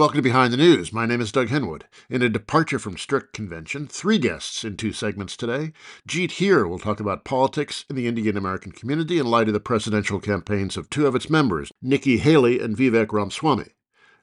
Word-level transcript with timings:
welcome 0.00 0.16
to 0.16 0.22
Behind 0.22 0.50
the 0.50 0.56
News. 0.56 0.94
My 0.94 1.04
name 1.04 1.20
is 1.20 1.30
Doug 1.30 1.48
Henwood. 1.48 1.82
In 2.08 2.22
a 2.22 2.30
departure 2.30 2.78
from 2.78 2.96
strict 2.96 3.34
convention, 3.34 3.86
three 3.86 4.16
guests 4.16 4.64
in 4.64 4.78
two 4.78 4.94
segments 4.94 5.36
today. 5.36 5.74
Jeet 6.08 6.30
Heer 6.30 6.66
will 6.66 6.78
talk 6.78 7.00
about 7.00 7.22
politics 7.22 7.84
in 7.90 7.96
the 7.96 8.06
Indian 8.06 8.34
American 8.34 8.72
community 8.72 9.18
in 9.18 9.26
light 9.26 9.48
of 9.48 9.52
the 9.52 9.60
presidential 9.60 10.18
campaigns 10.18 10.78
of 10.78 10.88
two 10.88 11.06
of 11.06 11.14
its 11.14 11.28
members, 11.28 11.70
Nikki 11.82 12.16
Haley 12.16 12.60
and 12.60 12.78
Vivek 12.78 13.12
Ramaswamy. 13.12 13.66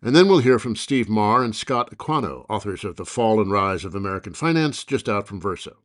And 0.02 0.16
then 0.16 0.27
we'll 0.27 0.40
hear 0.40 0.58
from 0.58 0.76
Steve 0.76 1.09
Maher 1.09 1.44
and 1.44 1.55
Scott 1.55 1.91
Aquanno, 1.91 2.48
authors 2.49 2.84
of 2.84 2.96
The 2.96 3.05
Fall 3.05 3.40
and 3.40 3.52
Rise 3.52 3.85
of 3.85 3.94
American 3.94 4.34
Finance, 4.34 4.84
just 4.84 5.07
out 5.07 5.27
from 5.27 5.40
Verso. 5.40 5.77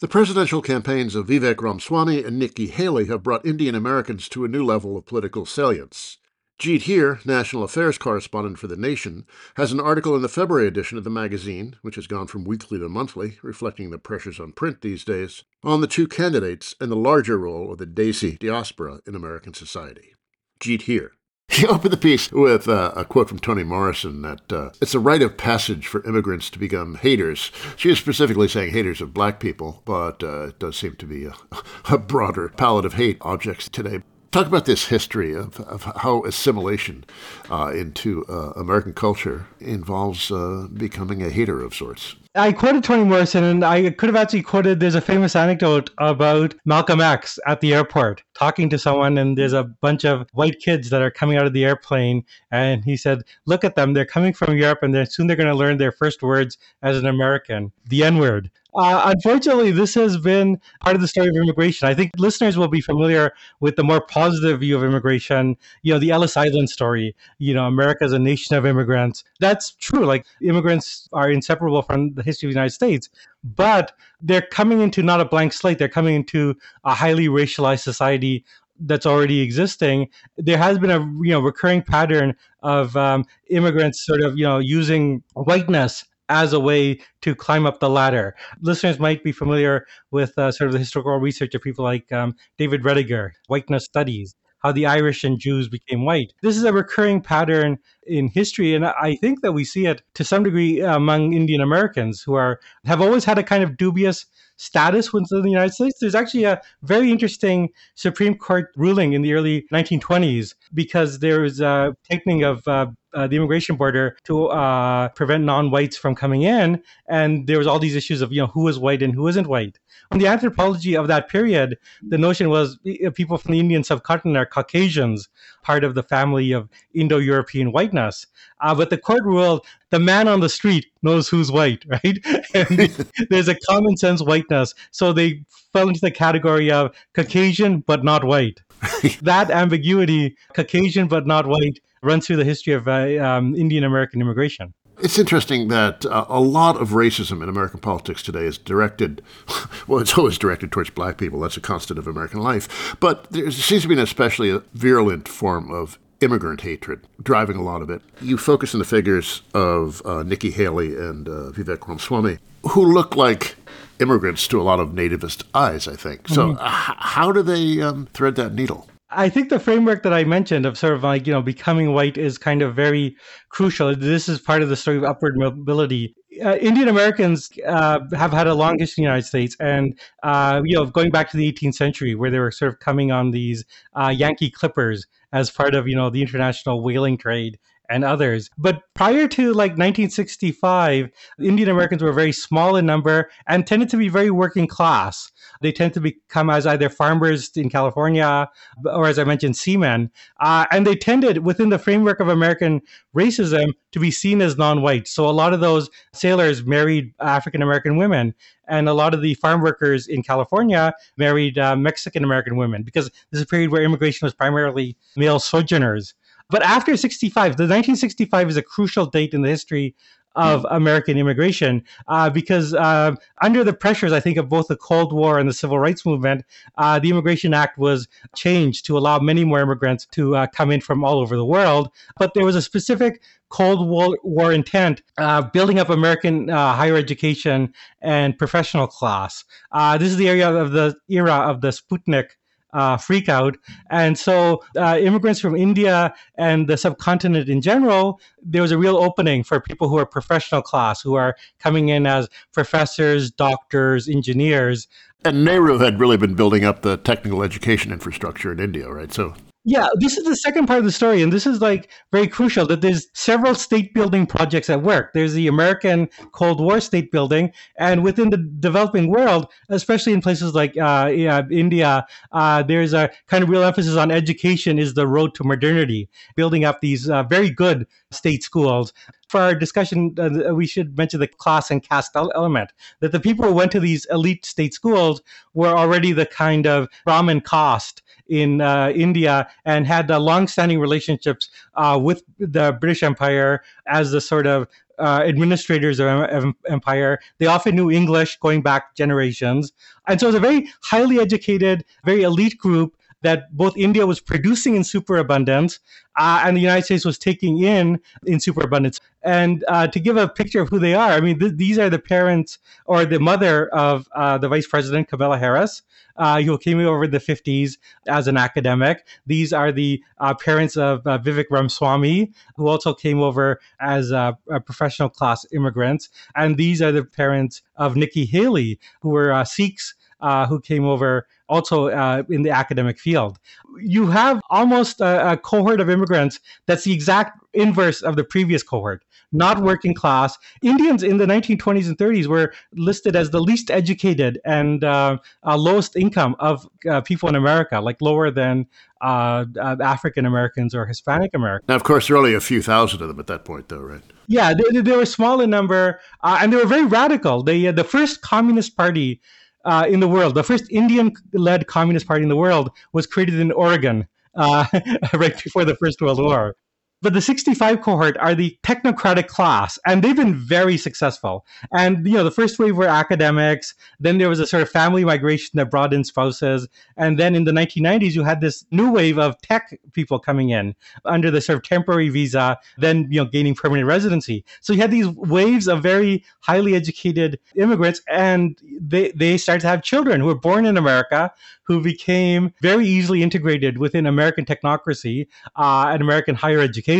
The 0.00 0.06
presidential 0.06 0.60
campaigns 0.60 1.14
of 1.14 1.28
Vivek 1.28 1.62
Ramaswamy 1.62 2.22
and 2.24 2.38
Nikki 2.38 2.66
Haley 2.66 3.06
have 3.06 3.22
brought 3.22 3.46
Indian 3.46 3.74
Americans 3.74 4.28
to 4.28 4.44
a 4.44 4.48
new 4.48 4.66
level 4.66 4.98
of 4.98 5.06
political 5.06 5.46
salience. 5.46 6.18
Jeet 6.58 6.82
Heer, 6.82 7.18
national 7.24 7.64
affairs 7.64 7.98
correspondent 7.98 8.58
for 8.58 8.68
The 8.68 8.76
Nation, 8.76 9.26
has 9.56 9.72
an 9.72 9.80
article 9.80 10.14
in 10.14 10.22
the 10.22 10.28
February 10.28 10.68
edition 10.68 10.96
of 10.96 11.04
the 11.04 11.10
magazine, 11.10 11.76
which 11.82 11.96
has 11.96 12.06
gone 12.06 12.28
from 12.28 12.44
weekly 12.44 12.78
to 12.78 12.88
monthly, 12.88 13.38
reflecting 13.42 13.90
the 13.90 13.98
pressures 13.98 14.38
on 14.38 14.52
print 14.52 14.80
these 14.80 15.04
days, 15.04 15.42
on 15.64 15.80
the 15.80 15.88
two 15.88 16.06
candidates 16.06 16.74
and 16.80 16.90
the 16.92 16.96
larger 16.96 17.38
role 17.38 17.72
of 17.72 17.78
the 17.78 17.86
Desi 17.86 18.38
diaspora 18.38 19.00
in 19.06 19.16
American 19.16 19.52
society. 19.52 20.14
Jeet 20.60 20.82
Heer. 20.82 21.12
He 21.48 21.66
opened 21.66 21.92
the 21.92 21.98
piece 21.98 22.32
with 22.32 22.68
uh, 22.68 22.92
a 22.96 23.04
quote 23.04 23.28
from 23.28 23.38
Toni 23.38 23.64
Morrison 23.64 24.22
that 24.22 24.52
uh, 24.52 24.70
it's 24.80 24.94
a 24.94 25.00
rite 25.00 25.22
of 25.22 25.36
passage 25.36 25.86
for 25.86 26.04
immigrants 26.04 26.48
to 26.50 26.58
become 26.58 26.94
haters. 26.94 27.50
She 27.76 27.90
is 27.90 27.98
specifically 27.98 28.48
saying 28.48 28.72
haters 28.72 29.00
of 29.00 29.12
black 29.12 29.40
people, 29.40 29.82
but 29.84 30.22
uh, 30.22 30.46
it 30.46 30.58
does 30.58 30.76
seem 30.76 30.96
to 30.96 31.06
be 31.06 31.26
a, 31.26 31.34
a 31.90 31.98
broader 31.98 32.48
palette 32.48 32.86
of 32.86 32.94
hate 32.94 33.18
objects 33.20 33.68
today. 33.68 34.00
Talk 34.34 34.48
about 34.48 34.64
this 34.64 34.86
history 34.88 35.32
of, 35.32 35.60
of 35.60 35.84
how 35.84 36.24
assimilation 36.24 37.04
uh, 37.48 37.70
into 37.72 38.24
uh, 38.28 38.50
American 38.56 38.92
culture 38.92 39.46
involves 39.60 40.28
uh, 40.32 40.66
becoming 40.74 41.22
a 41.22 41.30
hater 41.30 41.62
of 41.62 41.72
sorts. 41.72 42.16
I 42.34 42.50
quoted 42.50 42.82
Toni 42.82 43.04
Morrison, 43.04 43.44
and 43.44 43.64
I 43.64 43.90
could 43.90 44.08
have 44.08 44.16
actually 44.16 44.42
quoted. 44.42 44.80
There's 44.80 44.96
a 44.96 45.00
famous 45.00 45.36
anecdote 45.36 45.90
about 45.98 46.56
Malcolm 46.64 47.00
X 47.00 47.38
at 47.46 47.60
the 47.60 47.74
airport 47.74 48.24
talking 48.36 48.68
to 48.70 48.76
someone, 48.76 49.18
and 49.18 49.38
there's 49.38 49.52
a 49.52 49.62
bunch 49.62 50.04
of 50.04 50.26
white 50.32 50.58
kids 50.58 50.90
that 50.90 51.00
are 51.00 51.12
coming 51.12 51.36
out 51.36 51.46
of 51.46 51.52
the 51.52 51.64
airplane, 51.64 52.24
and 52.50 52.84
he 52.84 52.96
said, 52.96 53.22
"Look 53.46 53.62
at 53.62 53.76
them; 53.76 53.92
they're 53.92 54.04
coming 54.04 54.32
from 54.32 54.56
Europe, 54.56 54.80
and 54.82 54.92
they're, 54.92 55.06
soon 55.06 55.28
they're 55.28 55.36
going 55.36 55.46
to 55.46 55.54
learn 55.54 55.78
their 55.78 55.92
first 55.92 56.24
words 56.24 56.58
as 56.82 56.98
an 56.98 57.06
American, 57.06 57.70
the 57.88 58.02
N 58.02 58.18
word." 58.18 58.50
Uh, 58.74 59.12
unfortunately, 59.14 59.70
this 59.70 59.94
has 59.94 60.16
been 60.16 60.60
part 60.80 60.96
of 60.96 61.02
the 61.02 61.06
story 61.06 61.28
of 61.28 61.36
immigration. 61.36 61.86
I 61.86 61.94
think 61.94 62.10
listeners 62.18 62.58
will 62.58 62.68
be 62.68 62.80
familiar 62.80 63.32
with 63.60 63.76
the 63.76 63.84
more 63.84 64.00
positive 64.00 64.60
view 64.60 64.76
of 64.76 64.82
immigration. 64.82 65.56
You 65.82 65.94
know, 65.94 65.98
the 66.00 66.10
Ellis 66.10 66.36
Island 66.36 66.68
story. 66.70 67.14
You 67.38 67.54
know, 67.54 67.66
America 67.66 68.04
is 68.04 68.12
a 68.12 68.18
nation 68.18 68.56
of 68.56 68.66
immigrants. 68.66 69.22
That's 69.38 69.72
true. 69.72 70.04
Like 70.04 70.26
immigrants 70.42 71.08
are 71.12 71.30
inseparable 71.30 71.82
from 71.82 72.14
the 72.14 72.22
history 72.22 72.48
of 72.48 72.50
the 72.50 72.58
United 72.58 72.74
States, 72.74 73.08
but 73.44 73.92
they're 74.20 74.42
coming 74.42 74.80
into 74.80 75.02
not 75.02 75.20
a 75.20 75.24
blank 75.24 75.52
slate. 75.52 75.78
They're 75.78 75.88
coming 75.88 76.16
into 76.16 76.56
a 76.84 76.94
highly 76.94 77.28
racialized 77.28 77.82
society 77.82 78.44
that's 78.80 79.06
already 79.06 79.40
existing, 79.40 80.08
there 80.36 80.58
has 80.58 80.78
been 80.78 80.90
a 80.90 80.98
you 81.22 81.30
know 81.30 81.40
recurring 81.40 81.82
pattern 81.82 82.34
of 82.62 82.96
um, 82.96 83.24
immigrants 83.48 84.04
sort 84.04 84.20
of 84.20 84.36
you 84.36 84.44
know 84.44 84.58
using 84.58 85.22
whiteness 85.34 86.04
as 86.28 86.52
a 86.52 86.60
way 86.60 87.00
to 87.22 87.34
climb 87.34 87.66
up 87.66 87.80
the 87.80 87.90
ladder. 87.90 88.34
Listeners 88.60 88.98
might 88.98 89.22
be 89.22 89.32
familiar 89.32 89.86
with 90.10 90.36
uh, 90.38 90.50
sort 90.52 90.68
of 90.68 90.72
the 90.72 90.78
historical 90.78 91.18
research 91.18 91.54
of 91.54 91.62
people 91.62 91.84
like 91.84 92.10
um, 92.12 92.34
David 92.58 92.82
Roediger, 92.82 93.30
Whiteness 93.48 93.84
Studies, 93.84 94.34
how 94.64 94.72
the 94.72 94.86
Irish 94.86 95.24
and 95.24 95.38
Jews 95.38 95.68
became 95.68 96.04
white. 96.04 96.32
This 96.42 96.56
is 96.56 96.64
a 96.64 96.72
recurring 96.72 97.20
pattern 97.20 97.78
in 98.06 98.28
history, 98.28 98.74
and 98.74 98.86
I 98.86 99.16
think 99.16 99.42
that 99.42 99.52
we 99.52 99.64
see 99.64 99.86
it 99.86 100.02
to 100.14 100.24
some 100.24 100.42
degree 100.42 100.80
among 100.80 101.34
Indian 101.34 101.60
Americans 101.60 102.22
who 102.22 102.34
are 102.34 102.60
have 102.86 103.02
always 103.02 103.24
had 103.24 103.38
a 103.38 103.42
kind 103.42 103.62
of 103.62 103.76
dubious 103.76 104.24
status 104.56 105.12
within 105.12 105.42
the 105.42 105.50
United 105.50 105.74
States. 105.74 105.98
There's 106.00 106.14
actually 106.14 106.44
a 106.44 106.60
very 106.82 107.10
interesting 107.10 107.70
Supreme 107.94 108.36
Court 108.36 108.70
ruling 108.76 109.12
in 109.12 109.22
the 109.22 109.34
early 109.34 109.66
1920s 109.72 110.54
because 110.72 111.18
there 111.18 111.40
was 111.40 111.60
a 111.60 111.94
tightening 112.08 112.44
of 112.44 112.66
uh, 112.66 112.86
uh, 113.14 113.26
the 113.26 113.36
immigration 113.36 113.76
border 113.76 114.16
to 114.24 114.46
uh, 114.46 115.08
prevent 115.10 115.44
non-whites 115.44 115.96
from 115.96 116.14
coming 116.14 116.42
in, 116.42 116.82
and 117.08 117.46
there 117.46 117.58
was 117.58 117.66
all 117.66 117.78
these 117.78 117.96
issues 117.96 118.22
of 118.22 118.32
you 118.32 118.40
know 118.40 118.46
who 118.48 118.68
is 118.68 118.78
white 118.78 119.02
and 119.02 119.14
who 119.14 119.28
isn't 119.28 119.46
white. 119.46 119.78
On 120.10 120.18
the 120.18 120.26
anthropology 120.26 120.96
of 120.96 121.08
that 121.08 121.28
period, 121.28 121.78
the 122.06 122.18
notion 122.18 122.48
was 122.50 122.78
people 123.14 123.38
from 123.38 123.52
the 123.52 123.60
Indian 123.60 123.82
subcontinent 123.82 124.36
are 124.36 124.46
Caucasians, 124.46 125.28
part 125.62 125.82
of 125.82 125.94
the 125.94 126.02
family 126.02 126.52
of 126.52 126.68
Indo-European 126.92 127.72
whiteness. 127.72 128.26
Uh, 128.60 128.74
but 128.74 128.90
the 128.90 128.98
court 128.98 129.24
ruled 129.24 129.64
the 129.90 129.98
man 129.98 130.28
on 130.28 130.40
the 130.40 130.48
street 130.48 130.86
knows 131.02 131.28
who's 131.28 131.50
white, 131.50 131.84
right? 131.88 132.18
and 132.54 133.06
there's 133.30 133.48
a 133.48 133.56
common 133.68 133.96
sense 133.96 134.22
whiteness, 134.22 134.74
so 134.90 135.12
they 135.12 135.44
fell 135.72 135.88
into 135.88 136.00
the 136.00 136.10
category 136.10 136.70
of 136.70 136.94
Caucasian 137.14 137.80
but 137.80 138.04
not 138.04 138.24
white. 138.24 138.60
that 139.22 139.50
ambiguity, 139.50 140.36
Caucasian 140.52 141.08
but 141.08 141.26
not 141.26 141.46
white, 141.46 141.80
runs 142.04 142.26
through 142.26 142.36
the 142.36 142.44
history 142.44 142.72
of 142.72 142.88
uh, 142.88 143.18
um, 143.24 143.54
Indian 143.54 143.84
American 143.84 144.20
immigration. 144.20 144.74
It's 144.98 145.18
interesting 145.18 145.68
that 145.68 146.06
uh, 146.06 146.24
a 146.28 146.40
lot 146.40 146.76
of 146.80 146.90
racism 146.90 147.42
in 147.42 147.48
American 147.48 147.80
politics 147.80 148.22
today 148.22 148.44
is 148.44 148.58
directed, 148.58 149.22
well, 149.88 150.00
it's 150.00 150.16
always 150.16 150.38
directed 150.38 150.70
towards 150.70 150.90
black 150.90 151.18
people. 151.18 151.40
That's 151.40 151.56
a 151.56 151.60
constant 151.60 151.98
of 151.98 152.06
American 152.06 152.40
life. 152.40 152.96
But 153.00 153.30
there 153.32 153.50
seems 153.50 153.82
to 153.82 153.88
be 153.88 153.94
an 153.94 154.00
especially 154.00 154.60
virulent 154.74 155.26
form 155.26 155.70
of 155.72 155.98
immigrant 156.20 156.60
hatred 156.60 157.00
driving 157.22 157.56
a 157.56 157.62
lot 157.62 157.82
of 157.82 157.90
it. 157.90 158.02
You 158.20 158.38
focus 158.38 158.74
on 158.74 158.78
the 158.78 158.84
figures 158.84 159.42
of 159.52 160.00
uh, 160.06 160.22
Nikki 160.22 160.50
Haley 160.50 160.96
and 160.96 161.28
uh, 161.28 161.50
Vivek 161.50 161.86
Ramaswamy, 161.86 162.38
who 162.70 162.84
look 162.84 163.16
like 163.16 163.56
immigrants 164.00 164.48
to 164.48 164.60
a 164.60 164.62
lot 164.62 164.80
of 164.80 164.90
nativist 164.90 165.44
eyes, 165.54 165.86
I 165.86 165.96
think. 165.96 166.28
So, 166.28 166.52
mm-hmm. 166.52 166.64
h- 166.64 166.96
how 166.98 167.32
do 167.32 167.42
they 167.42 167.80
um, 167.80 168.06
thread 168.14 168.36
that 168.36 168.54
needle? 168.54 168.88
I 169.16 169.28
think 169.28 169.48
the 169.48 169.60
framework 169.60 170.02
that 170.02 170.12
I 170.12 170.24
mentioned 170.24 170.66
of 170.66 170.76
sort 170.76 170.94
of 170.94 171.02
like, 171.02 171.26
you 171.26 171.32
know, 171.32 171.42
becoming 171.42 171.92
white 171.92 172.18
is 172.18 172.38
kind 172.38 172.62
of 172.62 172.74
very 172.74 173.16
crucial. 173.48 173.94
This 173.94 174.28
is 174.28 174.40
part 174.40 174.62
of 174.62 174.68
the 174.68 174.76
story 174.76 174.96
of 174.96 175.04
upward 175.04 175.36
mobility. 175.36 176.14
Uh, 176.44 176.56
Indian 176.56 176.88
Americans 176.88 177.50
uh, 177.66 178.00
have 178.12 178.32
had 178.32 178.46
a 178.46 178.54
long 178.54 178.78
history 178.78 179.02
in 179.02 179.04
the 179.04 179.10
United 179.10 179.26
States, 179.26 179.56
and 179.60 179.98
uh, 180.22 180.60
you 180.64 180.76
know, 180.76 180.84
going 180.86 181.10
back 181.10 181.30
to 181.30 181.36
the 181.36 181.52
18th 181.52 181.74
century, 181.74 182.14
where 182.14 182.30
they 182.30 182.40
were 182.40 182.50
sort 182.50 182.72
of 182.72 182.80
coming 182.80 183.12
on 183.12 183.30
these 183.30 183.64
uh, 183.94 184.08
Yankee 184.08 184.50
clippers 184.50 185.06
as 185.32 185.50
part 185.50 185.74
of 185.74 185.86
you 185.86 185.94
know 185.94 186.10
the 186.10 186.22
international 186.22 186.82
whaling 186.82 187.16
trade 187.16 187.58
and 187.90 188.04
others. 188.04 188.50
But 188.56 188.82
prior 188.94 189.28
to 189.28 189.52
like 189.52 189.72
1965, 189.72 191.10
Indian 191.40 191.68
Americans 191.68 192.02
were 192.02 192.12
very 192.12 192.32
small 192.32 192.76
in 192.76 192.86
number 192.86 193.30
and 193.46 193.66
tended 193.66 193.88
to 193.90 193.96
be 193.96 194.08
very 194.08 194.30
working 194.30 194.66
class. 194.66 195.30
They 195.60 195.72
tend 195.72 195.94
to 195.94 196.00
become 196.00 196.50
as 196.50 196.66
either 196.66 196.88
farmers 196.88 197.50
in 197.56 197.70
California 197.70 198.48
or, 198.84 199.06
as 199.06 199.18
I 199.18 199.24
mentioned, 199.24 199.56
seamen. 199.56 200.10
Uh, 200.40 200.66
and 200.70 200.86
they 200.86 200.96
tended, 200.96 201.38
within 201.38 201.70
the 201.70 201.78
framework 201.78 202.20
of 202.20 202.28
American 202.28 202.82
racism, 203.16 203.72
to 203.92 204.00
be 204.00 204.10
seen 204.10 204.42
as 204.42 204.56
non 204.56 204.82
white. 204.82 205.06
So 205.06 205.28
a 205.28 205.30
lot 205.30 205.54
of 205.54 205.60
those 205.60 205.90
sailors 206.12 206.64
married 206.64 207.14
African 207.20 207.62
American 207.62 207.96
women. 207.96 208.34
And 208.66 208.88
a 208.88 208.94
lot 208.94 209.12
of 209.12 209.20
the 209.20 209.34
farm 209.34 209.60
workers 209.60 210.06
in 210.06 210.22
California 210.22 210.94
married 211.16 211.58
uh, 211.58 211.76
Mexican 211.76 212.24
American 212.24 212.56
women 212.56 212.82
because 212.82 213.06
this 213.30 213.38
is 213.38 213.42
a 213.42 213.46
period 213.46 213.70
where 213.70 213.82
immigration 213.82 214.24
was 214.24 214.32
primarily 214.34 214.96
male 215.16 215.38
sojourners. 215.38 216.14
But 216.50 216.62
after 216.62 216.96
65, 216.96 217.56
the 217.56 217.64
1965 217.64 218.50
is 218.50 218.56
a 218.56 218.62
crucial 218.62 219.06
date 219.06 219.34
in 219.34 219.42
the 219.42 219.48
history 219.48 219.94
of 220.36 220.66
American 220.70 221.16
immigration 221.16 221.82
uh, 222.08 222.28
because 222.28 222.74
uh, 222.74 223.14
under 223.42 223.62
the 223.62 223.72
pressures, 223.72 224.12
I 224.12 224.20
think, 224.20 224.36
of 224.36 224.48
both 224.48 224.68
the 224.68 224.76
Cold 224.76 225.12
War 225.12 225.38
and 225.38 225.48
the 225.48 225.52
Civil 225.52 225.78
Rights 225.78 226.04
Movement, 226.04 226.44
uh, 226.76 226.98
the 226.98 227.10
Immigration 227.10 227.54
Act 227.54 227.78
was 227.78 228.08
changed 228.34 228.84
to 228.86 228.98
allow 228.98 229.18
many 229.18 229.44
more 229.44 229.60
immigrants 229.60 230.06
to 230.12 230.36
uh, 230.36 230.46
come 230.48 230.70
in 230.70 230.80
from 230.80 231.04
all 231.04 231.20
over 231.20 231.36
the 231.36 231.44
world. 231.44 231.90
But 232.18 232.34
there 232.34 232.44
was 232.44 232.56
a 232.56 232.62
specific 232.62 233.22
Cold 233.48 233.88
War, 233.88 234.18
War 234.24 234.52
intent, 234.52 235.02
uh, 235.18 235.42
building 235.42 235.78
up 235.78 235.88
American 235.88 236.50
uh, 236.50 236.74
higher 236.74 236.96
education 236.96 237.72
and 238.00 238.36
professional 238.36 238.88
class. 238.88 239.44
this 239.72 240.10
is 240.10 240.16
the 240.16 240.28
area 240.28 240.50
of 240.50 240.72
the 240.72 240.96
era 241.08 241.34
of 241.34 241.60
the 241.60 241.68
Sputnik 241.68 242.30
uh, 242.74 242.96
freak 242.96 243.28
out. 243.28 243.56
And 243.90 244.18
so, 244.18 244.62
uh, 244.76 244.98
immigrants 245.00 245.40
from 245.40 245.56
India 245.56 246.12
and 246.36 246.68
the 246.68 246.76
subcontinent 246.76 247.48
in 247.48 247.60
general, 247.60 248.20
there 248.42 248.62
was 248.62 248.72
a 248.72 248.78
real 248.78 248.96
opening 248.96 249.42
for 249.44 249.60
people 249.60 249.88
who 249.88 249.96
are 249.96 250.06
professional 250.06 250.60
class, 250.60 251.00
who 251.00 251.14
are 251.14 251.36
coming 251.58 251.88
in 251.88 252.06
as 252.06 252.28
professors, 252.52 253.30
doctors, 253.30 254.08
engineers. 254.08 254.88
And 255.24 255.44
Nehru 255.44 255.78
had 255.78 255.98
really 255.98 256.18
been 256.18 256.34
building 256.34 256.64
up 256.64 256.82
the 256.82 256.98
technical 256.98 257.42
education 257.42 257.92
infrastructure 257.92 258.52
in 258.52 258.60
India, 258.60 258.90
right? 258.90 259.12
So 259.12 259.34
Yeah, 259.66 259.88
this 259.98 260.18
is 260.18 260.24
the 260.24 260.36
second 260.36 260.66
part 260.66 260.80
of 260.80 260.84
the 260.84 260.92
story, 260.92 261.22
and 261.22 261.32
this 261.32 261.46
is 261.46 261.62
like 261.62 261.90
very 262.12 262.28
crucial 262.28 262.66
that 262.66 262.82
there's 262.82 263.06
several 263.14 263.54
state 263.54 263.94
building 263.94 264.26
projects 264.26 264.68
at 264.68 264.82
work. 264.82 265.14
There's 265.14 265.32
the 265.32 265.46
American 265.48 266.10
Cold 266.32 266.60
War 266.60 266.80
state 266.80 267.10
building, 267.10 267.50
and 267.78 268.04
within 268.04 268.28
the 268.28 268.36
developing 268.36 269.08
world, 269.08 269.46
especially 269.70 270.12
in 270.12 270.20
places 270.20 270.52
like 270.54 270.76
uh, 270.76 271.10
yeah, 271.14 271.40
India, 271.50 272.06
uh, 272.32 272.62
there's 272.62 272.92
a 272.92 273.08
kind 273.26 273.42
of 273.42 273.48
real 273.48 273.62
emphasis 273.62 273.96
on 273.96 274.10
education 274.10 274.78
is 274.78 274.92
the 274.92 275.06
road 275.06 275.34
to 275.36 275.44
modernity, 275.44 276.10
building 276.36 276.66
up 276.66 276.82
these 276.82 277.08
uh, 277.08 277.22
very 277.22 277.48
good 277.48 277.86
state 278.10 278.42
schools. 278.42 278.92
For 279.30 279.40
our 279.40 279.54
discussion, 279.54 280.14
uh, 280.18 280.54
we 280.54 280.66
should 280.66 280.96
mention 280.98 281.20
the 281.20 281.26
class 281.26 281.70
and 281.70 281.82
caste 281.82 282.14
element 282.14 282.72
that 283.00 283.12
the 283.12 283.18
people 283.18 283.46
who 283.46 283.54
went 283.54 283.72
to 283.72 283.80
these 283.80 284.06
elite 284.10 284.44
state 284.44 284.74
schools 284.74 285.22
were 285.54 285.74
already 285.74 286.12
the 286.12 286.26
kind 286.26 286.66
of 286.66 286.88
Brahmin 287.06 287.40
caste 287.40 288.02
in 288.28 288.60
uh, 288.60 288.90
India 288.94 289.48
and 289.64 289.86
had 289.86 290.10
uh, 290.10 290.18
long-standing 290.18 290.80
relationships 290.80 291.50
uh, 291.74 291.98
with 292.02 292.22
the 292.38 292.76
British 292.80 293.02
Empire 293.02 293.62
as 293.86 294.10
the 294.10 294.20
sort 294.20 294.46
of 294.46 294.66
uh, 294.98 295.22
administrators 295.26 295.98
of, 295.98 296.06
of, 296.08 296.54
empire. 296.68 297.18
They 297.38 297.46
often 297.46 297.74
knew 297.74 297.90
English 297.90 298.38
going 298.38 298.62
back 298.62 298.94
generations, 298.94 299.72
and 300.06 300.20
so 300.20 300.26
it 300.26 300.28
was 300.28 300.36
a 300.36 300.40
very 300.40 300.68
highly 300.82 301.18
educated, 301.18 301.84
very 302.04 302.22
elite 302.22 302.58
group 302.58 302.96
that 303.24 303.56
both 303.56 303.76
India 303.76 304.06
was 304.06 304.20
producing 304.20 304.76
in 304.76 304.84
superabundance 304.84 305.80
uh, 306.16 306.42
and 306.44 306.56
the 306.56 306.60
United 306.60 306.84
States 306.84 307.04
was 307.04 307.18
taking 307.18 307.62
in 307.62 307.98
in 308.26 308.38
superabundance. 308.38 309.00
And 309.22 309.64
uh, 309.66 309.86
to 309.88 309.98
give 309.98 310.18
a 310.18 310.28
picture 310.28 310.60
of 310.60 310.68
who 310.68 310.78
they 310.78 310.94
are, 310.94 311.10
I 311.12 311.20
mean, 311.20 311.38
th- 311.38 311.54
these 311.56 311.78
are 311.78 311.88
the 311.88 311.98
parents 311.98 312.58
or 312.84 313.06
the 313.06 313.18
mother 313.18 313.68
of 313.68 314.06
uh, 314.14 314.36
the 314.36 314.48
Vice 314.48 314.66
President 314.66 315.08
Kamala 315.08 315.38
Harris, 315.38 315.80
uh, 316.16 316.42
who 316.42 316.58
came 316.58 316.78
over 316.80 317.04
in 317.04 317.12
the 317.12 317.18
50s 317.18 317.78
as 318.06 318.28
an 318.28 318.36
academic. 318.36 319.06
These 319.26 319.54
are 319.54 319.72
the 319.72 320.04
uh, 320.18 320.34
parents 320.34 320.76
of 320.76 321.06
uh, 321.06 321.18
Vivek 321.18 321.46
Ramaswamy, 321.50 322.30
who 322.56 322.68
also 322.68 322.92
came 322.92 323.22
over 323.22 323.58
as 323.80 324.10
a 324.10 324.36
professional 324.66 325.08
class 325.08 325.46
immigrants. 325.50 326.10
And 326.36 326.58
these 326.58 326.82
are 326.82 326.92
the 326.92 327.04
parents 327.04 327.62
of 327.76 327.96
Nikki 327.96 328.26
Haley, 328.26 328.78
who 329.00 329.08
were 329.08 329.42
Sikhs 329.46 329.94
uh, 330.24 330.46
who 330.46 330.58
came 330.58 330.84
over 330.84 331.26
also 331.48 331.88
uh, 331.88 332.22
in 332.30 332.42
the 332.42 332.50
academic 332.50 332.98
field. 332.98 333.38
You 333.80 334.06
have 334.06 334.40
almost 334.50 335.00
a, 335.00 335.32
a, 335.32 335.36
cohort 335.36 335.80
of 335.80 335.90
immigrants 335.90 336.40
that's 336.66 336.84
the 336.84 336.92
exact 336.92 337.38
inverse 337.52 338.02
of 338.02 338.16
the 338.16 338.24
previous 338.24 338.62
cohort, 338.62 339.04
not 339.32 339.60
working 339.60 339.94
class. 339.94 340.38
Indians 340.62 341.02
in 341.02 341.18
the 341.18 341.26
1920s 341.26 341.86
and 341.86 341.98
30s 341.98 342.26
were 342.26 342.52
listed 342.74 343.16
as 343.16 343.30
the 343.30 343.40
least 343.40 343.70
educated 343.70 344.40
and 344.44 344.84
uh, 344.84 345.18
uh 345.44 345.56
lowest 345.56 345.96
income 345.96 346.36
of 346.38 346.68
uh, 346.88 347.00
people 347.00 347.28
in 347.28 347.34
America, 347.34 347.80
like 347.80 348.00
lower 348.00 348.30
than 348.30 348.66
uh, 349.00 349.44
African 349.60 350.24
Americans 350.24 350.74
or 350.74 350.86
Hispanic 350.86 351.32
Americans. 351.34 351.68
Now, 351.68 351.76
of 351.76 351.84
course, 351.84 352.08
there 352.08 352.16
are 352.16 352.18
only 352.18 352.34
a 352.34 352.40
few 352.40 352.62
thousand 352.62 353.02
of 353.02 353.08
them 353.08 353.20
at 353.20 353.26
that 353.26 353.44
point, 353.44 353.68
though, 353.68 353.80
right? 353.80 354.02
Yeah, 354.26 354.54
they, 354.54 354.80
they 354.80 354.96
were 354.96 355.04
small 355.04 355.42
in 355.42 355.50
number, 355.50 356.00
and 356.22 356.50
they 356.50 356.56
were 356.56 356.66
very 356.66 356.86
radical. 356.86 357.42
They, 357.42 357.70
the 357.70 357.84
first 357.84 358.22
Communist 358.22 358.76
Party 358.76 359.20
uh, 359.64 359.86
in 359.88 360.00
the 360.00 360.08
world. 360.08 360.34
The 360.34 360.44
first 360.44 360.70
Indian-led 360.70 361.66
communist 361.66 362.06
party 362.06 362.22
in 362.22 362.28
the 362.28 362.36
world 362.36 362.70
was 362.92 363.06
created 363.06 363.40
in 363.40 363.52
Oregon 363.52 364.06
uh, 364.34 364.66
right 365.14 365.42
before 365.42 365.64
the 365.64 365.76
First 365.76 366.00
World 366.00 366.20
War. 366.20 366.56
But 367.04 367.12
the 367.12 367.20
65 367.20 367.82
cohort 367.82 368.16
are 368.16 368.34
the 368.34 368.56
technocratic 368.62 369.26
class, 369.26 369.78
and 369.86 370.02
they've 370.02 370.16
been 370.16 370.34
very 370.34 370.78
successful. 370.78 371.44
And 371.70 372.06
you 372.06 372.14
know, 372.14 372.24
the 372.24 372.30
first 372.30 372.58
wave 372.58 372.78
were 372.78 372.86
academics. 372.86 373.74
Then 374.00 374.16
there 374.16 374.30
was 374.30 374.40
a 374.40 374.46
sort 374.46 374.62
of 374.62 374.70
family 374.70 375.04
migration 375.04 375.50
that 375.58 375.70
brought 375.70 375.92
in 375.92 376.02
spouses, 376.04 376.66
and 376.96 377.18
then 377.18 377.34
in 377.34 377.44
the 377.44 377.52
1990s, 377.52 378.12
you 378.12 378.24
had 378.24 378.40
this 378.40 378.64
new 378.70 378.90
wave 378.90 379.18
of 379.18 379.38
tech 379.42 379.78
people 379.92 380.18
coming 380.18 380.48
in 380.48 380.74
under 381.04 381.30
the 381.30 381.42
sort 381.42 381.58
of 381.58 381.62
temporary 381.62 382.08
visa, 382.08 382.58
then 382.78 383.06
you 383.10 383.22
know, 383.22 383.28
gaining 383.28 383.54
permanent 383.54 383.86
residency. 383.86 384.42
So 384.62 384.72
you 384.72 384.80
had 384.80 384.90
these 384.90 385.08
waves 385.08 385.68
of 385.68 385.82
very 385.82 386.24
highly 386.40 386.74
educated 386.74 387.38
immigrants, 387.54 388.00
and 388.08 388.58
they 388.80 389.10
they 389.10 389.36
started 389.36 389.60
to 389.60 389.68
have 389.68 389.82
children 389.82 390.22
who 390.22 390.26
were 390.28 390.34
born 390.34 390.64
in 390.64 390.78
America, 390.78 391.34
who 391.64 391.82
became 391.82 392.52
very 392.60 392.86
easily 392.86 393.22
integrated 393.22 393.78
within 393.78 394.06
American 394.06 394.44
technocracy 394.44 395.26
uh, 395.56 395.90
and 395.92 396.02
American 396.02 396.34
higher 396.34 396.60
education, 396.60 396.93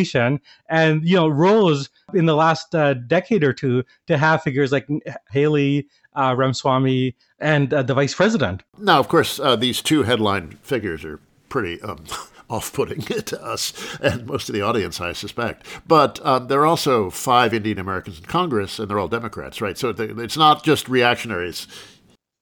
and 0.68 1.06
you 1.08 1.16
know 1.16 1.28
rose 1.28 1.88
in 2.14 2.26
the 2.26 2.34
last 2.34 2.74
uh, 2.74 2.94
decade 2.94 3.44
or 3.44 3.52
two 3.52 3.84
to 4.06 4.16
have 4.16 4.42
figures 4.42 4.72
like 4.72 4.88
Haley, 5.30 5.86
uh, 6.14 6.34
Ramaswamy, 6.36 7.14
and 7.38 7.72
uh, 7.72 7.82
the 7.82 7.94
vice 7.94 8.14
president. 8.14 8.62
Now, 8.78 8.98
of 8.98 9.08
course, 9.08 9.38
uh, 9.38 9.56
these 9.56 9.82
two 9.82 10.02
headline 10.02 10.58
figures 10.62 11.04
are 11.04 11.20
pretty. 11.48 11.80
Um, 11.82 12.04
off-putting 12.50 13.00
to 13.24 13.42
us 13.42 13.72
and 14.02 14.26
most 14.26 14.50
of 14.50 14.54
the 14.54 14.60
audience, 14.60 15.00
I 15.00 15.14
suspect. 15.14 15.66
But 15.88 16.24
um, 16.24 16.48
there 16.48 16.60
are 16.60 16.66
also 16.66 17.08
five 17.08 17.54
Indian 17.54 17.78
Americans 17.78 18.18
in 18.18 18.26
Congress, 18.26 18.78
and 18.78 18.86
they're 18.86 18.98
all 18.98 19.08
Democrats, 19.08 19.62
right? 19.62 19.78
So 19.78 19.88
it's 19.88 20.36
not 20.36 20.62
just 20.62 20.86
reactionaries 20.86 21.66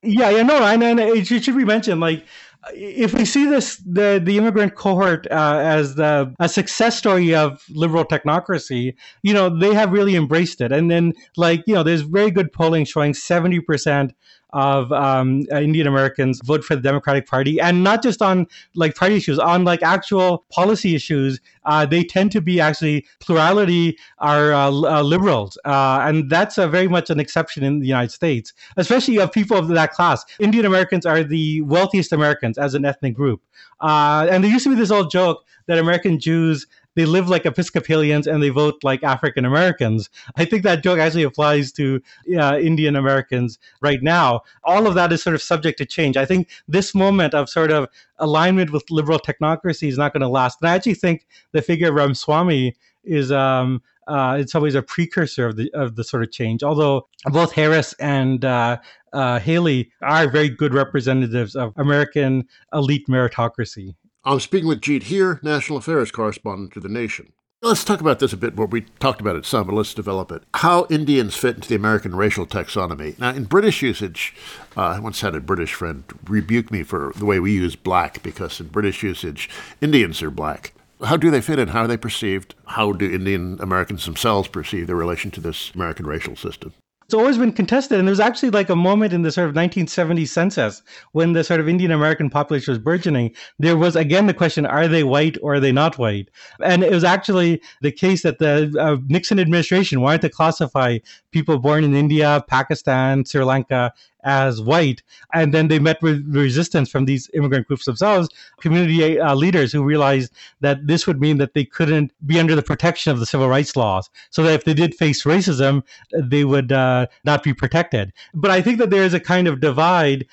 yeah, 0.02 0.30
yeah, 0.30 0.42
no, 0.42 0.62
and, 0.64 0.82
and 0.82 0.98
it 0.98 1.26
should 1.26 1.56
be 1.56 1.64
mentioned, 1.64 2.00
like, 2.00 2.26
if 2.70 3.12
we 3.14 3.24
see 3.24 3.46
this 3.46 3.76
the 3.78 4.20
the 4.22 4.38
immigrant 4.38 4.74
cohort 4.74 5.26
uh, 5.30 5.60
as 5.62 5.96
the 5.96 6.32
a 6.38 6.48
success 6.48 6.96
story 6.96 7.34
of 7.34 7.62
liberal 7.70 8.04
technocracy, 8.04 8.94
you 9.22 9.34
know 9.34 9.48
they 9.48 9.74
have 9.74 9.92
really 9.92 10.14
embraced 10.14 10.60
it. 10.60 10.72
And 10.72 10.90
then 10.90 11.14
like 11.36 11.62
you 11.66 11.74
know, 11.74 11.82
there's 11.82 12.02
very 12.02 12.30
good 12.30 12.52
polling 12.52 12.84
showing 12.84 13.14
seventy 13.14 13.60
percent 13.60 14.14
of 14.52 14.92
um, 14.92 15.42
Indian 15.52 15.86
Americans 15.86 16.40
vote 16.44 16.64
for 16.64 16.76
the 16.76 16.82
Democratic 16.82 17.26
Party, 17.26 17.60
and 17.60 17.82
not 17.82 18.02
just 18.02 18.20
on 18.22 18.46
like 18.74 18.94
party 18.94 19.16
issues, 19.16 19.38
on 19.38 19.64
like 19.64 19.82
actual 19.82 20.44
policy 20.50 20.94
issues. 20.94 21.40
Uh, 21.64 21.86
they 21.86 22.02
tend 22.02 22.32
to 22.32 22.40
be 22.40 22.60
actually 22.60 23.06
plurality 23.20 23.96
are 24.18 24.52
uh, 24.52 24.68
uh, 24.68 25.02
liberals, 25.02 25.56
uh, 25.64 26.00
and 26.02 26.28
that's 26.28 26.56
very 26.56 26.88
much 26.88 27.08
an 27.08 27.20
exception 27.20 27.62
in 27.62 27.78
the 27.78 27.86
United 27.86 28.10
States, 28.10 28.52
especially 28.76 29.18
of 29.18 29.30
people 29.30 29.56
of 29.56 29.68
that 29.68 29.92
class. 29.92 30.24
Indian 30.40 30.66
Americans 30.66 31.06
are 31.06 31.22
the 31.22 31.60
wealthiest 31.62 32.12
Americans 32.12 32.58
as 32.58 32.74
an 32.74 32.84
ethnic 32.84 33.14
group, 33.14 33.40
uh, 33.80 34.26
and 34.30 34.42
there 34.42 34.50
used 34.50 34.64
to 34.64 34.70
be 34.70 34.76
this 34.76 34.90
old 34.90 35.10
joke 35.10 35.44
that 35.66 35.78
American 35.78 36.18
Jews 36.18 36.66
they 36.94 37.04
live 37.04 37.28
like 37.28 37.46
Episcopalians 37.46 38.26
and 38.26 38.42
they 38.42 38.50
vote 38.50 38.82
like 38.82 39.02
African 39.02 39.44
Americans. 39.44 40.10
I 40.36 40.44
think 40.44 40.62
that 40.62 40.82
joke 40.82 40.98
actually 40.98 41.22
applies 41.22 41.72
to 41.72 42.00
uh, 42.38 42.58
Indian 42.58 42.96
Americans 42.96 43.58
right 43.80 44.02
now. 44.02 44.42
All 44.64 44.86
of 44.86 44.94
that 44.94 45.12
is 45.12 45.22
sort 45.22 45.34
of 45.34 45.42
subject 45.42 45.78
to 45.78 45.86
change. 45.86 46.16
I 46.16 46.24
think 46.24 46.48
this 46.68 46.94
moment 46.94 47.34
of 47.34 47.48
sort 47.48 47.70
of 47.70 47.88
alignment 48.18 48.70
with 48.70 48.84
liberal 48.90 49.18
technocracy 49.18 49.88
is 49.88 49.98
not 49.98 50.12
going 50.12 50.20
to 50.22 50.28
last. 50.28 50.58
And 50.60 50.70
I 50.70 50.74
actually 50.74 50.94
think 50.94 51.26
the 51.52 51.62
figure 51.62 51.88
of 51.88 51.94
Ramaswamy 51.94 52.76
is 53.04 53.32
um, 53.32 53.82
uh, 54.06 54.38
in 54.40 54.48
some 54.48 54.62
ways 54.62 54.74
a 54.74 54.82
precursor 54.82 55.46
of 55.46 55.56
the 55.56 55.70
of 55.74 55.96
the 55.96 56.04
sort 56.04 56.22
of 56.22 56.30
change. 56.30 56.62
Although 56.62 57.08
both 57.26 57.52
Harris 57.52 57.94
and 57.94 58.44
uh, 58.44 58.78
uh, 59.12 59.38
Haley 59.38 59.90
are 60.02 60.28
very 60.28 60.48
good 60.48 60.74
representatives 60.74 61.54
of 61.56 61.72
American 61.76 62.46
elite 62.72 63.06
meritocracy. 63.08 63.94
I'm 64.24 64.38
speaking 64.38 64.68
with 64.68 64.80
Jeet 64.80 65.04
Heer, 65.04 65.40
National 65.42 65.78
Affairs 65.78 66.12
Correspondent 66.12 66.72
to 66.74 66.80
The 66.80 66.88
Nation. 66.88 67.32
Let's 67.60 67.82
talk 67.82 68.00
about 68.00 68.20
this 68.20 68.32
a 68.32 68.36
bit 68.36 68.54
more. 68.54 68.66
We 68.66 68.82
talked 69.00 69.20
about 69.20 69.34
it 69.34 69.44
some, 69.44 69.66
but 69.66 69.74
let's 69.74 69.94
develop 69.94 70.30
it. 70.30 70.44
How 70.54 70.86
Indians 70.88 71.34
fit 71.34 71.56
into 71.56 71.68
the 71.68 71.74
American 71.74 72.14
racial 72.14 72.46
taxonomy. 72.46 73.18
Now, 73.18 73.30
in 73.30 73.44
British 73.44 73.82
usage, 73.82 74.32
uh, 74.76 74.82
I 74.82 75.00
once 75.00 75.22
had 75.22 75.34
a 75.34 75.40
British 75.40 75.74
friend 75.74 76.04
rebuke 76.28 76.70
me 76.70 76.84
for 76.84 77.12
the 77.16 77.24
way 77.24 77.40
we 77.40 77.52
use 77.52 77.74
black, 77.74 78.22
because 78.22 78.60
in 78.60 78.68
British 78.68 79.02
usage, 79.02 79.50
Indians 79.80 80.22
are 80.22 80.30
black. 80.30 80.72
How 81.02 81.16
do 81.16 81.28
they 81.28 81.40
fit 81.40 81.58
in? 81.58 81.68
How 81.68 81.82
are 81.82 81.88
they 81.88 81.96
perceived? 81.96 82.54
How 82.66 82.92
do 82.92 83.12
Indian 83.12 83.58
Americans 83.60 84.04
themselves 84.04 84.46
perceive 84.46 84.86
their 84.86 84.94
relation 84.94 85.32
to 85.32 85.40
this 85.40 85.72
American 85.74 86.06
racial 86.06 86.36
system? 86.36 86.74
It's 87.12 87.20
always 87.20 87.36
been 87.36 87.52
contested. 87.52 87.98
And 87.98 88.08
there 88.08 88.12
was 88.12 88.20
actually 88.20 88.48
like 88.48 88.70
a 88.70 88.76
moment 88.76 89.12
in 89.12 89.20
the 89.20 89.30
sort 89.30 89.44
of 89.44 89.50
1970 89.50 90.24
census 90.24 90.82
when 91.12 91.34
the 91.34 91.44
sort 91.44 91.60
of 91.60 91.68
Indian 91.68 91.90
American 91.90 92.30
population 92.30 92.72
was 92.72 92.78
burgeoning. 92.78 93.34
There 93.58 93.76
was 93.76 93.96
again 93.96 94.28
the 94.28 94.32
question: 94.34 94.64
Are 94.64 94.88
they 94.88 95.04
white 95.04 95.36
or 95.42 95.54
are 95.54 95.60
they 95.60 95.72
not 95.72 95.98
white? 95.98 96.30
And 96.64 96.82
it 96.82 96.90
was 96.90 97.04
actually 97.04 97.60
the 97.82 97.92
case 97.92 98.22
that 98.22 98.38
the 98.38 98.74
uh, 98.80 98.96
Nixon 99.08 99.38
administration 99.38 100.00
wanted 100.00 100.22
to 100.22 100.30
classify 100.30 101.00
people 101.32 101.58
born 101.58 101.84
in 101.84 101.94
India, 101.94 102.42
Pakistan, 102.48 103.26
Sri 103.26 103.44
Lanka 103.44 103.92
as 104.24 104.60
white. 104.60 105.02
And 105.34 105.52
then 105.52 105.68
they 105.68 105.78
met 105.78 106.00
with 106.02 106.24
resistance 106.28 106.90
from 106.90 107.04
these 107.04 107.30
immigrant 107.34 107.66
groups 107.66 107.84
themselves, 107.84 108.28
community 108.60 109.18
uh, 109.18 109.34
leaders 109.34 109.72
who 109.72 109.82
realized 109.82 110.32
that 110.60 110.86
this 110.86 111.06
would 111.06 111.20
mean 111.20 111.38
that 111.38 111.54
they 111.54 111.64
couldn't 111.64 112.12
be 112.26 112.38
under 112.38 112.54
the 112.54 112.62
protection 112.62 113.12
of 113.12 113.20
the 113.20 113.26
civil 113.26 113.48
rights 113.48 113.76
laws. 113.76 114.10
So 114.30 114.42
that 114.42 114.54
if 114.54 114.64
they 114.64 114.74
did 114.74 114.94
face 114.94 115.24
racism, 115.24 115.82
they 116.12 116.44
would 116.44 116.72
uh, 116.72 117.06
not 117.24 117.42
be 117.42 117.54
protected. 117.54 118.12
But 118.34 118.50
I 118.50 118.62
think 118.62 118.78
that 118.78 118.90
there 118.90 119.04
is 119.04 119.14
a 119.14 119.20
kind 119.20 119.48
of 119.48 119.60
divide 119.60 120.26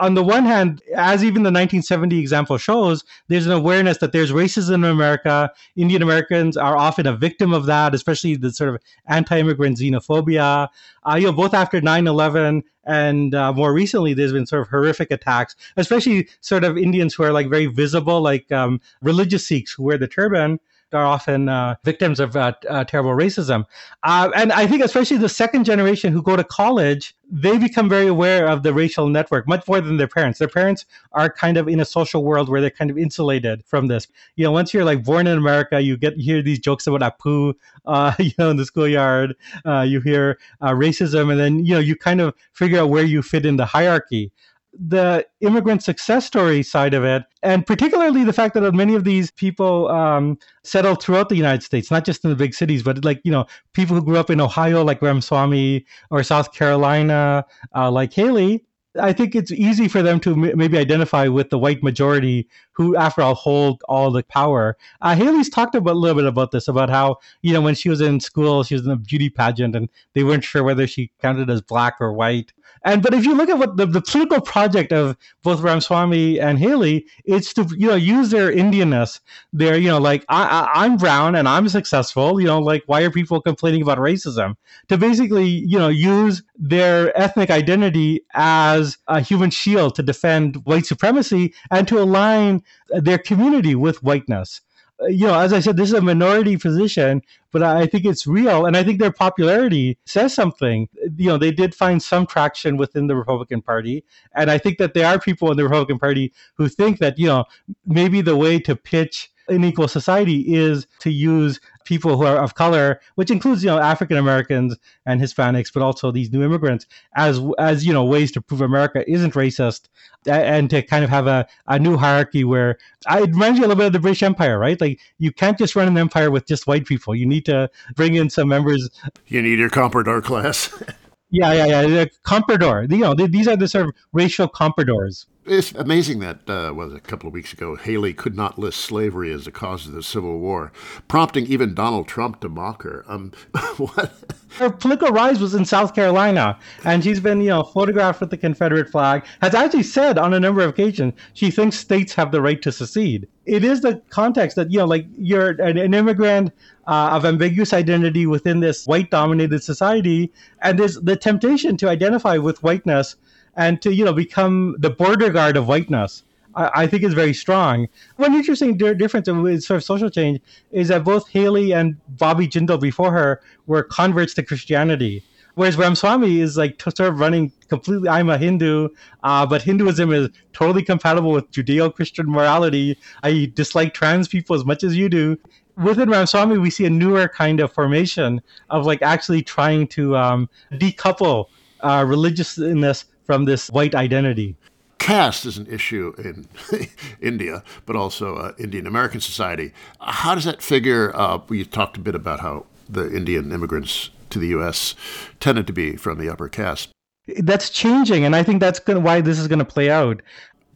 on 0.00 0.14
the 0.14 0.22
one 0.22 0.44
hand, 0.44 0.82
as 0.96 1.22
even 1.22 1.42
the 1.42 1.48
1970 1.48 2.18
example 2.18 2.58
shows, 2.58 3.04
there's 3.28 3.46
an 3.46 3.52
awareness 3.52 3.98
that 3.98 4.12
there's 4.12 4.32
racism 4.32 4.74
in 4.74 4.84
America. 4.84 5.50
Indian 5.76 6.02
Americans 6.02 6.56
are 6.56 6.76
often 6.76 7.06
a 7.06 7.16
victim 7.16 7.52
of 7.52 7.66
that, 7.66 7.94
especially 7.94 8.34
the 8.36 8.52
sort 8.52 8.74
of 8.74 8.82
anti-immigrant 9.06 9.78
xenophobia. 9.78 10.68
Uh, 11.04 11.16
you 11.16 11.26
know, 11.26 11.32
both 11.32 11.54
after 11.54 11.80
9/11 11.80 12.62
and 12.84 13.34
uh, 13.34 13.52
more 13.52 13.72
recently, 13.72 14.14
there's 14.14 14.32
been 14.32 14.46
sort 14.46 14.62
of 14.62 14.68
horrific 14.68 15.10
attacks, 15.10 15.56
especially 15.76 16.28
sort 16.40 16.64
of 16.64 16.76
Indians 16.76 17.14
who 17.14 17.22
are 17.22 17.32
like 17.32 17.48
very 17.48 17.66
visible, 17.66 18.20
like 18.20 18.50
um, 18.52 18.80
religious 19.02 19.46
Sikhs 19.46 19.72
who 19.72 19.82
wear 19.82 19.98
the 19.98 20.08
turban 20.08 20.58
are 20.94 21.04
often 21.04 21.48
uh, 21.48 21.74
victims 21.84 22.20
of 22.20 22.36
uh, 22.36 22.52
uh, 22.68 22.84
terrible 22.84 23.12
racism. 23.12 23.64
Uh, 24.02 24.30
and 24.34 24.52
I 24.52 24.66
think, 24.66 24.82
especially 24.82 25.16
the 25.16 25.28
second 25.28 25.64
generation 25.64 26.12
who 26.12 26.22
go 26.22 26.36
to 26.36 26.44
college, 26.44 27.14
they 27.30 27.58
become 27.58 27.88
very 27.88 28.06
aware 28.06 28.46
of 28.46 28.62
the 28.62 28.72
racial 28.72 29.08
network 29.08 29.48
much 29.48 29.66
more 29.66 29.80
than 29.80 29.96
their 29.96 30.08
parents. 30.08 30.38
Their 30.38 30.48
parents 30.48 30.84
are 31.12 31.30
kind 31.30 31.56
of 31.56 31.68
in 31.68 31.80
a 31.80 31.84
social 31.84 32.24
world 32.24 32.48
where 32.48 32.60
they're 32.60 32.70
kind 32.70 32.90
of 32.90 32.98
insulated 32.98 33.64
from 33.64 33.88
this. 33.88 34.06
You 34.36 34.44
know, 34.44 34.52
once 34.52 34.72
you're 34.72 34.84
like 34.84 35.04
born 35.04 35.26
in 35.26 35.36
America, 35.36 35.80
you 35.80 35.96
get 35.96 36.16
you 36.16 36.24
hear 36.24 36.42
these 36.42 36.58
jokes 36.58 36.86
about 36.86 37.00
Apu, 37.00 37.54
uh, 37.86 38.12
you 38.18 38.32
know, 38.38 38.50
in 38.50 38.56
the 38.56 38.64
schoolyard. 38.64 39.34
Uh, 39.64 39.82
you 39.82 40.00
hear 40.00 40.38
racism, 40.62 41.30
and 41.30 41.40
then 41.40 41.64
you 41.64 41.74
know 41.74 41.80
you 41.80 41.96
kind 41.96 42.20
of 42.20 42.34
figure 42.52 42.80
out 42.80 42.90
where 42.90 43.04
you 43.04 43.22
fit 43.22 43.46
in 43.46 43.56
the 43.56 43.66
hierarchy 43.66 44.30
the 44.78 45.26
immigrant 45.40 45.82
success 45.82 46.26
story 46.26 46.62
side 46.62 46.94
of 46.94 47.04
it, 47.04 47.22
and 47.42 47.66
particularly 47.66 48.24
the 48.24 48.32
fact 48.32 48.54
that 48.54 48.72
many 48.74 48.94
of 48.94 49.04
these 49.04 49.30
people 49.30 49.88
um, 49.88 50.38
settled 50.62 51.02
throughout 51.02 51.28
the 51.28 51.36
United 51.36 51.62
States, 51.62 51.90
not 51.90 52.04
just 52.04 52.24
in 52.24 52.30
the 52.30 52.36
big 52.36 52.54
cities, 52.54 52.82
but 52.82 53.04
like 53.04 53.20
you 53.24 53.32
know 53.32 53.46
people 53.72 53.96
who 53.96 54.02
grew 54.04 54.16
up 54.16 54.30
in 54.30 54.40
Ohio, 54.40 54.82
like 54.84 55.00
Ramaswamy, 55.02 55.86
or 56.10 56.22
South 56.22 56.52
Carolina, 56.52 57.44
uh, 57.74 57.90
like 57.90 58.12
Haley. 58.12 58.64
I 59.00 59.12
think 59.12 59.34
it's 59.34 59.50
easy 59.50 59.88
for 59.88 60.02
them 60.02 60.20
to 60.20 60.32
m- 60.32 60.56
maybe 60.56 60.78
identify 60.78 61.26
with 61.26 61.50
the 61.50 61.58
white 61.58 61.82
majority 61.82 62.48
who, 62.72 62.94
after 62.96 63.22
all, 63.22 63.34
hold 63.34 63.82
all 63.88 64.12
the 64.12 64.22
power. 64.22 64.76
Uh, 65.00 65.16
Haley's 65.16 65.48
talked 65.48 65.74
about, 65.74 65.94
a 65.94 65.98
little 65.98 66.14
bit 66.14 66.26
about 66.26 66.52
this, 66.52 66.68
about 66.68 66.90
how, 66.90 67.16
you 67.42 67.52
know, 67.52 67.60
when 67.60 67.74
she 67.74 67.88
was 67.88 68.00
in 68.00 68.20
school, 68.20 68.62
she 68.62 68.74
was 68.74 68.86
in 68.86 68.92
a 68.92 68.96
beauty 68.96 69.30
pageant 69.30 69.74
and 69.74 69.88
they 70.12 70.22
weren't 70.22 70.44
sure 70.44 70.62
whether 70.62 70.86
she 70.86 71.10
counted 71.20 71.50
as 71.50 71.60
black 71.60 71.96
or 71.98 72.12
white. 72.12 72.52
And 72.84 73.02
but 73.02 73.14
if 73.14 73.24
you 73.24 73.34
look 73.34 73.48
at 73.48 73.58
what 73.58 73.76
the, 73.76 73.86
the 73.86 74.02
political 74.02 74.40
project 74.40 74.92
of 74.92 75.16
both 75.42 75.60
Ramaswamy 75.60 76.38
and 76.38 76.58
Haley, 76.58 77.06
it's 77.24 77.54
to 77.54 77.66
you 77.76 77.88
know 77.88 77.94
use 77.94 78.30
their 78.30 78.52
Indianness. 78.52 79.20
They're 79.52 79.78
you 79.78 79.88
know 79.88 79.98
like 79.98 80.24
I, 80.28 80.44
I, 80.44 80.84
I'm 80.84 80.96
brown 80.96 81.34
and 81.34 81.48
I'm 81.48 81.68
successful. 81.68 82.40
You 82.40 82.46
know 82.46 82.60
like 82.60 82.82
why 82.86 83.02
are 83.02 83.10
people 83.10 83.40
complaining 83.40 83.82
about 83.82 83.98
racism? 83.98 84.56
To 84.88 84.98
basically 84.98 85.48
you 85.48 85.78
know 85.78 85.88
use 85.88 86.42
their 86.56 87.16
ethnic 87.18 87.50
identity 87.50 88.20
as 88.34 88.98
a 89.08 89.20
human 89.20 89.50
shield 89.50 89.94
to 89.94 90.02
defend 90.02 90.56
white 90.64 90.84
supremacy 90.84 91.54
and 91.70 91.88
to 91.88 91.98
align 92.00 92.62
their 92.90 93.18
community 93.18 93.74
with 93.74 94.02
whiteness. 94.02 94.60
You 95.00 95.26
know, 95.26 95.38
as 95.38 95.52
I 95.52 95.60
said, 95.60 95.76
this 95.76 95.88
is 95.88 95.94
a 95.94 96.00
minority 96.00 96.56
position, 96.56 97.20
but 97.50 97.62
I 97.62 97.86
think 97.86 98.04
it's 98.04 98.26
real. 98.26 98.64
And 98.64 98.76
I 98.76 98.84
think 98.84 99.00
their 99.00 99.12
popularity 99.12 99.98
says 100.06 100.32
something. 100.32 100.88
You 101.16 101.28
know, 101.30 101.36
they 101.36 101.50
did 101.50 101.74
find 101.74 102.02
some 102.02 102.26
traction 102.26 102.76
within 102.76 103.08
the 103.08 103.16
Republican 103.16 103.60
Party. 103.60 104.04
And 104.34 104.50
I 104.50 104.58
think 104.58 104.78
that 104.78 104.94
there 104.94 105.06
are 105.06 105.18
people 105.18 105.50
in 105.50 105.56
the 105.56 105.64
Republican 105.64 105.98
Party 105.98 106.32
who 106.54 106.68
think 106.68 107.00
that, 107.00 107.18
you 107.18 107.26
know, 107.26 107.44
maybe 107.84 108.20
the 108.20 108.36
way 108.36 108.58
to 108.60 108.76
pitch 108.76 109.32
an 109.48 109.64
equal 109.64 109.88
society 109.88 110.54
is 110.54 110.86
to 111.00 111.10
use 111.10 111.60
people 111.84 112.16
who 112.16 112.24
are 112.24 112.36
of 112.36 112.54
color, 112.54 113.00
which 113.14 113.30
includes 113.30 113.62
you 113.62 113.70
know 113.70 113.78
African 113.78 114.16
Americans 114.16 114.76
and 115.06 115.20
Hispanics, 115.20 115.72
but 115.72 115.82
also 115.82 116.10
these 116.10 116.32
new 116.32 116.42
immigrants 116.42 116.86
as 117.14 117.40
as 117.58 117.86
you 117.86 117.92
know 117.92 118.04
ways 118.04 118.32
to 118.32 118.40
prove 118.40 118.60
America 118.60 119.08
isn't 119.10 119.34
racist, 119.34 119.88
and 120.26 120.68
to 120.70 120.82
kind 120.82 121.04
of 121.04 121.10
have 121.10 121.26
a, 121.26 121.46
a 121.66 121.78
new 121.78 121.96
hierarchy 121.96 122.44
where 122.44 122.78
it 123.10 123.30
reminds 123.30 123.58
you 123.58 123.64
a 123.64 123.68
little 123.68 123.76
bit 123.76 123.86
of 123.86 123.92
the 123.92 124.00
British 124.00 124.22
Empire, 124.22 124.58
right? 124.58 124.80
Like 124.80 125.00
you 125.18 125.32
can't 125.32 125.58
just 125.58 125.76
run 125.76 125.88
an 125.88 125.98
empire 125.98 126.30
with 126.30 126.46
just 126.46 126.66
white 126.66 126.86
people. 126.86 127.14
You 127.14 127.26
need 127.26 127.44
to 127.46 127.70
bring 127.94 128.14
in 128.14 128.30
some 128.30 128.48
members. 128.48 128.88
You 129.28 129.42
need 129.42 129.58
your 129.58 129.70
comprador 129.70 130.22
class. 130.22 130.70
Yeah, 131.30 131.52
yeah, 131.52 131.66
yeah. 131.66 131.82
The 131.82 132.10
comprador. 132.24 132.88
You 132.88 132.98
know, 132.98 133.14
these 133.14 133.48
are 133.48 133.56
the 133.56 133.66
sort 133.66 133.88
of 133.88 133.94
racial 134.12 134.46
compradors. 134.46 135.26
It's 135.46 135.72
amazing 135.72 136.20
that, 136.20 136.48
uh, 136.48 136.72
was 136.74 136.94
a 136.94 137.00
couple 137.00 137.28
of 137.28 137.34
weeks 137.34 137.52
ago, 137.52 137.76
Haley 137.76 138.14
could 138.14 138.34
not 138.34 138.58
list 138.58 138.80
slavery 138.80 139.30
as 139.30 139.44
the 139.44 139.50
cause 139.50 139.86
of 139.86 139.92
the 139.92 140.02
Civil 140.02 140.38
War, 140.38 140.72
prompting 141.06 141.46
even 141.46 141.74
Donald 141.74 142.08
Trump 142.08 142.40
to 142.40 142.48
mock 142.48 142.82
her. 142.82 143.04
Um, 143.06 143.32
what? 143.76 144.14
Her 144.56 144.70
political 144.70 145.10
rise 145.10 145.40
was 145.40 145.54
in 145.54 145.66
South 145.66 145.94
Carolina, 145.94 146.58
and 146.84 147.04
she's 147.04 147.20
been, 147.20 147.42
you 147.42 147.48
know, 147.48 147.62
photographed 147.62 148.20
with 148.20 148.30
the 148.30 148.38
Confederate 148.38 148.88
flag. 148.88 149.24
Has 149.42 149.54
actually 149.54 149.82
said 149.82 150.16
on 150.16 150.32
a 150.32 150.40
number 150.40 150.62
of 150.62 150.70
occasions 150.70 151.12
she 151.34 151.50
thinks 151.50 151.76
states 151.76 152.14
have 152.14 152.32
the 152.32 152.40
right 152.40 152.62
to 152.62 152.72
secede. 152.72 153.28
It 153.44 153.64
is 153.64 153.82
the 153.82 154.00
context 154.08 154.56
that, 154.56 154.72
you 154.72 154.78
know, 154.78 154.86
like 154.86 155.06
you're 155.18 155.50
an, 155.60 155.76
an 155.76 155.92
immigrant 155.92 156.52
uh, 156.86 157.10
of 157.12 157.26
ambiguous 157.26 157.74
identity 157.74 158.24
within 158.24 158.60
this 158.60 158.86
white-dominated 158.86 159.62
society, 159.62 160.32
and 160.62 160.78
there's 160.78 160.94
the 161.00 161.16
temptation 161.16 161.76
to 161.78 161.88
identify 161.90 162.38
with 162.38 162.62
whiteness 162.62 163.16
and 163.56 163.80
to 163.82 163.94
you 163.94 164.04
know 164.04 164.12
become 164.12 164.76
the 164.78 164.90
border 164.90 165.30
guard 165.30 165.56
of 165.56 165.66
whiteness. 165.66 166.22
I, 166.56 166.86
think 166.86 167.02
is 167.02 167.14
very 167.14 167.34
strong. 167.34 167.88
One 168.16 168.32
interesting 168.32 168.76
di- 168.76 168.94
difference 168.94 169.28
with 169.28 169.64
sort 169.64 169.78
of 169.78 169.82
social 169.84 170.08
change 170.08 170.40
is 170.70 170.86
that 170.86 171.02
both 171.02 171.28
Haley 171.28 171.72
and 171.72 171.96
Bobby 172.16 172.46
Jindal 172.46 172.80
before 172.80 173.10
her 173.10 173.40
were 173.66 173.82
converts 173.82 174.34
to 174.34 174.44
Christianity. 174.44 175.24
Whereas 175.54 175.76
Ramaswamy 175.76 176.40
is 176.40 176.56
like 176.56 176.80
sort 176.80 177.00
of 177.00 177.20
running 177.20 177.52
completely. 177.68 178.08
I'm 178.08 178.28
a 178.28 178.38
Hindu, 178.38 178.88
uh, 179.22 179.46
but 179.46 179.62
Hinduism 179.62 180.12
is 180.12 180.28
totally 180.52 180.82
compatible 180.82 181.30
with 181.30 181.50
Judeo-Christian 181.52 182.26
morality. 182.30 182.98
I 183.22 183.52
dislike 183.54 183.94
trans 183.94 184.26
people 184.28 184.56
as 184.56 184.64
much 184.64 184.82
as 184.82 184.96
you 184.96 185.08
do. 185.08 185.38
Within 185.76 186.08
Ramaswamy, 186.08 186.58
we 186.58 186.70
see 186.70 186.86
a 186.86 186.90
newer 186.90 187.28
kind 187.28 187.60
of 187.60 187.72
formation 187.72 188.40
of 188.70 188.86
like 188.86 189.02
actually 189.02 189.42
trying 189.42 189.88
to 189.88 190.16
um, 190.16 190.48
decouple 190.72 191.46
uh, 191.80 192.04
religiousness 192.06 193.04
from 193.24 193.44
this 193.44 193.68
white 193.70 193.94
identity. 193.94 194.56
Caste 194.98 195.44
is 195.44 195.58
an 195.58 195.66
issue 195.66 196.14
in 196.18 196.48
India, 197.20 197.62
but 197.84 197.96
also 197.96 198.36
uh, 198.36 198.52
Indian 198.58 198.86
American 198.86 199.20
society. 199.20 199.72
How 200.00 200.34
does 200.34 200.44
that 200.44 200.62
figure? 200.62 201.14
Uh, 201.14 201.40
we 201.48 201.64
talked 201.64 201.96
a 201.96 202.00
bit 202.00 202.14
about 202.14 202.40
how 202.40 202.66
the 202.88 203.14
Indian 203.14 203.52
immigrants 203.52 204.10
to 204.30 204.38
the 204.38 204.48
U.S. 204.48 204.94
tended 205.40 205.66
to 205.66 205.72
be 205.72 205.96
from 205.96 206.18
the 206.18 206.30
upper 206.30 206.48
caste. 206.48 206.90
That's 207.38 207.70
changing, 207.70 208.24
and 208.24 208.36
I 208.36 208.42
think 208.42 208.60
that's 208.60 208.78
gonna, 208.78 209.00
why 209.00 209.20
this 209.20 209.38
is 209.38 209.48
going 209.48 209.58
to 209.58 209.64
play 209.64 209.90
out. 209.90 210.20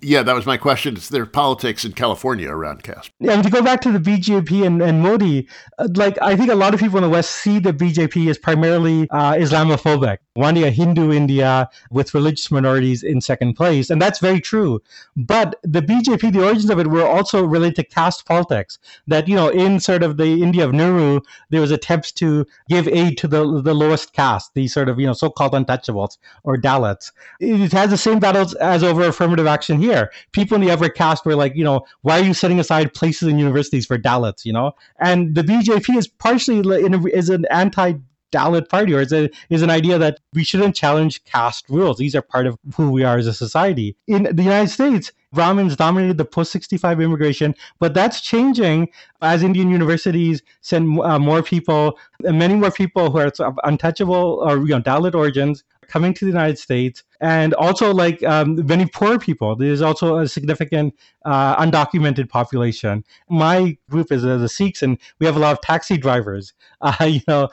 Yeah, 0.00 0.22
that 0.22 0.34
was 0.34 0.46
my 0.46 0.56
question. 0.56 0.96
It's 0.96 1.08
their 1.08 1.26
politics 1.26 1.84
in 1.84 1.92
California 1.92 2.48
around 2.48 2.84
caste. 2.84 3.10
Yeah, 3.18 3.32
and 3.32 3.42
to 3.42 3.50
go 3.50 3.62
back 3.62 3.80
to 3.80 3.90
the 3.90 3.98
BJP 3.98 4.64
and, 4.64 4.80
and 4.80 5.02
Modi, 5.02 5.48
uh, 5.78 5.88
like 5.94 6.16
I 6.22 6.36
think 6.36 6.50
a 6.50 6.54
lot 6.54 6.72
of 6.72 6.80
people 6.80 6.98
in 6.98 7.02
the 7.02 7.08
West 7.08 7.30
see 7.32 7.58
the 7.58 7.72
BJP 7.72 8.30
as 8.30 8.38
primarily 8.38 9.08
uh, 9.10 9.34
Islamophobic, 9.34 10.18
wanting 10.36 10.62
a 10.64 10.70
Hindu 10.70 11.12
India 11.12 11.68
with 11.90 12.14
religious 12.14 12.50
minorities 12.50 13.02
in 13.02 13.20
second 13.20 13.54
place, 13.54 13.90
and 13.90 14.00
that's 14.00 14.20
very 14.20 14.40
true. 14.40 14.80
But 15.16 15.56
the 15.62 15.82
BJP, 15.82 16.32
the 16.32 16.44
origins 16.44 16.70
of 16.70 16.78
it 16.78 16.86
were 16.86 17.06
also 17.06 17.44
related 17.44 17.76
to 17.76 17.84
caste 17.84 18.24
politics. 18.24 18.78
That 19.08 19.26
you 19.26 19.34
know, 19.34 19.48
in 19.48 19.80
sort 19.80 20.04
of 20.04 20.16
the 20.16 20.42
India 20.42 20.64
of 20.64 20.72
Nehru, 20.72 21.20
there 21.50 21.60
was 21.60 21.72
attempts 21.72 22.12
to 22.12 22.46
give 22.68 22.86
aid 22.86 23.18
to 23.18 23.28
the 23.28 23.62
the 23.62 23.74
lowest 23.74 24.12
caste, 24.12 24.52
these 24.54 24.72
sort 24.72 24.88
of 24.88 25.00
you 25.00 25.06
know 25.06 25.12
so-called 25.12 25.52
untouchables 25.52 26.18
or 26.44 26.56
Dalits. 26.56 27.10
It 27.40 27.72
has 27.72 27.90
the 27.90 27.98
same 27.98 28.20
battles 28.20 28.54
as 28.54 28.84
over 28.84 29.02
affirmative 29.02 29.46
action 29.46 29.80
here 29.80 29.88
here. 29.88 30.11
People 30.33 30.57
in 30.57 30.61
the 30.61 30.71
upper 30.71 30.88
caste 30.88 31.25
were 31.25 31.35
like, 31.35 31.54
you 31.54 31.64
know, 31.64 31.85
why 32.02 32.21
are 32.21 32.25
you 32.25 32.35
setting 32.35 32.61
aside 32.61 32.95
places 32.95 33.28
in 33.28 33.38
universities 33.38 33.87
for 33.87 33.99
Dalits, 33.99 34.45
you 34.45 34.52
know? 34.52 34.73
And 35.00 35.35
the 35.35 35.42
BJP 35.42 35.97
is 35.97 36.09
partially 36.09 36.61
a, 36.61 36.99
is 37.07 37.28
an 37.28 37.45
anti 37.50 37.95
Dalit 38.30 38.68
party, 38.68 38.92
or 38.92 39.00
is, 39.00 39.12
a, 39.12 39.30
is 39.49 39.62
an 39.62 39.71
idea 39.71 39.99
that 39.99 40.21
we 40.35 40.45
shouldn't 40.45 40.76
challenge 40.76 41.25
caste 41.25 41.64
rules. 41.68 41.97
These 41.97 42.14
are 42.14 42.23
part 42.23 42.47
of 42.47 42.59
who 42.76 42.90
we 42.90 43.02
are 43.02 43.16
as 43.16 43.26
a 43.26 43.33
society. 43.33 43.97
In 44.07 44.25
the 44.25 44.42
United 44.42 44.68
States, 44.68 45.12
Brahmins 45.33 45.76
dominated 45.76 46.18
the 46.18 46.25
post 46.25 46.52
65 46.52 47.00
immigration, 47.00 47.54
but 47.78 47.95
that's 47.95 48.21
changing 48.21 48.88
as 49.23 49.42
Indian 49.42 49.71
universities 49.71 50.42
send 50.61 51.00
uh, 51.00 51.18
more 51.18 51.42
people, 51.42 51.99
many 52.21 52.54
more 52.54 52.71
people 52.71 53.11
who 53.11 53.18
are 53.18 53.33
untouchable 53.64 54.42
or 54.42 54.59
you 54.59 54.68
know, 54.68 54.80
Dalit 54.80 55.14
origins 55.14 55.64
coming 55.88 56.14
to 56.14 56.25
the 56.25 56.30
United 56.30 56.59
States, 56.59 57.02
and 57.21 57.54
also 57.54 57.92
like 57.92 58.23
um, 58.23 58.64
many 58.66 58.87
poor 58.87 59.18
people. 59.18 59.57
There's 59.57 59.83
also 59.83 60.18
a 60.18 60.28
significant 60.28 60.95
uh, 61.25 61.57
undocumented 61.57 62.28
population. 62.28 63.04
My 63.28 63.76
group 63.90 64.12
is 64.12 64.25
uh, 64.25 64.37
the 64.38 64.49
Sikhs, 64.49 64.83
and 64.83 64.99
we 65.18 65.26
have 65.26 65.37
a 65.37 65.40
lot 65.40 65.52
of 65.52 65.61
taxi 65.61 65.97
drivers. 65.97 66.52
Uh, 66.80 67.04
you 67.07 67.21
know, 67.26 67.49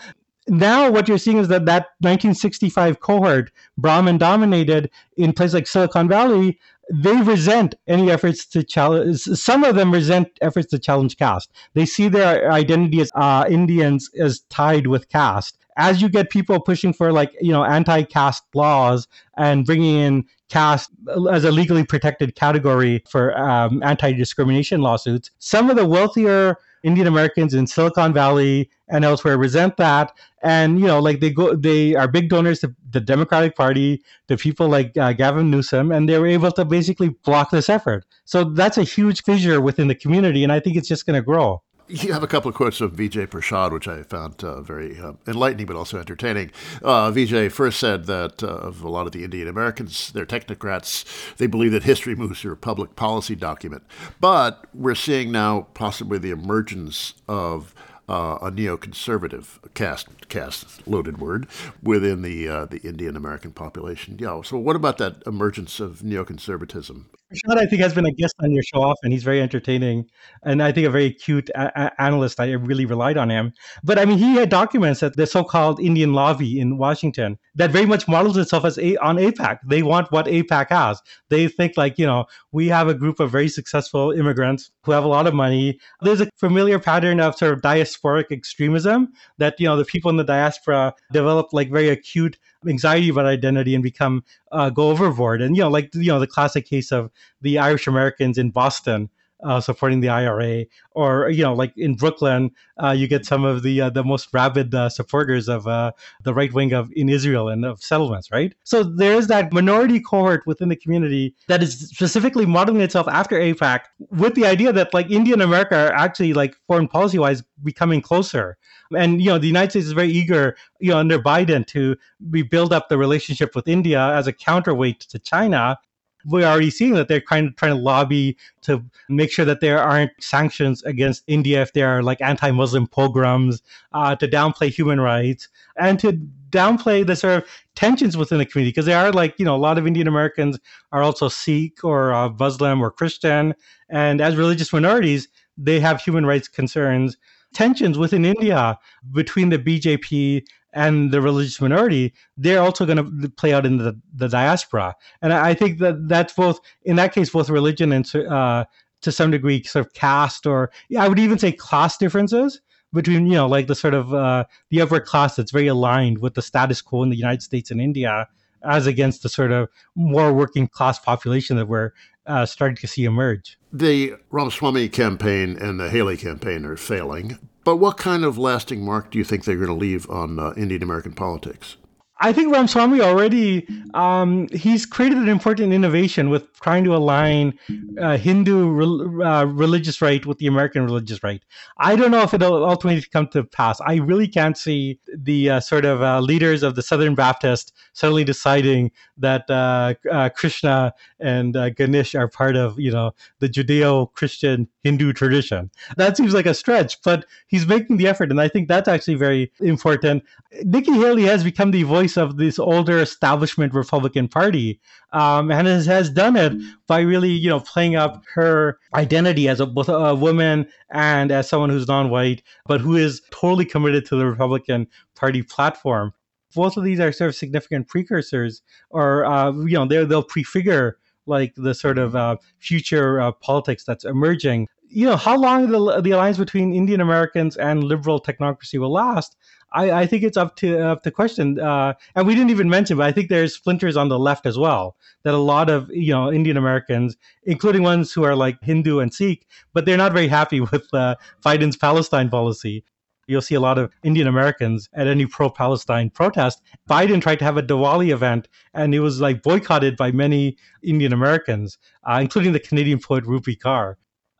now 0.47 0.91
what 0.91 1.07
you're 1.07 1.17
seeing 1.17 1.37
is 1.37 1.47
that 1.47 1.65
that 1.65 1.87
1965 1.99 2.99
cohort, 2.99 3.51
Brahmin 3.77 4.17
dominated 4.17 4.91
in 5.17 5.33
places 5.33 5.55
like 5.55 5.67
Silicon 5.67 6.07
Valley, 6.07 6.59
they 6.93 7.15
resent 7.21 7.75
any 7.87 8.11
efforts 8.11 8.45
to 8.47 8.63
challenge. 8.63 9.21
Some 9.21 9.63
of 9.63 9.75
them 9.75 9.91
resent 9.91 10.27
efforts 10.41 10.67
to 10.67 10.79
challenge 10.79 11.17
caste. 11.17 11.51
They 11.73 11.85
see 11.85 12.07
their 12.07 12.51
identity 12.51 13.01
as 13.01 13.11
uh, 13.15 13.45
Indians 13.49 14.09
as 14.19 14.41
tied 14.49 14.87
with 14.87 15.09
caste, 15.09 15.57
as 15.77 16.01
you 16.01 16.09
get 16.09 16.29
people 16.29 16.59
pushing 16.59 16.93
for 16.93 17.11
like 17.11 17.33
you 17.41 17.51
know 17.51 17.63
anti-caste 17.63 18.43
laws 18.53 19.07
and 19.37 19.65
bringing 19.65 19.97
in 19.97 20.25
caste 20.49 20.89
as 21.31 21.43
a 21.43 21.51
legally 21.51 21.83
protected 21.83 22.35
category 22.35 23.03
for 23.09 23.37
um, 23.37 23.81
anti-discrimination 23.83 24.81
lawsuits 24.81 25.31
some 25.39 25.69
of 25.69 25.75
the 25.75 25.85
wealthier 25.85 26.57
indian 26.83 27.07
americans 27.07 27.53
in 27.53 27.65
silicon 27.65 28.13
valley 28.13 28.69
and 28.87 29.05
elsewhere 29.05 29.37
resent 29.37 29.77
that. 29.77 30.13
And 30.41 30.79
you 30.79 30.85
know 30.85 30.99
like 30.99 31.19
they 31.19 31.31
go 31.31 31.55
they 31.55 31.95
are 31.95 32.07
big 32.07 32.29
donors 32.29 32.59
to 32.59 32.75
the 32.91 32.99
democratic 32.99 33.55
party 33.55 34.03
to 34.27 34.37
people 34.37 34.67
like 34.67 34.95
uh, 34.97 35.13
gavin 35.13 35.49
newsom 35.49 35.91
and 35.91 36.07
they 36.07 36.19
were 36.19 36.27
able 36.27 36.51
to 36.51 36.65
basically 36.65 37.09
block 37.09 37.49
this 37.49 37.69
effort. 37.69 38.05
So 38.25 38.43
that's 38.43 38.77
a 38.77 38.83
huge 38.83 39.23
fissure 39.23 39.59
within 39.59 39.87
the 39.87 39.95
community 39.95 40.43
and 40.43 40.51
i 40.51 40.59
think 40.59 40.75
it's 40.77 40.87
just 40.87 41.05
going 41.05 41.19
to 41.19 41.25
grow 41.25 41.61
you 41.87 42.13
have 42.13 42.23
a 42.23 42.27
couple 42.27 42.49
of 42.49 42.55
quotes 42.55 42.81
of 42.81 42.93
Vijay 42.93 43.27
Prashad, 43.27 43.71
which 43.71 43.87
I 43.87 44.03
found 44.03 44.43
uh, 44.43 44.61
very 44.61 44.99
uh, 44.99 45.13
enlightening 45.27 45.67
but 45.67 45.75
also 45.75 45.99
entertaining. 45.99 46.51
Uh, 46.83 47.11
Vijay 47.11 47.51
first 47.51 47.79
said 47.79 48.05
that 48.05 48.43
uh, 48.43 48.47
of 48.47 48.81
a 48.81 48.89
lot 48.89 49.05
of 49.05 49.11
the 49.11 49.23
Indian 49.23 49.47
Americans, 49.47 50.11
they're 50.11 50.25
technocrats. 50.25 51.05
They 51.37 51.47
believe 51.47 51.71
that 51.73 51.83
history 51.83 52.15
moves 52.15 52.41
through 52.41 52.53
a 52.53 52.57
public 52.57 52.95
policy 52.95 53.35
document. 53.35 53.83
But 54.19 54.65
we're 54.73 54.95
seeing 54.95 55.31
now 55.31 55.67
possibly 55.73 56.17
the 56.17 56.31
emergence 56.31 57.13
of 57.27 57.73
uh, 58.07 58.37
a 58.41 58.51
neoconservative 58.51 59.73
caste, 59.73 60.24
caste 60.29 60.87
loaded 60.87 61.19
word 61.19 61.47
within 61.81 62.21
the 62.21 62.47
uh, 62.47 62.65
the 62.65 62.77
Indian 62.79 63.15
American 63.15 63.51
population. 63.51 64.17
Yeah. 64.19 64.41
So, 64.43 64.57
what 64.57 64.75
about 64.75 64.97
that 64.97 65.23
emergence 65.25 65.79
of 65.79 65.99
neoconservatism? 65.99 67.05
Prashad, 67.33 67.57
I 67.57 67.65
think, 67.65 67.81
has 67.81 67.93
been 67.95 68.05
a 68.05 68.11
guest 68.11 68.35
on 68.39 68.51
your 68.51 68.61
show 68.61 68.81
often. 68.83 69.11
He's 69.11 69.23
very 69.23 69.41
entertaining, 69.41 70.05
and 70.43 70.61
I 70.61 70.71
think 70.71 70.85
a 70.85 70.91
very 70.91 71.11
cute 71.11 71.49
a- 71.49 71.85
a- 71.85 72.01
analyst. 72.01 72.39
I 72.39 72.51
really 72.51 72.85
relied 72.85 73.17
on 73.17 73.31
him. 73.31 73.51
But 73.83 73.97
I 73.97 74.05
mean, 74.05 74.19
he 74.19 74.35
had 74.35 74.49
documents 74.49 74.99
that 74.99 75.17
the 75.17 75.25
so-called 75.25 75.79
Indian 75.79 76.13
lobby 76.13 76.59
in 76.59 76.77
Washington 76.77 77.37
that 77.55 77.71
very 77.71 77.87
much 77.87 78.07
models 78.07 78.37
itself 78.37 78.63
as 78.63 78.77
a- 78.77 78.97
on 78.97 79.17
AIPAC. 79.17 79.57
They 79.67 79.81
want 79.81 80.11
what 80.11 80.27
AIPAC 80.27 80.67
has. 80.69 81.01
They 81.29 81.47
think 81.47 81.73
like 81.77 81.97
you 81.97 82.05
know 82.05 82.25
we 82.51 82.67
have 82.67 82.87
a 82.87 82.93
group 82.93 83.19
of 83.19 83.31
very 83.31 83.49
successful 83.49 84.11
immigrants 84.11 84.69
who 84.83 84.91
have 84.91 85.03
a 85.03 85.07
lot 85.07 85.25
of 85.25 85.33
money. 85.33 85.79
There's 86.01 86.21
a 86.21 86.29
familiar 86.37 86.77
pattern 86.77 87.19
of 87.19 87.35
sort 87.35 87.53
of 87.53 87.61
diasporic 87.61 88.31
extremism 88.31 89.13
that 89.39 89.59
you 89.59 89.67
know 89.67 89.77
the 89.77 89.85
people 89.85 90.11
in 90.15 90.17
the 90.17 90.23
diaspora 90.23 90.93
develop 91.11 91.53
like 91.53 91.69
very 91.69 91.89
acute 91.89 92.37
anxiety 92.67 93.09
about 93.09 93.25
identity 93.25 93.75
and 93.75 93.83
become 93.83 94.23
uh, 94.51 94.69
go 94.69 94.89
overboard. 94.89 95.41
And 95.41 95.55
you 95.55 95.63
know, 95.63 95.69
like 95.69 95.93
you 95.93 96.11
know, 96.11 96.19
the 96.19 96.27
classic 96.27 96.65
case 96.65 96.91
of 96.91 97.11
the 97.41 97.59
Irish 97.59 97.87
Americans 97.87 98.37
in 98.37 98.51
Boston 98.51 99.09
uh, 99.43 99.59
supporting 99.59 99.99
the 99.99 100.09
IRA, 100.09 100.65
or 100.91 101.29
you 101.29 101.43
know, 101.43 101.53
like 101.53 101.73
in 101.77 101.95
Brooklyn, 101.95 102.51
uh, 102.81 102.91
you 102.91 103.07
get 103.07 103.25
some 103.25 103.43
of 103.43 103.63
the 103.63 103.81
uh, 103.81 103.89
the 103.89 104.03
most 104.03 104.29
rabid 104.33 104.73
uh, 104.73 104.89
supporters 104.89 105.47
of 105.47 105.67
uh, 105.67 105.91
the 106.23 106.33
right 106.33 106.53
wing 106.53 106.73
of 106.73 106.89
in 106.95 107.09
Israel 107.09 107.49
and 107.49 107.65
of 107.65 107.81
settlements, 107.81 108.31
right? 108.31 108.53
So 108.63 108.83
there 108.83 109.13
is 109.13 109.27
that 109.27 109.51
minority 109.51 109.99
cohort 109.99 110.43
within 110.45 110.69
the 110.69 110.75
community 110.75 111.35
that 111.47 111.61
is 111.61 111.89
specifically 111.89 112.45
modeling 112.45 112.81
itself 112.81 113.07
after 113.07 113.39
AIPAC, 113.39 113.81
with 114.09 114.35
the 114.35 114.45
idea 114.45 114.71
that 114.71 114.93
like 114.93 115.11
India 115.11 115.33
and 115.33 115.41
America 115.41 115.75
are 115.75 115.93
actually 115.93 116.33
like 116.33 116.55
foreign 116.67 116.87
policy 116.87 117.19
wise 117.19 117.43
becoming 117.63 118.01
closer. 118.01 118.57
And 118.95 119.21
you 119.21 119.29
know, 119.29 119.37
the 119.37 119.47
United 119.47 119.71
States 119.71 119.87
is 119.87 119.93
very 119.93 120.09
eager, 120.09 120.55
you 120.79 120.91
know, 120.91 120.97
under 120.97 121.19
Biden 121.19 121.65
to 121.67 121.95
rebuild 122.29 122.71
up 122.71 122.89
the 122.89 122.97
relationship 122.97 123.55
with 123.55 123.67
India 123.67 123.99
as 124.15 124.27
a 124.27 124.33
counterweight 124.33 125.01
to 125.01 125.19
China 125.19 125.77
we're 126.25 126.45
already 126.45 126.71
seeing 126.71 126.93
that 126.93 127.07
they're 127.07 127.21
kind 127.21 127.47
of 127.47 127.55
trying 127.55 127.75
to 127.75 127.81
lobby 127.81 128.37
to 128.63 128.83
make 129.09 129.31
sure 129.31 129.45
that 129.45 129.61
there 129.61 129.79
aren't 129.79 130.11
sanctions 130.19 130.81
against 130.83 131.23
India 131.27 131.61
if 131.61 131.73
there 131.73 131.87
are 131.87 132.01
like 132.01 132.21
anti-Muslim 132.21 132.87
pogroms, 132.87 133.61
uh, 133.93 134.15
to 134.15 134.27
downplay 134.27 134.69
human 134.69 134.99
rights, 134.99 135.47
and 135.77 135.99
to 135.99 136.13
downplay 136.49 137.05
the 137.05 137.15
sort 137.15 137.43
of 137.43 137.49
tensions 137.75 138.17
within 138.17 138.37
the 138.37 138.45
community 138.45 138.71
because 138.71 138.85
there 138.85 138.97
are 138.97 139.11
like 139.11 139.37
you 139.37 139.45
know 139.45 139.55
a 139.55 139.57
lot 139.57 139.77
of 139.77 139.85
Indian 139.85 140.07
Americans 140.07 140.57
are 140.91 141.03
also 141.03 141.27
Sikh 141.27 141.83
or 141.83 142.13
uh, 142.13 142.29
Muslim 142.29 142.81
or 142.81 142.91
Christian, 142.91 143.53
and 143.89 144.21
as 144.21 144.35
religious 144.35 144.73
minorities, 144.73 145.27
they 145.57 145.79
have 145.79 146.01
human 146.01 146.25
rights 146.25 146.47
concerns. 146.47 147.17
Tensions 147.53 147.97
within 147.97 148.25
India 148.25 148.77
between 149.13 149.47
the 149.47 149.57
BJP 149.57 150.45
and 150.75 151.11
the 151.11 151.21
religious 151.21 151.59
minority, 151.59 152.13
they're 152.37 152.61
also 152.61 152.85
going 152.85 152.97
to 152.97 153.29
play 153.29 153.53
out 153.53 153.65
in 153.65 153.77
the, 153.77 153.99
the 154.13 154.27
diaspora. 154.27 154.93
And 155.21 155.33
I 155.33 155.53
think 155.53 155.79
that 155.79 156.07
that's 156.07 156.33
both, 156.33 156.59
in 156.83 156.97
that 156.97 157.13
case, 157.13 157.29
both 157.29 157.49
religion 157.49 157.91
and 157.93 158.13
uh, 158.15 158.65
to 159.01 159.11
some 159.11 159.31
degree 159.31 159.63
sort 159.63 159.85
of 159.85 159.93
caste 159.93 160.45
or 160.45 160.71
I 160.97 161.07
would 161.07 161.19
even 161.19 161.39
say 161.39 161.51
class 161.51 161.97
differences 161.97 162.61
between, 162.93 163.25
you 163.25 163.33
know, 163.33 163.47
like 163.47 163.67
the 163.67 163.75
sort 163.75 163.93
of 163.93 164.13
uh, 164.13 164.43
the 164.69 164.81
upper 164.81 164.99
class 164.99 165.35
that's 165.35 165.51
very 165.51 165.67
aligned 165.67 166.19
with 166.19 166.33
the 166.33 166.41
status 166.41 166.81
quo 166.81 167.03
in 167.03 167.09
the 167.09 167.17
United 167.17 167.41
States 167.41 167.71
and 167.71 167.81
India 167.81 168.27
as 168.63 168.87
against 168.87 169.23
the 169.23 169.29
sort 169.29 169.51
of 169.51 169.69
more 169.95 170.33
working 170.33 170.67
class 170.67 170.99
population 170.99 171.55
that 171.55 171.67
we're 171.67 171.91
uh, 172.25 172.45
starting 172.45 172.75
to 172.77 172.87
see 172.87 173.05
emerge. 173.05 173.57
The 173.71 174.15
Ramaswamy 174.31 174.89
campaign 174.89 175.57
and 175.57 175.79
the 175.79 175.89
Haley 175.89 176.17
campaign 176.17 176.65
are 176.65 176.77
failing, 176.77 177.37
but 177.65 177.77
what 177.77 177.97
kind 177.97 178.23
of 178.23 178.37
lasting 178.37 178.85
mark 178.85 179.11
do 179.11 179.17
you 179.17 179.25
think 179.25 179.43
they're 179.43 179.57
going 179.57 179.67
to 179.67 179.73
leave 179.73 180.09
on 180.09 180.39
uh, 180.39 180.53
Indian 180.55 180.81
American 180.81 181.11
politics? 181.11 181.75
I 182.17 182.31
think 182.31 182.53
Ramaswamy 182.53 183.01
already 183.01 183.67
um, 183.93 184.47
he's 184.53 184.85
created 184.85 185.17
an 185.17 185.27
important 185.27 185.73
innovation 185.73 186.29
with 186.29 186.51
trying 186.61 186.85
to 186.85 186.95
align 186.95 187.59
uh, 187.99 188.17
Hindu 188.17 188.69
re- 188.69 189.25
uh, 189.25 189.45
religious 189.45 190.01
right 190.01 190.25
with 190.25 190.37
the 190.37 190.47
American 190.47 190.85
religious 190.85 191.21
right. 191.23 191.43
I 191.77 191.97
don't 191.97 192.11
know 192.11 192.21
if 192.21 192.33
it'll 192.33 192.63
ultimately 192.63 193.01
come 193.11 193.27
to 193.29 193.43
pass. 193.43 193.81
I 193.81 193.95
really 193.95 194.29
can't 194.29 194.57
see 194.57 194.99
the 195.13 195.49
uh, 195.49 195.59
sort 195.59 195.83
of 195.83 196.01
uh, 196.01 196.21
leaders 196.21 196.63
of 196.63 196.75
the 196.75 196.81
Southern 196.81 197.15
Baptist 197.15 197.73
suddenly 197.91 198.23
deciding 198.23 198.91
that 199.17 199.49
uh, 199.49 199.95
uh, 200.09 200.29
Krishna 200.29 200.93
and 201.19 201.53
Ganesh 201.75 202.15
are 202.15 202.29
part 202.29 202.55
of 202.55 202.79
you 202.79 202.91
know 202.91 203.13
the 203.39 203.49
Judeo-Christian 203.49 204.69
Hindu 204.83 205.11
tradition. 205.11 205.69
That 205.97 206.15
seems 206.15 206.33
like 206.33 206.45
a 206.45 206.53
stretch, 206.53 207.01
but 207.01 207.25
he's 207.47 207.67
making 207.67 207.97
the 207.97 208.07
effort, 208.07 208.31
and 208.31 208.39
I 208.39 208.47
think 208.47 208.69
that's 208.69 208.87
actually 208.87 209.15
very 209.15 209.51
important. 209.59 210.23
Nikki 210.63 210.93
Haley 210.93 211.23
has 211.23 211.43
become 211.43 211.71
the 211.71 211.83
voice 211.83 212.04
voice 212.05 212.17
of 212.17 212.37
this 212.37 212.59
older 212.59 212.99
establishment 212.99 213.73
Republican 213.73 214.27
Party, 214.27 214.79
um, 215.11 215.51
and 215.51 215.67
has, 215.67 215.85
has 215.85 216.09
done 216.09 216.35
it 216.35 216.53
by 216.87 216.99
really, 216.99 217.31
you 217.31 217.49
know, 217.49 217.59
playing 217.59 217.95
up 217.95 218.23
her 218.33 218.77
identity 218.93 219.49
as 219.49 219.59
a, 219.59 219.65
both 219.65 219.89
a 219.89 220.13
woman 220.13 220.67
and 220.91 221.31
as 221.31 221.49
someone 221.49 221.69
who's 221.69 221.87
non-white, 221.87 222.43
but 222.67 222.79
who 222.81 222.95
is 222.95 223.21
totally 223.31 223.65
committed 223.65 224.05
to 224.05 224.15
the 224.15 224.25
Republican 224.25 224.87
Party 225.15 225.41
platform. 225.41 226.13
Both 226.53 226.77
of 226.77 226.83
these 226.83 226.99
are 226.99 227.11
sort 227.11 227.29
of 227.29 227.35
significant 227.35 227.87
precursors, 227.87 228.61
or 228.89 229.25
uh, 229.25 229.51
you 229.51 229.77
know, 229.77 229.85
they'll 229.85 230.23
prefigure 230.23 230.97
like 231.25 231.53
the 231.57 231.73
sort 231.73 231.97
of 231.97 232.15
uh, 232.15 232.37
future 232.59 233.19
uh, 233.19 233.31
politics 233.31 233.83
that's 233.83 234.05
emerging. 234.05 234.67
You 234.87 235.07
know, 235.07 235.17
how 235.17 235.35
long 235.35 235.71
the, 235.71 236.01
the 236.01 236.11
alliance 236.11 236.37
between 236.37 236.71
Indian 236.71 237.01
Americans 237.01 237.57
and 237.57 237.83
liberal 237.83 238.21
technocracy 238.21 238.79
will 238.79 238.93
last, 238.93 239.35
I, 239.75 239.91
I 239.91 240.05
think 240.07 240.23
it's 240.23 240.37
up 240.37 240.55
to 240.57 240.79
up 240.79 241.03
to 241.03 241.11
question. 241.11 241.59
Uh, 241.59 241.93
and 242.15 242.25
we 242.25 242.33
didn't 242.33 242.49
even 242.49 242.69
mention, 242.69 242.97
but 242.97 243.05
I 243.05 243.11
think 243.11 243.29
there's 243.29 243.53
splinters 243.53 243.97
on 243.97 244.07
the 244.07 244.17
left 244.17 244.45
as 244.45 244.57
well. 244.57 244.95
That 245.23 245.33
a 245.33 245.37
lot 245.37 245.69
of 245.69 245.89
you 245.91 246.13
know 246.13 246.31
Indian 246.31 246.57
Americans, 246.57 247.17
including 247.43 247.83
ones 247.83 248.13
who 248.13 248.23
are 248.23 248.35
like 248.35 248.57
Hindu 248.63 248.99
and 248.99 249.13
Sikh, 249.13 249.45
but 249.73 249.85
they're 249.85 249.97
not 249.97 250.13
very 250.13 250.27
happy 250.27 250.61
with 250.71 250.87
uh, 250.93 251.15
Biden's 251.45 251.77
Palestine 251.77 252.29
policy. 252.29 252.83
You'll 253.27 253.41
see 253.41 253.55
a 253.55 253.59
lot 253.59 253.79
of 253.79 253.91
Indian 254.03 254.27
Americans 254.27 254.87
at 254.93 255.07
any 255.07 255.25
pro-Palestine 255.25 256.11
protest. 256.11 256.61
Biden 256.87 257.21
tried 257.21 257.39
to 257.39 257.45
have 257.45 257.57
a 257.57 257.63
Diwali 257.63 258.13
event, 258.13 258.47
and 258.75 258.93
it 258.93 258.99
was 258.99 259.19
like 259.19 259.41
boycotted 259.41 259.97
by 259.97 260.11
many 260.11 260.57
Indian 260.83 261.11
Americans, 261.11 261.79
uh, 262.03 262.19
including 262.21 262.51
the 262.51 262.59
Canadian 262.59 262.99
poet 262.99 263.23
Rupi 263.25 263.57
Kaur 263.57 263.95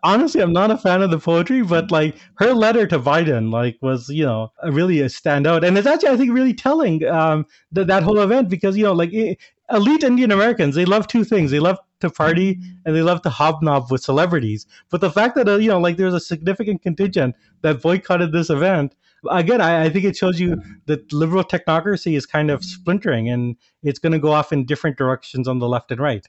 honestly, 0.06 0.42
I'm 0.42 0.54
not 0.54 0.72
a 0.72 0.78
fan 0.78 1.02
of 1.02 1.10
the 1.10 1.18
poetry, 1.18 1.64
but 1.64 1.92
like 1.92 2.16
her 2.36 2.54
letter 2.54 2.86
to 2.88 3.00
Biden, 3.00 3.52
like 3.52 3.78
was 3.82 4.08
you 4.08 4.24
know 4.24 4.52
really 4.64 5.02
a 5.02 5.06
standout, 5.06 5.66
and 5.66 5.78
it's 5.78 5.88
actually 5.88 6.10
I 6.10 6.18
think 6.18 6.32
really 6.32 6.54
telling 6.54 7.06
um, 7.08 7.46
that 7.72 7.88
that 7.88 8.04
whole 8.04 8.20
event 8.20 8.48
because 8.50 8.78
you 8.78 8.84
know 8.84 8.94
like 8.94 9.12
elite 9.72 10.04
Indian 10.04 10.32
Americans 10.32 10.76
they 10.76 10.86
love 10.86 11.08
two 11.08 11.24
things: 11.24 11.52
they 11.52 11.60
love 11.60 11.80
to 12.02 12.10
party 12.10 12.60
and 12.86 12.96
they 12.96 13.02
love 13.02 13.22
to 13.24 13.30
hobnob 13.30 13.92
with 13.92 14.04
celebrities. 14.04 14.66
But 14.90 15.02
the 15.02 15.12
fact 15.12 15.36
that 15.36 15.50
uh, 15.50 15.56
you 15.58 15.70
know 15.70 15.80
like 15.80 15.98
there's 15.98 16.14
a 16.14 16.20
significant 16.20 16.84
contingent 16.84 17.36
that 17.62 17.82
boycotted 17.82 18.32
this 18.32 18.50
event. 18.50 18.96
Again, 19.32 19.60
I, 19.60 19.86
I 19.86 19.90
think 19.90 20.06
it 20.06 20.16
shows 20.16 20.40
you 20.40 20.62
that 20.86 21.12
liberal 21.12 21.44
technocracy 21.44 22.16
is 22.16 22.28
kind 22.28 22.52
of 22.52 22.64
splintering 22.64 23.28
and 23.28 23.56
it's 23.82 23.98
going 23.98 24.14
to 24.14 24.20
go 24.20 24.32
off 24.32 24.54
in 24.54 24.68
different 24.68 25.00
directions 25.00 25.48
on 25.48 25.58
the 25.58 25.68
left 25.68 25.90
and 25.92 26.00
right. 26.00 26.28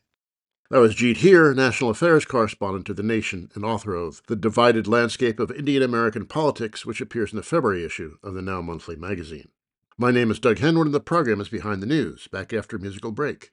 That 0.69 0.81
was 0.81 0.97
Jeet 0.97 1.19
Heer, 1.19 1.55
National 1.55 1.91
Affairs 1.91 2.25
correspondent 2.25 2.87
to 2.87 2.95
The 2.95 3.05
Nation 3.05 3.51
and 3.55 3.65
author 3.65 3.95
of 3.95 4.21
The 4.27 4.35
Divided 4.35 4.89
Landscape 4.89 5.39
of 5.39 5.53
Indian 5.53 5.81
American 5.81 6.27
Politics, 6.27 6.85
which 6.85 7.01
appears 7.01 7.31
in 7.31 7.37
the 7.37 7.45
February 7.45 7.85
issue 7.85 8.17
of 8.25 8.35
the 8.35 8.43
Now 8.43 8.61
Monthly 8.63 8.97
magazine. 8.97 9.51
My 9.97 10.11
name 10.11 10.29
is 10.29 10.41
Doug 10.41 10.57
Henwood, 10.57 10.87
and 10.87 10.95
the 10.95 10.99
program 10.99 11.41
is 11.41 11.49
Behind 11.49 11.81
the 11.81 11.87
News, 11.87 12.27
back 12.27 12.53
after 12.53 12.77
a 12.77 12.81
musical 12.81 13.13
break. 13.13 13.53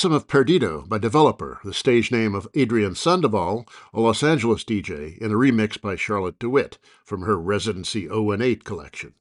Chose 0.00 0.12
of 0.14 0.28
Perdido 0.28 0.86
by 0.88 0.96
Developer, 0.96 1.60
the 1.62 1.74
stage 1.74 2.10
name 2.10 2.34
of 2.34 2.48
Adrian 2.54 2.94
Sandoval, 2.94 3.68
a 3.92 4.00
Los 4.00 4.22
Angeles 4.22 4.64
DJ, 4.64 5.18
in 5.18 5.30
a 5.30 5.34
remix 5.34 5.78
by 5.78 5.94
Charlotte 5.94 6.38
de 6.38 6.48
Witte 6.48 6.78
from 7.04 7.20
her 7.20 7.38
Residency 7.38 8.08
018 8.08 8.60
collection. 8.60 9.12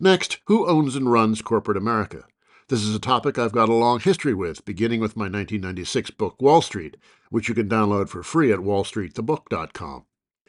Next, 0.00 0.40
who 0.46 0.66
owns 0.66 0.96
and 0.96 1.12
runs 1.12 1.42
corporate 1.42 1.76
America? 1.76 2.24
This 2.66 2.82
is 2.82 2.92
a 2.92 2.98
topic 2.98 3.38
I've 3.38 3.52
got 3.52 3.68
a 3.68 3.72
long 3.72 4.00
history 4.00 4.34
with, 4.34 4.64
beginning 4.64 4.98
with 4.98 5.16
my 5.16 5.26
1996 5.26 6.10
book 6.10 6.42
Wall 6.42 6.60
Street, 6.60 6.96
which 7.30 7.48
you 7.48 7.54
can 7.54 7.68
download 7.68 8.08
for 8.08 8.24
free 8.24 8.50
at 8.50 8.58
wallstreetthebook.com. 8.58 10.06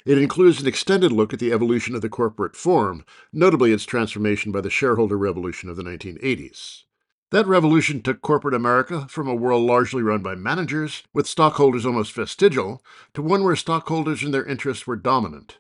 It 0.08 0.18
includes 0.18 0.60
an 0.60 0.68
extended 0.68 1.12
look 1.12 1.34
at 1.34 1.40
the 1.40 1.52
evolution 1.52 1.94
of 1.94 2.02
the 2.02 2.10
corporate 2.10 2.56
form, 2.56 3.06
notably 3.32 3.74
its 3.74 3.86
transformation 3.86 4.52
by 4.52 4.62
the 4.62 4.72
shareholder 4.72 5.20
revolution 5.20 5.70
of 5.70 5.78
the 5.78 5.84
1980s. 5.84 6.85
That 7.32 7.48
revolution 7.48 8.02
took 8.02 8.22
corporate 8.22 8.54
America 8.54 9.08
from 9.10 9.28
a 9.28 9.34
world 9.36 9.64
largely 9.64 10.04
run 10.04 10.22
by 10.22 10.36
managers, 10.36 11.04
with 11.14 11.28
stockholders 11.28 11.86
almost 11.86 12.14
vestigial, 12.14 12.84
to 13.16 13.22
one 13.22 13.44
where 13.44 13.56
stockholders 13.56 14.22
and 14.22 14.34
their 14.34 14.46
interests 14.46 14.86
were 14.86 14.96
dominant. 14.96 15.58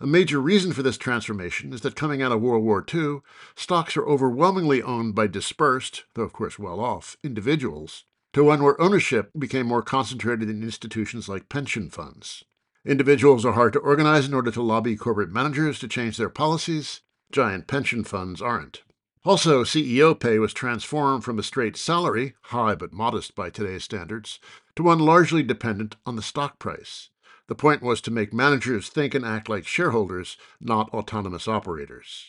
A 0.00 0.06
major 0.06 0.40
reason 0.40 0.72
for 0.72 0.84
this 0.84 0.96
transformation 0.96 1.72
is 1.72 1.80
that 1.80 1.96
coming 1.96 2.22
out 2.22 2.30
of 2.30 2.40
World 2.40 2.62
War 2.62 2.84
II, 2.94 3.18
stocks 3.56 3.96
are 3.96 4.06
overwhelmingly 4.06 4.80
owned 4.80 5.16
by 5.16 5.26
dispersed, 5.26 6.04
though 6.14 6.22
of 6.22 6.32
course 6.32 6.56
well 6.56 6.78
off, 6.78 7.16
individuals, 7.24 8.04
to 8.32 8.44
one 8.44 8.62
where 8.62 8.80
ownership 8.80 9.32
became 9.36 9.66
more 9.66 9.82
concentrated 9.82 10.48
in 10.48 10.62
institutions 10.62 11.28
like 11.28 11.48
pension 11.48 11.90
funds. 11.90 12.44
Individuals 12.86 13.44
are 13.44 13.54
hard 13.54 13.72
to 13.72 13.80
organize 13.80 14.28
in 14.28 14.34
order 14.34 14.52
to 14.52 14.62
lobby 14.62 14.94
corporate 14.94 15.32
managers 15.32 15.80
to 15.80 15.88
change 15.88 16.16
their 16.16 16.30
policies. 16.30 17.00
Giant 17.32 17.66
pension 17.66 18.04
funds 18.04 18.40
aren't. 18.40 18.82
Also, 19.24 19.64
CEO 19.64 20.18
pay 20.18 20.38
was 20.38 20.52
transformed 20.52 21.24
from 21.24 21.38
a 21.38 21.42
straight 21.42 21.76
salary, 21.76 22.34
high 22.42 22.74
but 22.74 22.92
modest 22.92 23.34
by 23.34 23.50
today's 23.50 23.84
standards, 23.84 24.38
to 24.76 24.82
one 24.82 24.98
largely 24.98 25.42
dependent 25.42 25.96
on 26.06 26.16
the 26.16 26.22
stock 26.22 26.58
price. 26.58 27.10
The 27.48 27.54
point 27.54 27.82
was 27.82 28.00
to 28.02 28.10
make 28.10 28.32
managers 28.32 28.88
think 28.88 29.14
and 29.14 29.24
act 29.24 29.48
like 29.48 29.66
shareholders, 29.66 30.36
not 30.60 30.90
autonomous 30.90 31.48
operators. 31.48 32.26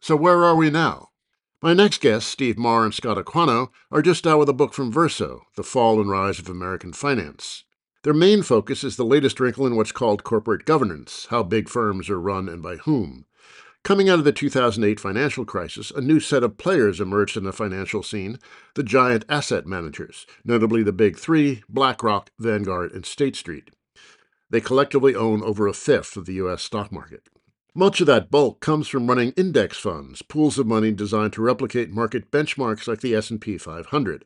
So, 0.00 0.16
where 0.16 0.44
are 0.44 0.56
we 0.56 0.70
now? 0.70 1.10
My 1.62 1.72
next 1.72 2.00
guests, 2.00 2.30
Steve 2.30 2.58
Maher 2.58 2.84
and 2.84 2.92
Scott 2.92 3.16
Aquanno, 3.16 3.70
are 3.90 4.02
just 4.02 4.26
out 4.26 4.38
with 4.38 4.48
a 4.48 4.52
book 4.52 4.74
from 4.74 4.92
Verso, 4.92 5.46
The 5.56 5.62
Fall 5.62 6.00
and 6.00 6.10
Rise 6.10 6.38
of 6.38 6.48
American 6.48 6.92
Finance. 6.92 7.64
Their 8.02 8.12
main 8.12 8.42
focus 8.42 8.84
is 8.84 8.96
the 8.96 9.04
latest 9.04 9.40
wrinkle 9.40 9.66
in 9.66 9.74
what's 9.74 9.90
called 9.90 10.22
corporate 10.22 10.64
governance, 10.64 11.26
how 11.30 11.42
big 11.42 11.68
firms 11.68 12.10
are 12.10 12.20
run 12.20 12.48
and 12.48 12.62
by 12.62 12.76
whom. 12.76 13.24
Coming 13.86 14.08
out 14.08 14.18
of 14.18 14.24
the 14.24 14.32
2008 14.32 14.98
financial 14.98 15.44
crisis, 15.44 15.92
a 15.92 16.00
new 16.00 16.18
set 16.18 16.42
of 16.42 16.58
players 16.58 17.00
emerged 17.00 17.36
in 17.36 17.44
the 17.44 17.52
financial 17.52 18.02
scene 18.02 18.40
the 18.74 18.82
giant 18.82 19.24
asset 19.28 19.64
managers, 19.64 20.26
notably 20.44 20.82
the 20.82 20.92
big 20.92 21.16
three 21.16 21.62
BlackRock, 21.68 22.30
Vanguard, 22.36 22.90
and 22.90 23.06
State 23.06 23.36
Street. 23.36 23.70
They 24.50 24.60
collectively 24.60 25.14
own 25.14 25.40
over 25.40 25.68
a 25.68 25.72
fifth 25.72 26.16
of 26.16 26.26
the 26.26 26.32
U.S. 26.32 26.64
stock 26.64 26.90
market. 26.90 27.28
Much 27.76 28.00
of 28.00 28.08
that 28.08 28.28
bulk 28.28 28.58
comes 28.58 28.88
from 28.88 29.06
running 29.06 29.30
index 29.36 29.78
funds, 29.78 30.20
pools 30.20 30.58
of 30.58 30.66
money 30.66 30.90
designed 30.90 31.34
to 31.34 31.42
replicate 31.42 31.92
market 31.92 32.32
benchmarks 32.32 32.88
like 32.88 33.02
the 33.02 33.14
S&P 33.14 33.56
500. 33.56 34.24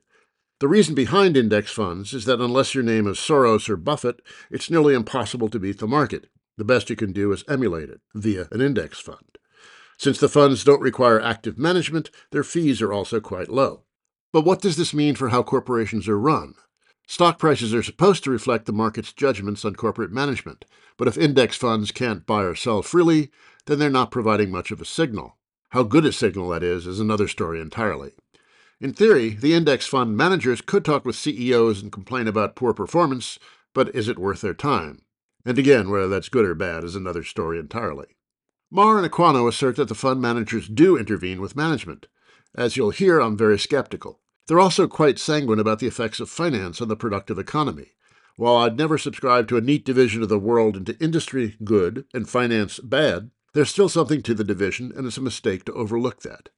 The 0.60 0.68
reason 0.68 0.94
behind 0.94 1.36
index 1.36 1.70
funds 1.70 2.14
is 2.14 2.24
that 2.24 2.40
unless 2.40 2.74
your 2.74 2.82
name 2.82 3.06
is 3.06 3.18
Soros 3.18 3.68
or 3.68 3.76
Buffett, 3.76 4.22
it's 4.50 4.70
nearly 4.70 4.94
impossible 4.94 5.50
to 5.50 5.60
beat 5.60 5.80
the 5.80 5.86
market. 5.86 6.28
The 6.56 6.64
best 6.64 6.88
you 6.88 6.96
can 6.96 7.12
do 7.12 7.30
is 7.32 7.44
emulate 7.46 7.90
it 7.90 8.00
via 8.14 8.48
an 8.52 8.62
index 8.62 8.98
fund. 8.98 9.36
Since 10.00 10.18
the 10.18 10.30
funds 10.30 10.64
don't 10.64 10.80
require 10.80 11.20
active 11.20 11.58
management, 11.58 12.10
their 12.30 12.42
fees 12.42 12.80
are 12.80 12.90
also 12.90 13.20
quite 13.20 13.50
low. 13.50 13.82
But 14.32 14.46
what 14.46 14.62
does 14.62 14.78
this 14.78 14.94
mean 14.94 15.14
for 15.14 15.28
how 15.28 15.42
corporations 15.42 16.08
are 16.08 16.18
run? 16.18 16.54
Stock 17.06 17.38
prices 17.38 17.74
are 17.74 17.82
supposed 17.82 18.24
to 18.24 18.30
reflect 18.30 18.64
the 18.64 18.72
market's 18.72 19.12
judgments 19.12 19.62
on 19.62 19.74
corporate 19.74 20.10
management, 20.10 20.64
but 20.96 21.06
if 21.06 21.18
index 21.18 21.54
funds 21.54 21.92
can't 21.92 22.24
buy 22.24 22.44
or 22.44 22.54
sell 22.54 22.80
freely, 22.80 23.30
then 23.66 23.78
they're 23.78 23.90
not 23.90 24.10
providing 24.10 24.50
much 24.50 24.70
of 24.70 24.80
a 24.80 24.86
signal. 24.86 25.36
How 25.68 25.82
good 25.82 26.06
a 26.06 26.12
signal 26.12 26.48
that 26.48 26.62
is 26.62 26.86
is 26.86 26.98
another 26.98 27.28
story 27.28 27.60
entirely. 27.60 28.12
In 28.80 28.94
theory, 28.94 29.28
the 29.28 29.52
index 29.52 29.86
fund 29.86 30.16
managers 30.16 30.62
could 30.62 30.82
talk 30.82 31.04
with 31.04 31.14
CEOs 31.14 31.82
and 31.82 31.92
complain 31.92 32.26
about 32.26 32.56
poor 32.56 32.72
performance, 32.72 33.38
but 33.74 33.94
is 33.94 34.08
it 34.08 34.18
worth 34.18 34.40
their 34.40 34.54
time? 34.54 35.02
And 35.44 35.58
again, 35.58 35.90
whether 35.90 36.08
that's 36.08 36.30
good 36.30 36.46
or 36.46 36.54
bad 36.54 36.84
is 36.84 36.96
another 36.96 37.22
story 37.22 37.58
entirely. 37.58 38.16
Maher 38.72 38.98
and 38.98 39.10
Aquanno 39.10 39.48
assert 39.48 39.74
that 39.76 39.88
the 39.88 39.94
fund 39.96 40.20
managers 40.20 40.68
do 40.68 40.96
intervene 40.96 41.40
with 41.40 41.56
management. 41.56 42.06
As 42.54 42.76
you'll 42.76 42.90
hear, 42.90 43.20
I'm 43.20 43.36
very 43.36 43.58
skeptical. 43.58 44.20
They're 44.46 44.60
also 44.60 44.86
quite 44.86 45.18
sanguine 45.18 45.58
about 45.58 45.80
the 45.80 45.88
effects 45.88 46.20
of 46.20 46.30
finance 46.30 46.80
on 46.80 46.86
the 46.86 46.96
productive 46.96 47.38
economy. 47.38 47.92
While 48.36 48.56
I'd 48.56 48.76
never 48.76 48.96
subscribe 48.96 49.48
to 49.48 49.56
a 49.56 49.60
neat 49.60 49.84
division 49.84 50.22
of 50.22 50.28
the 50.28 50.38
world 50.38 50.76
into 50.76 50.96
industry 51.02 51.56
good 51.64 52.04
and 52.14 52.28
finance 52.28 52.78
bad, 52.78 53.30
there's 53.54 53.70
still 53.70 53.88
something 53.88 54.22
to 54.22 54.34
the 54.34 54.44
division, 54.44 54.92
and 54.96 55.04
it's 55.06 55.18
a 55.18 55.22
mistake 55.22 55.64
to 55.64 55.72
overlook 55.72 56.22
that. 56.22 56.50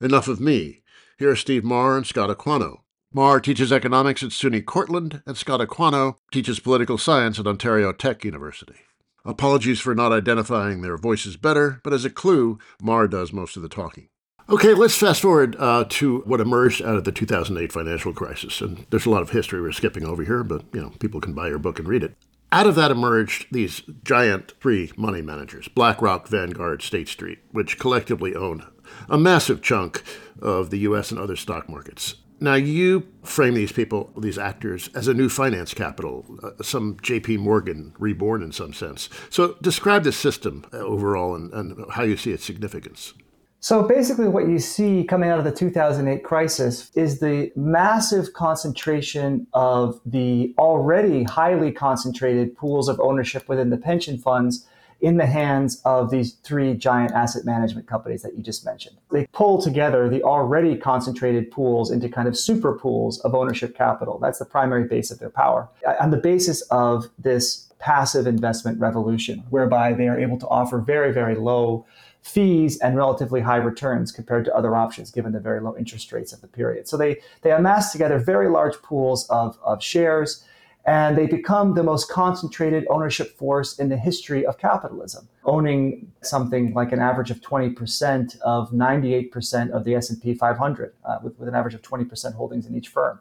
Enough 0.00 0.28
of 0.28 0.40
me. 0.40 0.82
Here 1.18 1.30
are 1.30 1.36
Steve 1.36 1.64
Maher 1.64 1.96
and 1.96 2.06
Scott 2.06 2.30
Aquanno. 2.30 2.80
Maher 3.12 3.40
teaches 3.40 3.72
economics 3.72 4.22
at 4.22 4.30
SUNY 4.30 4.64
Cortland, 4.64 5.22
and 5.26 5.36
Scott 5.36 5.60
Aquanno 5.60 6.16
teaches 6.30 6.60
political 6.60 6.98
science 6.98 7.38
at 7.38 7.46
Ontario 7.46 7.92
Tech 7.92 8.22
University. 8.22 8.76
Apologies 9.24 9.80
for 9.80 9.94
not 9.94 10.12
identifying 10.12 10.80
their 10.80 10.96
voices 10.96 11.36
better, 11.36 11.80
but 11.82 11.92
as 11.92 12.04
a 12.04 12.10
clue, 12.10 12.58
Maher 12.82 13.08
does 13.08 13.32
most 13.32 13.56
of 13.56 13.62
the 13.62 13.68
talking. 13.68 14.08
Okay, 14.50 14.72
let's 14.72 14.96
fast 14.96 15.20
forward 15.20 15.56
uh, 15.58 15.84
to 15.90 16.20
what 16.20 16.40
emerged 16.40 16.80
out 16.80 16.96
of 16.96 17.04
the 17.04 17.12
2008 17.12 17.70
financial 17.70 18.14
crisis. 18.14 18.62
And 18.62 18.86
there's 18.88 19.04
a 19.04 19.10
lot 19.10 19.20
of 19.20 19.30
history 19.30 19.60
we're 19.60 19.72
skipping 19.72 20.04
over 20.04 20.24
here, 20.24 20.42
but 20.42 20.64
you 20.72 20.80
know, 20.80 20.90
people 20.98 21.20
can 21.20 21.34
buy 21.34 21.48
your 21.48 21.58
book 21.58 21.78
and 21.78 21.86
read 21.86 22.02
it. 22.02 22.14
Out 22.50 22.66
of 22.66 22.74
that 22.76 22.90
emerged 22.90 23.46
these 23.52 23.82
giant 24.04 24.54
three 24.58 24.90
money 24.96 25.20
managers 25.20 25.68
BlackRock, 25.68 26.28
Vanguard, 26.28 26.80
State 26.80 27.08
Street, 27.08 27.40
which 27.50 27.78
collectively 27.78 28.34
own 28.34 28.64
a 29.10 29.18
massive 29.18 29.60
chunk 29.60 30.02
of 30.40 30.70
the 30.70 30.78
US 30.78 31.10
and 31.10 31.20
other 31.20 31.36
stock 31.36 31.68
markets. 31.68 32.14
Now, 32.40 32.54
you 32.54 33.08
frame 33.24 33.54
these 33.54 33.72
people, 33.72 34.12
these 34.16 34.38
actors, 34.38 34.88
as 34.94 35.08
a 35.08 35.14
new 35.14 35.28
finance 35.28 35.74
capital, 35.74 36.24
uh, 36.42 36.62
some 36.62 36.96
JP 36.98 37.38
Morgan 37.38 37.92
reborn 37.98 38.42
in 38.42 38.52
some 38.52 38.72
sense. 38.72 39.08
So, 39.28 39.56
describe 39.60 40.04
the 40.04 40.12
system 40.12 40.64
uh, 40.72 40.78
overall 40.78 41.34
and, 41.34 41.52
and 41.52 41.84
how 41.90 42.04
you 42.04 42.16
see 42.16 42.30
its 42.30 42.44
significance. 42.44 43.14
So 43.60 43.82
basically, 43.82 44.28
what 44.28 44.48
you 44.48 44.60
see 44.60 45.02
coming 45.02 45.30
out 45.30 45.40
of 45.40 45.44
the 45.44 45.50
2008 45.50 46.22
crisis 46.22 46.92
is 46.94 47.18
the 47.18 47.50
massive 47.56 48.32
concentration 48.32 49.48
of 49.52 50.00
the 50.06 50.54
already 50.58 51.24
highly 51.24 51.72
concentrated 51.72 52.56
pools 52.56 52.88
of 52.88 53.00
ownership 53.00 53.48
within 53.48 53.70
the 53.70 53.76
pension 53.76 54.16
funds 54.16 54.67
in 55.00 55.16
the 55.16 55.26
hands 55.26 55.80
of 55.84 56.10
these 56.10 56.32
three 56.42 56.74
giant 56.74 57.12
asset 57.12 57.44
management 57.44 57.86
companies 57.86 58.22
that 58.22 58.36
you 58.36 58.42
just 58.42 58.64
mentioned. 58.64 58.96
They 59.12 59.26
pull 59.32 59.62
together 59.62 60.08
the 60.08 60.22
already 60.22 60.76
concentrated 60.76 61.50
pools 61.50 61.90
into 61.90 62.08
kind 62.08 62.26
of 62.26 62.36
super 62.36 62.76
pools 62.76 63.20
of 63.20 63.34
ownership 63.34 63.76
capital. 63.76 64.18
That's 64.18 64.40
the 64.40 64.44
primary 64.44 64.84
base 64.84 65.10
of 65.10 65.20
their 65.20 65.30
power. 65.30 65.68
Uh, 65.86 65.94
on 66.00 66.10
the 66.10 66.16
basis 66.16 66.62
of 66.62 67.10
this 67.18 67.72
passive 67.78 68.26
investment 68.26 68.80
revolution, 68.80 69.44
whereby 69.50 69.92
they 69.92 70.08
are 70.08 70.18
able 70.18 70.38
to 70.38 70.48
offer 70.48 70.78
very, 70.78 71.12
very 71.12 71.36
low 71.36 71.86
fees 72.22 72.76
and 72.80 72.96
relatively 72.96 73.40
high 73.40 73.56
returns 73.56 74.10
compared 74.10 74.44
to 74.44 74.54
other 74.54 74.74
options, 74.74 75.12
given 75.12 75.32
the 75.32 75.40
very 75.40 75.60
low 75.60 75.76
interest 75.76 76.12
rates 76.12 76.32
of 76.32 76.40
the 76.40 76.48
period. 76.48 76.88
So 76.88 76.96
they, 76.96 77.18
they 77.42 77.52
amass 77.52 77.92
together 77.92 78.18
very 78.18 78.48
large 78.48 78.74
pools 78.82 79.28
of, 79.30 79.58
of 79.62 79.82
shares 79.82 80.44
and 80.88 81.18
they 81.18 81.26
become 81.26 81.74
the 81.74 81.82
most 81.82 82.08
concentrated 82.10 82.86
ownership 82.88 83.36
force 83.36 83.78
in 83.78 83.90
the 83.90 83.96
history 83.98 84.46
of 84.46 84.56
capitalism, 84.56 85.28
owning 85.44 86.10
something 86.22 86.72
like 86.72 86.92
an 86.92 86.98
average 86.98 87.30
of 87.30 87.42
20% 87.42 88.40
of 88.40 88.70
98% 88.70 89.70
of 89.70 89.84
the 89.84 89.94
S&P 89.94 90.32
500, 90.32 90.94
uh, 91.04 91.18
with, 91.22 91.38
with, 91.38 91.46
an 91.46 91.54
average 91.54 91.74
of 91.74 91.82
20% 91.82 92.32
holdings 92.32 92.64
in 92.64 92.74
each 92.74 92.88
firm. 92.88 93.20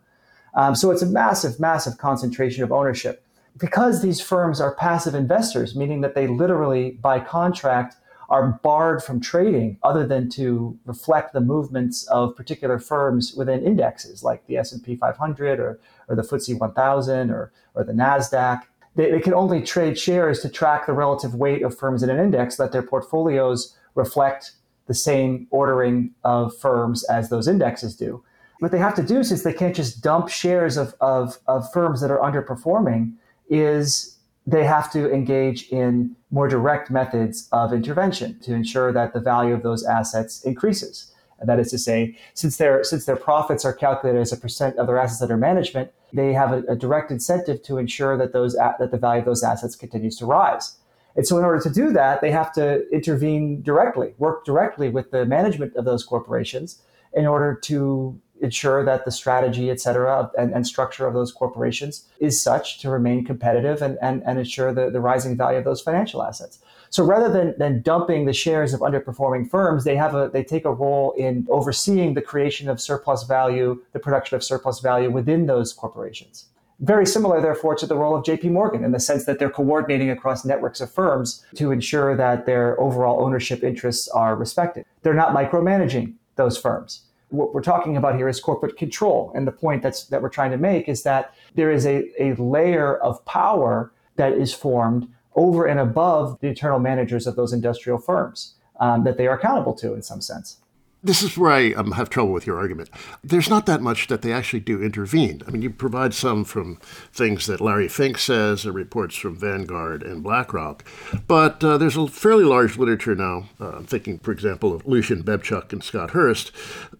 Um, 0.53 0.75
so 0.75 0.91
it's 0.91 1.01
a 1.01 1.05
massive, 1.05 1.59
massive 1.59 1.97
concentration 1.97 2.63
of 2.63 2.71
ownership. 2.71 3.25
Because 3.57 4.01
these 4.01 4.21
firms 4.21 4.61
are 4.61 4.73
passive 4.75 5.13
investors, 5.13 5.75
meaning 5.75 5.99
that 5.99 6.15
they 6.15 6.25
literally, 6.25 6.91
by 6.91 7.19
contract, 7.19 7.97
are 8.29 8.59
barred 8.63 9.01
from 9.01 9.21
trading 9.21 9.77
other 9.83 10.05
than 10.05 10.29
to 10.29 10.77
reflect 10.85 11.33
the 11.33 11.41
movements 11.41 12.05
of 12.07 12.35
particular 12.35 12.77
firms 12.77 13.33
within 13.33 13.63
indexes 13.63 14.23
like 14.23 14.45
the 14.47 14.57
S&P 14.57 14.95
500 14.95 15.59
or, 15.59 15.79
or 16.09 16.15
the 16.15 16.21
FTSE 16.21 16.59
1000 16.59 17.31
or, 17.31 17.51
or 17.73 17.83
the 17.83 17.93
NASDAQ. 17.93 18.63
They, 18.95 19.11
they 19.11 19.19
can 19.19 19.33
only 19.33 19.61
trade 19.61 19.97
shares 19.97 20.41
to 20.41 20.49
track 20.49 20.85
the 20.85 20.93
relative 20.93 21.35
weight 21.35 21.61
of 21.63 21.77
firms 21.77 22.03
in 22.03 22.09
an 22.09 22.19
index, 22.19 22.57
that 22.57 22.71
their 22.71 22.83
portfolios 22.83 23.77
reflect 23.95 24.51
the 24.87 24.93
same 24.93 25.47
ordering 25.49 26.11
of 26.23 26.55
firms 26.57 27.03
as 27.05 27.29
those 27.29 27.47
indexes 27.47 27.95
do. 27.95 28.23
What 28.59 28.71
they 28.71 28.79
have 28.79 28.95
to 28.95 29.03
do, 29.03 29.23
since 29.23 29.43
they 29.43 29.53
can't 29.53 29.75
just 29.75 30.01
dump 30.01 30.29
shares 30.29 30.77
of, 30.77 30.95
of, 30.99 31.37
of 31.47 31.71
firms 31.71 32.01
that 32.01 32.11
are 32.11 32.19
underperforming, 32.19 33.13
is 33.49 34.16
they 34.47 34.63
have 34.63 34.89
to 34.93 35.11
engage 35.13 35.67
in 35.69 36.15
more 36.31 36.47
direct 36.47 36.89
methods 36.89 37.49
of 37.51 37.73
intervention 37.73 38.39
to 38.39 38.53
ensure 38.53 38.93
that 38.93 39.13
the 39.13 39.19
value 39.19 39.53
of 39.53 39.61
those 39.61 39.85
assets 39.85 40.41
increases. 40.43 41.13
And 41.39 41.49
that 41.49 41.59
is 41.59 41.69
to 41.71 41.77
say, 41.77 42.17
since 42.33 42.57
their 42.57 42.83
since 42.83 43.05
their 43.05 43.17
profits 43.17 43.63
are 43.65 43.73
calculated 43.73 44.19
as 44.19 44.31
a 44.31 44.37
percent 44.37 44.77
of 44.77 44.87
their 44.87 44.97
assets 44.97 45.21
under 45.21 45.37
management, 45.37 45.91
they 46.11 46.33
have 46.33 46.51
a, 46.51 46.63
a 46.69 46.75
direct 46.75 47.11
incentive 47.11 47.61
to 47.63 47.77
ensure 47.77 48.17
that 48.17 48.33
those 48.33 48.55
that 48.55 48.89
the 48.89 48.97
value 48.97 49.19
of 49.19 49.25
those 49.25 49.43
assets 49.43 49.75
continues 49.75 50.15
to 50.17 50.25
rise. 50.25 50.77
And 51.15 51.27
so, 51.27 51.37
in 51.37 51.43
order 51.43 51.61
to 51.61 51.69
do 51.69 51.91
that, 51.91 52.21
they 52.21 52.31
have 52.31 52.51
to 52.53 52.87
intervene 52.89 53.61
directly, 53.61 54.15
work 54.17 54.45
directly 54.45 54.89
with 54.89 55.11
the 55.11 55.25
management 55.25 55.75
of 55.75 55.85
those 55.85 56.03
corporations 56.03 56.81
in 57.13 57.27
order 57.27 57.53
to 57.63 58.19
ensure 58.41 58.83
that 58.85 59.05
the 59.05 59.11
strategy, 59.11 59.69
et 59.69 59.79
cetera, 59.79 60.31
and, 60.37 60.53
and 60.53 60.65
structure 60.65 61.07
of 61.07 61.13
those 61.13 61.31
corporations 61.31 62.07
is 62.19 62.41
such 62.41 62.79
to 62.79 62.89
remain 62.89 63.25
competitive 63.25 63.81
and, 63.81 63.97
and, 64.01 64.23
and 64.25 64.39
ensure 64.39 64.73
the, 64.73 64.89
the 64.89 64.99
rising 64.99 65.37
value 65.37 65.57
of 65.57 65.65
those 65.65 65.81
financial 65.81 66.23
assets. 66.23 66.59
So 66.89 67.03
rather 67.03 67.29
than, 67.29 67.55
than 67.57 67.81
dumping 67.81 68.25
the 68.25 68.33
shares 68.33 68.73
of 68.73 68.79
underperforming 68.81 69.49
firms, 69.49 69.83
they 69.83 69.95
have 69.95 70.15
a 70.15 70.29
they 70.31 70.43
take 70.43 70.65
a 70.65 70.71
role 70.71 71.13
in 71.17 71.45
overseeing 71.49 72.13
the 72.13 72.21
creation 72.21 72.69
of 72.69 72.79
surplus 72.79 73.23
value, 73.23 73.81
the 73.91 73.99
production 73.99 74.35
of 74.35 74.43
surplus 74.43 74.79
value 74.79 75.11
within 75.11 75.47
those 75.47 75.73
corporations. 75.73 76.45
Very 76.79 77.07
similar, 77.07 77.41
therefore, 77.41 77.75
to 77.75 77.87
the 77.87 77.95
role 77.95 78.15
of 78.15 78.23
JP 78.23 78.51
Morgan 78.51 78.83
in 78.83 78.91
the 78.91 78.99
sense 78.99 79.25
that 79.25 79.39
they're 79.39 79.49
coordinating 79.49 80.11
across 80.11 80.45
networks 80.45 80.79
of 80.79 80.91
firms 80.91 81.43
to 81.55 81.71
ensure 81.71 82.15
that 82.15 82.45
their 82.45 82.79
overall 82.79 83.25
ownership 83.25 83.63
interests 83.63 84.07
are 84.09 84.35
respected. 84.35 84.85
They're 85.01 85.15
not 85.15 85.35
micromanaging 85.35 86.13
those 86.35 86.55
firms. 86.55 87.06
What 87.29 87.53
we're 87.53 87.61
talking 87.61 87.97
about 87.97 88.15
here 88.15 88.27
is 88.27 88.39
corporate 88.39 88.77
control. 88.77 89.31
And 89.35 89.45
the 89.45 89.51
point 89.51 89.83
that's, 89.83 90.05
that 90.05 90.21
we're 90.21 90.29
trying 90.29 90.51
to 90.51 90.57
make 90.57 90.87
is 90.87 91.03
that 91.03 91.33
there 91.55 91.71
is 91.71 91.85
a, 91.85 92.09
a 92.21 92.33
layer 92.35 92.97
of 92.97 93.23
power 93.25 93.91
that 94.15 94.33
is 94.33 94.53
formed 94.53 95.07
over 95.35 95.65
and 95.65 95.79
above 95.79 96.39
the 96.41 96.47
internal 96.47 96.79
managers 96.79 97.27
of 97.27 97.35
those 97.35 97.53
industrial 97.53 97.99
firms 97.99 98.55
um, 98.79 99.03
that 99.03 99.17
they 99.17 99.27
are 99.27 99.37
accountable 99.37 99.73
to 99.75 99.93
in 99.93 100.01
some 100.01 100.21
sense. 100.21 100.57
This 101.03 101.21
is 101.21 101.37
where 101.37 101.51
I 101.51 101.73
um, 101.73 101.91
have 101.91 102.09
trouble 102.09 102.33
with 102.33 102.47
your 102.47 102.57
argument. 102.57 102.89
There's 103.23 103.49
not 103.49 103.65
that 103.67 103.81
much 103.81 104.07
that 104.07 104.23
they 104.23 104.33
actually 104.33 104.61
do 104.61 104.81
intervene. 104.81 105.41
I 105.47 105.51
mean, 105.51 105.61
you 105.61 105.69
provide 105.69 106.13
some 106.13 106.43
from 106.43 106.77
things 107.13 107.45
that 107.45 107.61
Larry 107.61 107.87
Fink 107.87 108.17
says, 108.17 108.65
or 108.65 108.71
reports 108.71 109.15
from 109.15 109.37
Vanguard 109.37 110.01
and 110.01 110.23
BlackRock, 110.23 110.83
but 111.27 111.63
uh, 111.63 111.77
there's 111.77 111.97
a 111.97 112.07
fairly 112.07 112.43
large 112.43 112.77
literature 112.77 113.15
now. 113.15 113.49
Uh, 113.59 113.69
I'm 113.69 113.85
thinking, 113.85 114.17
for 114.19 114.31
example, 114.31 114.73
of 114.73 114.87
Lucian 114.87 115.23
Bebchuk 115.23 115.71
and 115.71 115.83
Scott 115.83 116.11
Hirst, 116.11 116.51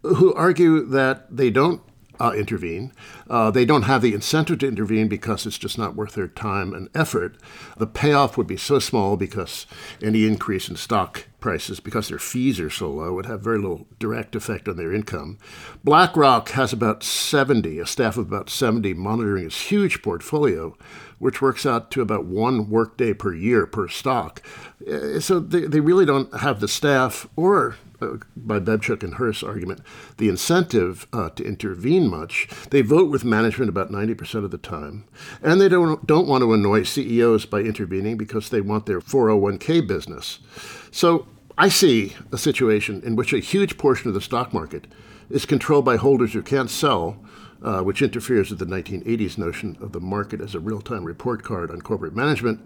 who 0.02 0.32
argue 0.34 0.84
that 0.86 1.36
they 1.36 1.50
don't 1.50 1.82
uh, 2.20 2.32
intervene. 2.36 2.92
Uh, 3.28 3.50
they 3.50 3.64
don't 3.64 3.82
have 3.82 4.02
the 4.02 4.14
incentive 4.14 4.58
to 4.58 4.68
intervene 4.68 5.08
because 5.08 5.46
it's 5.46 5.58
just 5.58 5.78
not 5.78 5.94
worth 5.94 6.14
their 6.14 6.28
time 6.28 6.72
and 6.72 6.88
effort. 6.94 7.36
The 7.76 7.86
payoff 7.86 8.36
would 8.36 8.46
be 8.46 8.56
so 8.56 8.78
small 8.78 9.16
because 9.16 9.66
any 10.02 10.26
increase 10.26 10.68
in 10.68 10.76
stock 10.76 11.26
prices, 11.40 11.78
because 11.78 12.08
their 12.08 12.18
fees 12.18 12.58
are 12.58 12.70
so 12.70 12.90
low, 12.90 13.14
would 13.14 13.26
have 13.26 13.40
very 13.40 13.58
little 13.58 13.86
direct 13.98 14.34
effect 14.34 14.68
on 14.68 14.76
their 14.76 14.92
income. 14.92 15.38
BlackRock 15.84 16.50
has 16.50 16.72
about 16.72 17.02
70, 17.02 17.78
a 17.78 17.86
staff 17.86 18.16
of 18.16 18.26
about 18.26 18.50
70, 18.50 18.94
monitoring 18.94 19.46
its 19.46 19.70
huge 19.70 20.02
portfolio, 20.02 20.76
which 21.18 21.40
works 21.40 21.64
out 21.64 21.90
to 21.92 22.00
about 22.00 22.24
one 22.24 22.68
workday 22.68 23.12
per 23.12 23.32
year 23.32 23.66
per 23.66 23.88
stock. 23.88 24.42
Uh, 24.90 25.20
so 25.20 25.38
they, 25.38 25.60
they 25.60 25.80
really 25.80 26.06
don't 26.06 26.40
have 26.40 26.60
the 26.60 26.68
staff 26.68 27.28
or 27.36 27.76
by 28.00 28.58
Bebchuk 28.58 29.02
and 29.02 29.14
Hirst's 29.14 29.42
argument, 29.42 29.80
the 30.16 30.28
incentive 30.28 31.06
uh, 31.12 31.30
to 31.30 31.44
intervene 31.44 32.08
much. 32.08 32.48
They 32.70 32.82
vote 32.82 33.10
with 33.10 33.24
management 33.24 33.68
about 33.68 33.90
90% 33.90 34.44
of 34.44 34.50
the 34.50 34.58
time. 34.58 35.04
And 35.42 35.60
they 35.60 35.68
don't, 35.68 36.06
don't 36.06 36.28
want 36.28 36.42
to 36.42 36.52
annoy 36.52 36.84
CEOs 36.84 37.46
by 37.46 37.60
intervening 37.60 38.16
because 38.16 38.50
they 38.50 38.60
want 38.60 38.86
their 38.86 39.00
401k 39.00 39.86
business. 39.86 40.38
So 40.90 41.26
I 41.56 41.68
see 41.68 42.14
a 42.32 42.38
situation 42.38 43.02
in 43.04 43.16
which 43.16 43.32
a 43.32 43.38
huge 43.38 43.78
portion 43.78 44.08
of 44.08 44.14
the 44.14 44.20
stock 44.20 44.52
market 44.52 44.86
is 45.30 45.44
controlled 45.44 45.84
by 45.84 45.96
holders 45.96 46.32
who 46.32 46.42
can't 46.42 46.70
sell. 46.70 47.22
Uh, 47.60 47.82
which 47.82 48.02
interferes 48.02 48.50
with 48.50 48.60
the 48.60 48.64
1980s 48.64 49.36
notion 49.36 49.76
of 49.80 49.90
the 49.90 49.98
market 49.98 50.40
as 50.40 50.54
a 50.54 50.60
real 50.60 50.80
time 50.80 51.02
report 51.02 51.42
card 51.42 51.72
on 51.72 51.80
corporate 51.80 52.14
management 52.14 52.60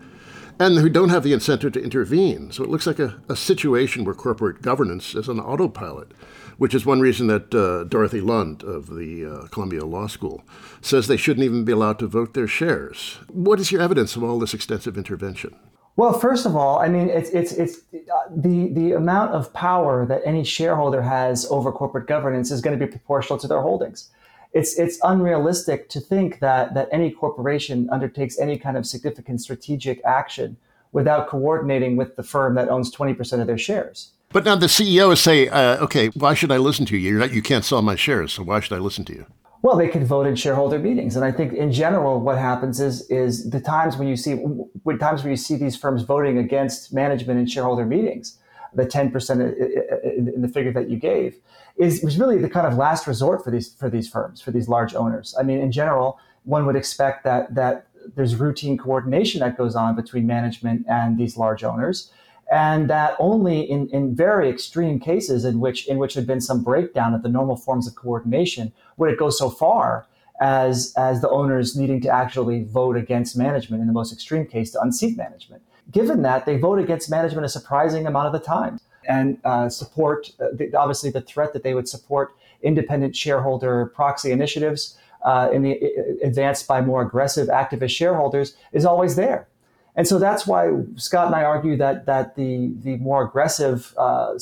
and 0.58 0.78
who 0.78 0.88
don't 0.88 1.08
have 1.08 1.22
the 1.22 1.32
incentive 1.32 1.72
to 1.72 1.82
intervene. 1.82 2.50
So 2.52 2.62
it 2.62 2.70
looks 2.70 2.86
like 2.86 2.98
a, 2.98 3.20
a 3.28 3.36
situation 3.36 4.04
where 4.04 4.14
corporate 4.14 4.62
governance 4.62 5.14
is 5.14 5.28
on 5.28 5.40
autopilot, 5.40 6.12
which 6.58 6.74
is 6.74 6.86
one 6.86 7.00
reason 7.00 7.26
that 7.28 7.54
uh, 7.54 7.84
Dorothy 7.84 8.20
Lund 8.20 8.62
of 8.62 8.94
the 8.94 9.26
uh, 9.26 9.46
Columbia 9.48 9.84
Law 9.84 10.06
School 10.06 10.42
says 10.80 11.06
they 11.06 11.16
shouldn't 11.16 11.44
even 11.44 11.64
be 11.64 11.72
allowed 11.72 11.98
to 12.00 12.06
vote 12.06 12.34
their 12.34 12.46
shares. 12.46 13.18
What 13.28 13.60
is 13.60 13.72
your 13.72 13.80
evidence 13.80 14.16
of 14.16 14.22
all 14.22 14.38
this 14.38 14.54
extensive 14.54 14.96
intervention? 14.96 15.56
Well, 15.96 16.18
first 16.18 16.46
of 16.46 16.56
all, 16.56 16.78
I 16.78 16.88
mean, 16.88 17.10
it's 17.10 17.28
it's 17.30 17.52
it's 17.52 17.80
uh, 17.92 18.28
the 18.34 18.68
the 18.72 18.92
amount 18.92 19.32
of 19.32 19.52
power 19.52 20.06
that 20.06 20.22
any 20.24 20.42
shareholder 20.42 21.02
has 21.02 21.46
over 21.50 21.70
corporate 21.70 22.06
governance 22.06 22.50
is 22.50 22.62
going 22.62 22.78
to 22.78 22.82
be 22.82 22.90
proportional 22.90 23.38
to 23.40 23.46
their 23.46 23.60
holdings 23.60 24.08
it's 24.52 24.78
it's 24.78 24.98
unrealistic 25.02 25.88
to 25.90 26.00
think 26.00 26.40
that 26.40 26.74
that 26.74 26.88
any 26.92 27.10
corporation 27.10 27.88
undertakes 27.90 28.38
any 28.38 28.58
kind 28.58 28.76
of 28.76 28.86
significant 28.86 29.40
strategic 29.40 30.04
action 30.04 30.56
without 30.92 31.26
coordinating 31.26 31.96
with 31.96 32.16
the 32.16 32.22
firm 32.22 32.54
that 32.54 32.68
owns 32.68 32.94
20% 32.94 33.40
of 33.40 33.46
their 33.46 33.56
shares. 33.56 34.10
But 34.28 34.44
now 34.44 34.56
the 34.56 34.66
CEO 34.66 35.12
is 35.12 35.20
say, 35.20 35.48
uh, 35.48 35.82
okay, 35.84 36.08
why 36.08 36.34
should 36.34 36.52
I 36.52 36.58
listen 36.58 36.84
to 36.86 36.96
you? 36.96 37.10
You're 37.12 37.20
not, 37.20 37.32
you 37.32 37.42
can't 37.42 37.64
sell 37.64 37.80
my 37.80 37.96
shares, 37.96 38.32
so 38.32 38.42
why 38.42 38.60
should 38.60 38.74
I 38.74 38.78
listen 38.78 39.04
to 39.06 39.14
you? 39.14 39.26
Well, 39.62 39.76
they 39.76 39.88
can 39.88 40.04
vote 40.04 40.26
in 40.26 40.36
shareholder 40.36 40.78
meetings, 40.78 41.14
and 41.16 41.24
I 41.24 41.30
think 41.30 41.52
in 41.52 41.70
general, 41.70 42.20
what 42.20 42.36
happens 42.36 42.80
is 42.80 43.08
is 43.10 43.50
the 43.50 43.60
times 43.60 43.96
when 43.96 44.08
you 44.08 44.16
see 44.16 44.34
when 44.34 44.98
times 44.98 45.22
when 45.22 45.30
you 45.30 45.36
see 45.36 45.56
these 45.56 45.76
firms 45.76 46.02
voting 46.02 46.38
against 46.38 46.92
management 46.92 47.38
in 47.38 47.46
shareholder 47.46 47.86
meetings, 47.86 48.38
the 48.74 48.86
10% 48.86 50.34
in 50.34 50.40
the 50.40 50.48
figure 50.48 50.72
that 50.72 50.88
you 50.88 50.96
gave, 50.96 51.36
is 51.76 52.02
was 52.02 52.18
really 52.18 52.38
the 52.38 52.48
kind 52.48 52.66
of 52.66 52.76
last 52.76 53.06
resort 53.06 53.42
for 53.44 53.50
these 53.50 53.74
for 53.74 53.88
these 53.88 54.08
firms 54.08 54.40
for 54.40 54.50
these 54.50 54.68
large 54.68 54.94
owners. 54.94 55.34
I 55.38 55.42
mean, 55.42 55.58
in 55.58 55.72
general, 55.72 56.18
one 56.44 56.66
would 56.66 56.76
expect 56.76 57.24
that 57.24 57.54
that 57.54 57.86
there's 58.14 58.36
routine 58.36 58.76
coordination 58.76 59.40
that 59.40 59.56
goes 59.56 59.76
on 59.76 59.94
between 59.94 60.26
management 60.26 60.86
and 60.88 61.18
these 61.18 61.36
large 61.36 61.62
owners, 61.64 62.10
and 62.50 62.90
that 62.90 63.16
only 63.18 63.60
in, 63.60 63.88
in 63.90 64.14
very 64.14 64.48
extreme 64.48 64.98
cases 64.98 65.44
in 65.44 65.60
which 65.60 65.86
in 65.86 65.98
which 65.98 66.14
had 66.14 66.26
been 66.26 66.40
some 66.40 66.62
breakdown 66.62 67.14
of 67.14 67.22
the 67.22 67.28
normal 67.28 67.56
forms 67.56 67.86
of 67.86 67.94
coordination 67.94 68.72
would 68.96 69.10
it 69.10 69.18
go 69.18 69.30
so 69.30 69.48
far 69.48 70.06
as 70.40 70.92
as 70.96 71.20
the 71.20 71.30
owners 71.30 71.76
needing 71.76 72.00
to 72.00 72.08
actually 72.08 72.64
vote 72.64 72.96
against 72.96 73.36
management 73.36 73.80
in 73.80 73.86
the 73.86 73.92
most 73.92 74.12
extreme 74.12 74.46
case 74.46 74.70
to 74.72 74.80
unseat 74.80 75.16
management. 75.16 75.62
Given 75.90 76.22
that 76.22 76.46
they 76.46 76.56
vote 76.56 76.78
against 76.78 77.10
management 77.10 77.44
a 77.44 77.48
surprising 77.48 78.06
amount 78.06 78.26
of 78.26 78.32
the 78.32 78.46
time 78.46 78.78
and 79.08 79.38
uh, 79.44 79.68
support 79.68 80.30
uh, 80.40 80.46
the, 80.54 80.74
obviously 80.74 81.10
the 81.10 81.20
threat 81.20 81.52
that 81.52 81.62
they 81.62 81.74
would 81.74 81.88
support 81.88 82.34
independent 82.62 83.16
shareholder 83.16 83.86
proxy 83.86 84.30
initiatives 84.30 84.96
uh, 85.24 85.48
in 85.52 85.62
the, 85.62 85.80
advanced 86.22 86.66
by 86.66 86.80
more 86.80 87.02
aggressive 87.02 87.48
activist 87.48 87.90
shareholders 87.90 88.56
is 88.72 88.84
always 88.84 89.16
there. 89.16 89.48
And 89.94 90.08
so 90.08 90.18
that's 90.18 90.46
why 90.46 90.70
Scott 90.96 91.26
and 91.26 91.34
I 91.34 91.44
argue 91.44 91.76
that 91.76 92.06
that 92.06 92.34
the 92.34 92.72
the 92.80 92.96
more 92.96 93.22
aggressive, 93.24 93.94
uh, 93.98 94.38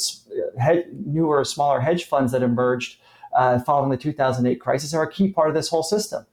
newer, 0.93 1.45
smaller 1.45 1.81
hedge 1.81 2.05
funds 2.05 2.31
that 2.33 2.43
emerged 2.43 3.01
uh, 3.35 3.59
following 3.61 3.91
the 3.91 3.97
2008 3.97 4.61
crisis 4.61 4.95
are 4.95 5.03
a 5.03 5.11
key 5.11 5.29
part 5.29 5.49
of 5.49 5.55
this 5.55 5.69
whole 5.69 5.83
system, 5.83 6.25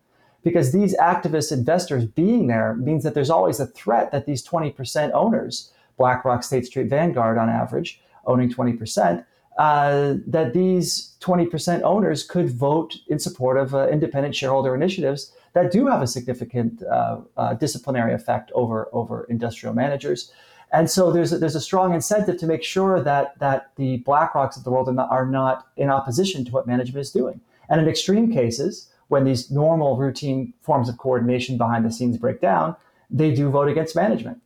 because 0.48 0.72
these 0.72 0.96
activist 0.96 1.52
investors 1.52 2.06
being 2.06 2.48
there 2.48 2.74
means 2.76 3.04
that 3.04 3.14
there's 3.14 3.30
always 3.30 3.60
a 3.60 3.68
threat 3.68 4.14
that 4.14 4.26
these 4.26 4.42
20% 4.48 5.12
owners, 5.12 5.74
BlackRock, 5.98 6.42
State 6.42 6.66
Street, 6.66 6.88
Vanguard, 6.88 7.38
on 7.38 7.50
average, 7.50 8.02
owning 8.26 8.50
20%, 8.50 9.26
uh, 9.58 10.14
that 10.26 10.54
these 10.54 11.18
20% 11.20 11.82
owners 11.82 12.24
could 12.24 12.50
vote 12.50 12.96
in 13.10 13.20
support 13.20 13.58
of 13.58 13.76
uh, 13.76 13.90
independent 13.90 14.34
shareholder 14.34 14.74
initiatives 14.74 15.34
that 15.52 15.70
do 15.70 15.86
have 15.88 16.02
a 16.02 16.08
significant 16.08 16.82
uh, 16.84 17.20
uh, 17.36 17.54
disciplinary 17.56 18.14
effect 18.14 18.50
over, 18.54 18.88
over 18.94 19.26
industrial 19.26 19.76
managers. 19.76 20.32
And 20.72 20.90
so 20.90 21.12
there's 21.12 21.34
a, 21.34 21.40
there's 21.40 21.56
a 21.56 21.62
strong 21.62 21.94
incentive 21.94 22.38
to 22.38 22.48
make 22.48 22.64
sure 22.64 23.04
that, 23.04 23.38
that 23.40 23.72
the 23.76 24.02
BlackRocks 24.08 24.56
of 24.56 24.64
the 24.64 24.72
world 24.72 24.88
are 24.88 24.94
not, 24.94 25.12
are 25.12 25.26
not 25.26 25.68
in 25.76 25.90
opposition 25.90 26.46
to 26.46 26.52
what 26.54 26.68
management 26.68 27.02
is 27.02 27.12
doing. 27.12 27.42
And 27.68 27.82
in 27.82 27.90
extreme 27.90 28.32
cases, 28.32 28.88
when 29.08 29.24
these 29.24 29.50
normal 29.50 29.98
routine 29.98 30.54
forms 30.62 30.90
of 30.90 30.98
coordination 30.98 31.58
behind 31.58 31.86
the 31.86 31.92
scenes 31.92 32.18
break 32.18 32.42
down, 32.42 32.76
they 33.10 33.34
do 33.34 33.50
vote 33.50 33.68
against 33.68 33.96
management. 33.96 34.42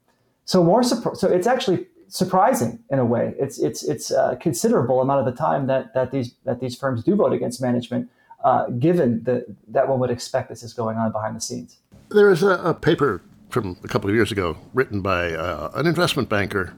So 0.45 0.63
more 0.63 0.84
so 0.84 1.28
it's 1.28 1.47
actually 1.47 1.88
surprising 2.08 2.80
in 2.89 3.00
a 3.00 3.06
way. 3.06 3.34
It's 3.39 3.58
it's 3.60 3.84
it's 3.84 4.12
a 4.12 4.38
considerable 4.39 5.02
amount 5.02 5.26
of 5.26 5.34
the 5.34 5.38
time 5.38 5.67
that 5.67 5.93
that 5.93 6.12
these 6.12 6.36
that 6.43 6.60
these 6.60 6.76
firms 6.76 7.04
do 7.04 7.15
vote 7.15 7.34
against 7.34 7.62
management, 7.62 8.10
uh, 8.43 8.67
given 8.67 9.24
that 9.24 9.45
that 9.69 9.88
one 9.88 10.00
would 10.00 10.12
expect 10.12 10.50
this 10.50 10.62
is 10.62 10.74
going 10.74 10.97
on 10.97 11.12
behind 11.12 11.36
the 11.36 11.41
scenes. 11.41 11.78
There 12.10 12.30
is 12.30 12.43
a, 12.43 12.56
a 12.63 12.74
paper 12.74 13.21
from 13.52 13.78
a 13.84 13.88
couple 13.88 14.10
of 14.10 14.16
years 14.16 14.32
ago 14.32 14.58
written 14.74 15.02
by 15.02 15.34
uh, 15.34 15.72
an 15.76 15.86
investment 15.86 16.30
banker 16.30 16.74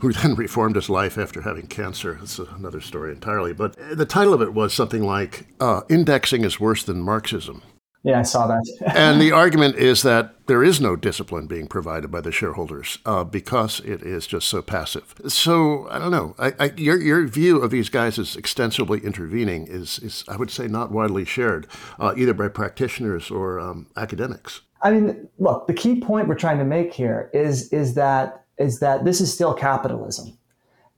who 0.00 0.12
then 0.12 0.34
reformed 0.36 0.76
his 0.76 0.88
life 0.88 1.18
after 1.18 1.42
having 1.42 1.66
cancer. 1.66 2.16
That's 2.20 2.38
another 2.38 2.80
story 2.80 3.12
entirely. 3.12 3.52
But 3.52 3.76
the 3.96 4.06
title 4.06 4.34
of 4.34 4.42
it 4.42 4.54
was 4.54 4.74
something 4.74 5.02
like 5.02 5.46
uh, 5.60 5.82
"Indexing 5.88 6.44
is 6.44 6.58
worse 6.58 6.82
than 6.82 7.02
Marxism." 7.02 7.62
Yeah, 8.04 8.20
I 8.20 8.22
saw 8.22 8.46
that. 8.46 8.62
and 8.94 9.18
the 9.18 9.32
argument 9.32 9.76
is 9.76 10.02
that 10.02 10.34
there 10.46 10.62
is 10.62 10.78
no 10.78 10.94
discipline 10.94 11.46
being 11.46 11.66
provided 11.66 12.10
by 12.10 12.20
the 12.20 12.30
shareholders 12.30 12.98
uh, 13.06 13.24
because 13.24 13.80
it 13.80 14.02
is 14.02 14.26
just 14.26 14.46
so 14.46 14.60
passive. 14.60 15.14
So 15.28 15.88
I 15.88 15.98
don't 15.98 16.10
know. 16.10 16.34
I, 16.38 16.52
I, 16.60 16.72
your 16.76 17.00
your 17.00 17.26
view 17.26 17.62
of 17.62 17.70
these 17.70 17.88
guys 17.88 18.18
as 18.18 18.36
extensively 18.36 19.00
intervening 19.00 19.66
is 19.66 19.98
is 20.00 20.22
I 20.28 20.36
would 20.36 20.50
say 20.50 20.68
not 20.68 20.92
widely 20.92 21.24
shared 21.24 21.66
uh, 21.98 22.12
either 22.14 22.34
by 22.34 22.48
practitioners 22.48 23.30
or 23.30 23.58
um, 23.58 23.86
academics. 23.96 24.60
I 24.84 24.92
mean, 24.92 25.28
look, 25.38 25.66
the 25.66 25.74
key 25.74 26.00
point 26.00 26.28
we're 26.28 26.34
trying 26.36 26.58
to 26.58 26.64
make 26.64 26.92
here 26.94 27.30
is 27.32 27.72
is 27.72 27.94
that 27.94 28.44
is 28.58 28.78
that 28.80 29.04
this 29.04 29.20
is 29.20 29.32
still 29.32 29.54
capitalism. 29.54 30.38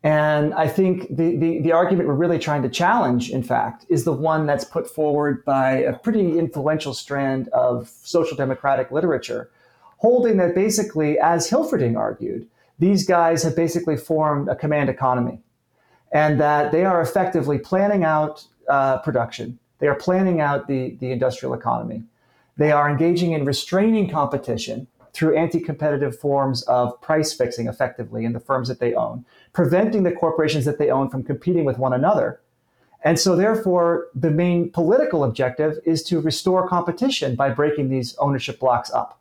And 0.02 0.54
I 0.54 0.68
think 0.68 1.08
the, 1.08 1.36
the, 1.36 1.60
the, 1.62 1.72
argument 1.72 2.06
we're 2.06 2.14
really 2.14 2.38
trying 2.38 2.62
to 2.62 2.68
challenge, 2.68 3.30
in 3.30 3.42
fact, 3.42 3.86
is 3.88 4.04
the 4.04 4.12
one 4.12 4.46
that's 4.46 4.64
put 4.64 4.88
forward 4.88 5.44
by 5.44 5.78
a 5.78 5.94
pretty 5.98 6.38
influential 6.38 6.94
strand 6.94 7.48
of 7.48 7.88
social 8.04 8.36
democratic 8.36 8.92
literature, 8.92 9.50
holding 9.96 10.36
that 10.36 10.54
basically, 10.54 11.18
as 11.18 11.50
Hilferding 11.50 11.96
argued, 11.98 12.46
these 12.78 13.04
guys 13.04 13.42
have 13.42 13.56
basically 13.56 13.96
formed 13.96 14.48
a 14.48 14.54
command 14.54 14.90
economy 14.90 15.40
and 16.12 16.38
that 16.38 16.70
they 16.70 16.84
are 16.84 17.00
effectively 17.00 17.58
planning 17.58 18.04
out 18.04 18.46
uh, 18.68 18.98
production. 18.98 19.58
They 19.78 19.88
are 19.88 19.96
planning 19.96 20.40
out 20.40 20.68
the, 20.68 20.96
the 21.00 21.10
industrial 21.10 21.52
economy. 21.52 22.04
They 22.56 22.72
are 22.72 22.88
engaging 22.88 23.32
in 23.32 23.44
restraining 23.44 24.08
competition 24.08 24.86
through 25.12 25.36
anti 25.36 25.60
competitive 25.60 26.18
forms 26.18 26.62
of 26.64 27.00
price 27.00 27.32
fixing 27.32 27.68
effectively 27.68 28.24
in 28.24 28.32
the 28.32 28.40
firms 28.40 28.68
that 28.68 28.80
they 28.80 28.94
own, 28.94 29.24
preventing 29.52 30.02
the 30.02 30.12
corporations 30.12 30.64
that 30.66 30.78
they 30.78 30.90
own 30.90 31.08
from 31.08 31.22
competing 31.22 31.64
with 31.64 31.78
one 31.78 31.94
another. 31.94 32.40
And 33.02 33.18
so, 33.18 33.36
therefore, 33.36 34.08
the 34.14 34.30
main 34.30 34.70
political 34.70 35.24
objective 35.24 35.78
is 35.84 36.02
to 36.04 36.20
restore 36.20 36.68
competition 36.68 37.34
by 37.34 37.50
breaking 37.50 37.88
these 37.88 38.16
ownership 38.16 38.58
blocks 38.58 38.90
up. 38.90 39.20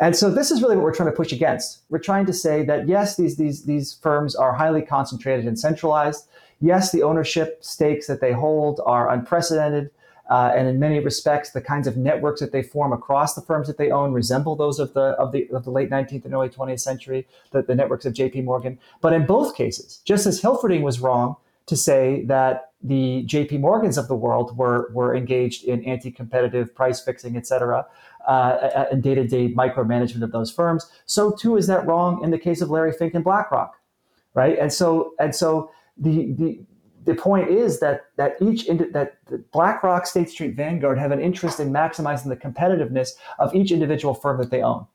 And 0.00 0.16
so, 0.16 0.30
this 0.30 0.50
is 0.50 0.62
really 0.62 0.76
what 0.76 0.84
we're 0.84 0.94
trying 0.94 1.10
to 1.10 1.16
push 1.16 1.32
against. 1.32 1.80
We're 1.90 1.98
trying 1.98 2.26
to 2.26 2.32
say 2.32 2.64
that 2.64 2.88
yes, 2.88 3.16
these, 3.16 3.36
these, 3.36 3.64
these 3.64 3.94
firms 3.94 4.34
are 4.34 4.54
highly 4.54 4.82
concentrated 4.82 5.46
and 5.46 5.58
centralized. 5.58 6.28
Yes, 6.60 6.92
the 6.92 7.02
ownership 7.02 7.64
stakes 7.64 8.06
that 8.06 8.20
they 8.20 8.32
hold 8.32 8.80
are 8.86 9.10
unprecedented. 9.10 9.90
Uh, 10.30 10.52
and 10.56 10.68
in 10.68 10.78
many 10.78 11.00
respects, 11.00 11.50
the 11.50 11.60
kinds 11.60 11.88
of 11.88 11.96
networks 11.96 12.40
that 12.40 12.52
they 12.52 12.62
form 12.62 12.92
across 12.92 13.34
the 13.34 13.40
firms 13.42 13.66
that 13.66 13.78
they 13.78 13.90
own 13.90 14.12
resemble 14.12 14.54
those 14.54 14.78
of 14.78 14.94
the 14.94 15.16
of 15.18 15.32
the, 15.32 15.48
of 15.50 15.64
the 15.64 15.70
late 15.70 15.90
19th 15.90 16.24
and 16.24 16.32
early 16.32 16.48
20th 16.48 16.80
century, 16.80 17.26
the, 17.50 17.62
the 17.62 17.74
networks 17.74 18.06
of 18.06 18.14
J.P. 18.14 18.42
Morgan. 18.42 18.78
But 19.00 19.12
in 19.12 19.26
both 19.26 19.56
cases, 19.56 20.00
just 20.04 20.26
as 20.26 20.40
Hilferding 20.40 20.82
was 20.82 21.00
wrong 21.00 21.34
to 21.66 21.76
say 21.76 22.24
that 22.26 22.70
the 22.82 23.24
J.P. 23.24 23.58
Morgans 23.58 23.98
of 23.98 24.06
the 24.06 24.14
world 24.14 24.56
were 24.56 24.90
were 24.94 25.16
engaged 25.16 25.64
in 25.64 25.84
anti-competitive 25.84 26.74
price 26.76 27.00
fixing, 27.00 27.36
et 27.36 27.46
cetera, 27.46 27.84
uh, 28.28 28.86
and 28.92 29.02
day-to-day 29.02 29.52
micromanagement 29.52 30.22
of 30.22 30.30
those 30.30 30.52
firms, 30.52 30.88
so 31.06 31.32
too 31.32 31.56
is 31.56 31.66
that 31.66 31.84
wrong 31.86 32.22
in 32.22 32.30
the 32.30 32.38
case 32.38 32.60
of 32.60 32.70
Larry 32.70 32.92
Fink 32.92 33.14
and 33.14 33.24
BlackRock, 33.24 33.74
right? 34.34 34.56
And 34.60 34.72
so 34.72 35.14
and 35.18 35.34
so 35.34 35.72
the 35.98 36.32
the 36.34 36.60
the 37.04 37.14
point 37.14 37.48
is 37.48 37.80
that 37.80 38.06
that 38.16 38.36
each 38.40 38.66
that 38.66 39.16
BlackRock, 39.52 40.06
State 40.06 40.30
Street, 40.30 40.54
Vanguard 40.54 40.98
have 40.98 41.12
an 41.12 41.20
interest 41.20 41.60
in 41.60 41.70
maximizing 41.70 42.28
the 42.28 42.36
competitiveness 42.36 43.10
of 43.38 43.54
each 43.54 43.70
individual 43.70 44.14
firm 44.14 44.38
that 44.38 44.50
they 44.50 44.62
own, 44.62 44.86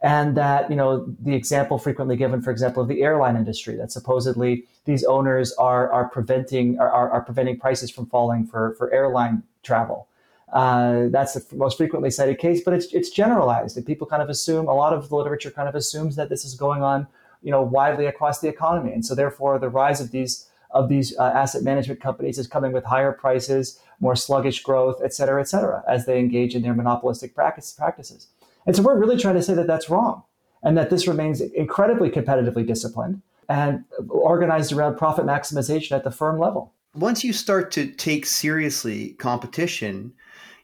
and 0.00 0.36
that 0.36 0.70
you 0.70 0.76
know 0.76 1.06
the 1.20 1.34
example 1.34 1.78
frequently 1.78 2.16
given, 2.16 2.40
for 2.40 2.50
example, 2.50 2.82
of 2.82 2.88
the 2.88 3.02
airline 3.02 3.36
industry, 3.36 3.76
that 3.76 3.92
supposedly 3.92 4.64
these 4.86 5.04
owners 5.04 5.52
are 5.54 5.90
are 5.92 6.08
preventing 6.08 6.78
are, 6.78 7.10
are 7.10 7.20
preventing 7.22 7.58
prices 7.58 7.90
from 7.90 8.06
falling 8.06 8.46
for 8.46 8.74
for 8.76 8.92
airline 8.92 9.42
travel. 9.62 10.08
Uh, 10.52 11.06
that's 11.10 11.34
the 11.34 11.56
most 11.56 11.76
frequently 11.76 12.10
cited 12.10 12.38
case, 12.38 12.62
but 12.64 12.72
it's 12.72 12.92
it's 12.94 13.10
generalized, 13.10 13.76
and 13.76 13.84
people 13.84 14.06
kind 14.06 14.22
of 14.22 14.30
assume 14.30 14.66
a 14.66 14.74
lot 14.74 14.92
of 14.92 15.08
the 15.08 15.14
literature 15.14 15.50
kind 15.50 15.68
of 15.68 15.74
assumes 15.74 16.16
that 16.16 16.28
this 16.30 16.44
is 16.44 16.54
going 16.54 16.82
on, 16.82 17.06
you 17.42 17.50
know, 17.50 17.62
widely 17.62 18.06
across 18.06 18.40
the 18.40 18.48
economy, 18.48 18.92
and 18.92 19.04
so 19.04 19.14
therefore 19.14 19.58
the 19.58 19.68
rise 19.68 20.00
of 20.00 20.10
these 20.10 20.49
of 20.72 20.88
these 20.88 21.16
uh, 21.18 21.24
asset 21.24 21.62
management 21.62 22.00
companies 22.00 22.38
is 22.38 22.46
coming 22.46 22.72
with 22.72 22.84
higher 22.84 23.12
prices, 23.12 23.80
more 23.98 24.16
sluggish 24.16 24.62
growth, 24.62 25.00
et 25.04 25.12
cetera, 25.12 25.40
et 25.40 25.48
cetera, 25.48 25.82
as 25.88 26.06
they 26.06 26.18
engage 26.18 26.54
in 26.54 26.62
their 26.62 26.74
monopolistic 26.74 27.34
practice, 27.34 27.72
practices. 27.72 28.28
And 28.66 28.76
so 28.76 28.82
we're 28.82 28.98
really 28.98 29.16
trying 29.16 29.34
to 29.34 29.42
say 29.42 29.54
that 29.54 29.66
that's 29.66 29.90
wrong 29.90 30.22
and 30.62 30.76
that 30.76 30.90
this 30.90 31.08
remains 31.08 31.40
incredibly 31.40 32.10
competitively 32.10 32.66
disciplined 32.66 33.22
and 33.48 33.84
organized 34.08 34.72
around 34.72 34.96
profit 34.96 35.26
maximization 35.26 35.92
at 35.92 36.04
the 36.04 36.10
firm 36.10 36.38
level. 36.38 36.72
Once 36.94 37.24
you 37.24 37.32
start 37.32 37.70
to 37.72 37.86
take 37.86 38.26
seriously 38.26 39.10
competition, 39.14 40.12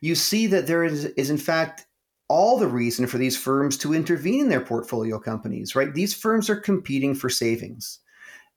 you 0.00 0.14
see 0.14 0.46
that 0.46 0.66
there 0.66 0.84
is, 0.84 1.06
is 1.16 1.30
in 1.30 1.38
fact 1.38 1.86
all 2.28 2.58
the 2.58 2.68
reason 2.68 3.06
for 3.06 3.18
these 3.18 3.36
firms 3.36 3.76
to 3.78 3.94
intervene 3.94 4.42
in 4.42 4.48
their 4.48 4.60
portfolio 4.60 5.18
companies, 5.18 5.74
right? 5.74 5.94
These 5.94 6.14
firms 6.14 6.50
are 6.50 6.56
competing 6.56 7.14
for 7.14 7.28
savings 7.28 8.00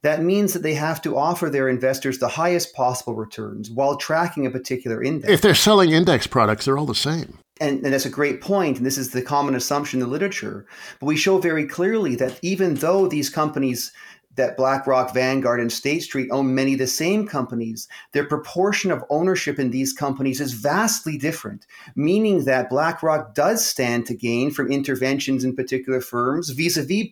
that 0.01 0.21
means 0.21 0.53
that 0.53 0.63
they 0.63 0.75
have 0.75 1.01
to 1.01 1.17
offer 1.17 1.49
their 1.49 1.67
investors 1.67 2.19
the 2.19 2.27
highest 2.27 2.73
possible 2.73 3.15
returns 3.15 3.69
while 3.69 3.97
tracking 3.97 4.45
a 4.45 4.51
particular 4.51 5.03
index. 5.03 5.31
If 5.31 5.41
they're 5.41 5.55
selling 5.55 5.91
index 5.91 6.27
products, 6.27 6.65
they're 6.65 6.77
all 6.77 6.85
the 6.85 6.95
same. 6.95 7.37
And, 7.61 7.83
and, 7.83 7.93
that's 7.93 8.05
a 8.05 8.09
great 8.09 8.39
point, 8.39 8.77
and 8.77 8.85
this 8.85 8.97
is 8.97 9.11
the 9.11 9.21
common 9.21 9.53
assumption 9.53 9.99
in 9.99 10.05
the 10.05 10.11
literature. 10.11 10.65
But 11.01 11.07
we 11.07 11.17
show 11.17 11.39
very 11.39 11.65
clearly 11.65 12.15
that 12.15 12.39
even 12.41 12.75
though 12.75 13.07
these 13.07 13.29
companies 13.29 13.91
that 14.39 14.55
BlackRock, 14.55 15.13
Vanguard, 15.13 15.59
and 15.59 15.71
State 15.71 16.01
Street 16.01 16.29
own 16.31 16.55
many 16.55 16.73
of 16.73 16.79
the 16.79 16.87
same 16.87 17.27
companies, 17.27 17.89
their 18.13 18.23
proportion 18.23 18.89
of 18.89 19.03
ownership 19.09 19.59
in 19.59 19.69
these 19.69 19.91
companies 19.91 20.39
is 20.39 20.53
vastly 20.53 21.17
different, 21.17 21.65
meaning 21.95 22.45
that 22.45 22.69
BlackRock 22.69 23.35
does 23.35 23.65
stand 23.65 24.05
to 24.05 24.15
gain 24.15 24.49
from 24.49 24.71
interventions 24.71 25.43
in 25.43 25.55
particular 25.55 25.99
firms 25.99 26.51
vis 26.51 26.77
a 26.77 26.83
vis 26.83 27.07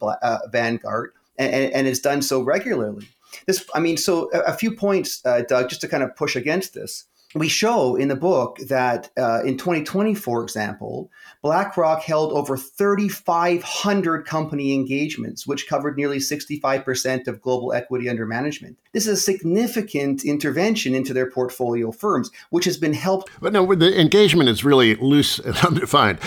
Vanguard, 0.52 1.12
and, 1.38 1.88
and 1.88 2.02
done 2.02 2.22
so 2.22 2.42
regularly. 2.42 3.08
This, 3.46 3.66
I 3.74 3.80
mean, 3.80 3.98
so 3.98 4.30
a, 4.34 4.40
a 4.40 4.54
few 4.54 4.76
points, 4.76 5.22
uh, 5.26 5.44
Doug, 5.48 5.70
just 5.70 5.82
to 5.82 5.88
kind 5.88 6.04
of 6.04 6.16
push 6.16 6.36
against 6.36 6.74
this. 6.74 7.06
We 7.36 7.50
show 7.50 7.96
in 7.98 8.08
the 8.08 8.16
book 8.16 8.58
that 8.70 9.12
uh, 9.18 9.44
in 9.44 9.58
2020, 9.58 10.16
for 10.16 10.42
example, 10.42 11.12
BlackRock 11.44 12.02
held 12.02 12.32
over 12.32 12.56
3,500 12.56 14.26
company 14.26 14.74
engagements, 14.74 15.46
which 15.46 15.68
covered 15.68 15.98
nearly 15.98 16.20
65% 16.20 17.28
of 17.28 17.42
global 17.42 17.74
equity 17.74 18.10
under 18.10 18.26
management. 18.26 18.80
This 18.94 19.08
is 19.08 19.20
a 19.20 19.22
significant 19.22 20.24
intervention 20.24 20.96
into 20.96 21.14
their 21.14 21.30
portfolio 21.30 21.92
firms, 21.92 22.32
which 22.50 22.66
has 22.66 22.78
been 22.78 22.94
helped. 22.94 23.30
But 23.42 23.52
no, 23.52 23.76
the 23.76 24.00
engagement 24.00 24.50
is 24.50 24.64
really 24.64 24.96
loose 24.96 25.38
and 25.38 25.56
undefined. 25.66 26.20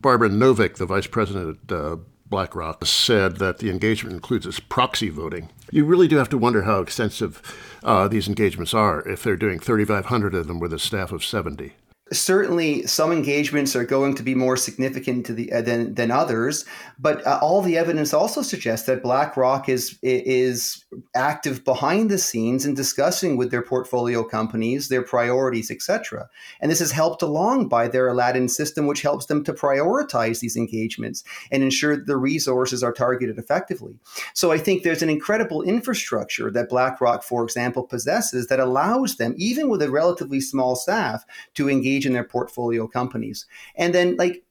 Barbara 0.00 0.30
Novick, 0.30 0.76
the 0.76 0.86
vice 0.86 1.06
president 1.06 1.58
at 1.70 1.76
uh, 1.76 1.96
BlackRock 2.30 2.84
said 2.84 3.36
that 3.36 3.58
the 3.58 3.70
engagement 3.70 4.14
includes 4.14 4.46
this 4.46 4.60
proxy 4.60 5.08
voting. 5.08 5.50
You 5.70 5.84
really 5.84 6.08
do 6.08 6.16
have 6.16 6.28
to 6.30 6.38
wonder 6.38 6.62
how 6.62 6.80
extensive 6.80 7.42
uh, 7.82 8.08
these 8.08 8.28
engagements 8.28 8.74
are 8.74 9.06
if 9.08 9.22
they're 9.22 9.36
doing 9.36 9.58
3,500 9.58 10.34
of 10.34 10.46
them 10.46 10.60
with 10.60 10.72
a 10.72 10.78
staff 10.78 11.12
of 11.12 11.24
70 11.24 11.74
certainly 12.12 12.86
some 12.86 13.12
engagements 13.12 13.76
are 13.76 13.84
going 13.84 14.14
to 14.14 14.22
be 14.22 14.34
more 14.34 14.56
significant 14.56 15.26
to 15.26 15.34
the 15.34 15.52
uh, 15.52 15.60
than 15.60 15.94
than 15.94 16.10
others 16.10 16.64
but 16.98 17.24
uh, 17.26 17.38
all 17.42 17.60
the 17.60 17.76
evidence 17.76 18.14
also 18.14 18.42
suggests 18.42 18.86
that 18.86 19.02
BlackRock 19.02 19.68
is 19.68 19.98
is 20.02 20.84
active 21.14 21.64
behind 21.64 22.10
the 22.10 22.18
scenes 22.18 22.64
in 22.64 22.74
discussing 22.74 23.36
with 23.36 23.50
their 23.50 23.62
portfolio 23.62 24.24
companies 24.24 24.88
their 24.88 25.02
priorities 25.02 25.70
etc 25.70 26.28
and 26.60 26.70
this 26.70 26.80
is 26.80 26.92
helped 26.92 27.22
along 27.22 27.68
by 27.68 27.86
their 27.88 28.08
Aladdin 28.08 28.48
system 28.48 28.86
which 28.86 29.02
helps 29.02 29.26
them 29.26 29.44
to 29.44 29.52
prioritize 29.52 30.40
these 30.40 30.56
engagements 30.56 31.24
and 31.52 31.62
ensure 31.62 31.96
that 31.96 32.06
the 32.06 32.16
resources 32.16 32.82
are 32.82 32.92
targeted 32.92 33.38
effectively. 33.38 33.98
So 34.34 34.50
i 34.50 34.58
think 34.58 34.82
there's 34.82 35.02
an 35.02 35.10
incredible 35.10 35.62
infrastructure 35.62 36.50
that 36.50 36.68
BlackRock 36.68 37.22
for 37.22 37.44
example 37.44 37.82
possesses 37.82 38.46
that 38.46 38.60
allows 38.60 39.16
them 39.16 39.34
even 39.36 39.68
with 39.68 39.82
a 39.82 39.90
relatively 39.90 40.40
small 40.40 40.74
staff 40.74 41.24
to 41.54 41.68
engage 41.68 41.97
in 42.06 42.12
their 42.12 42.24
portfolio 42.24 42.86
companies. 42.86 43.46
And 43.76 43.94
then, 43.94 44.16
like, 44.16 44.44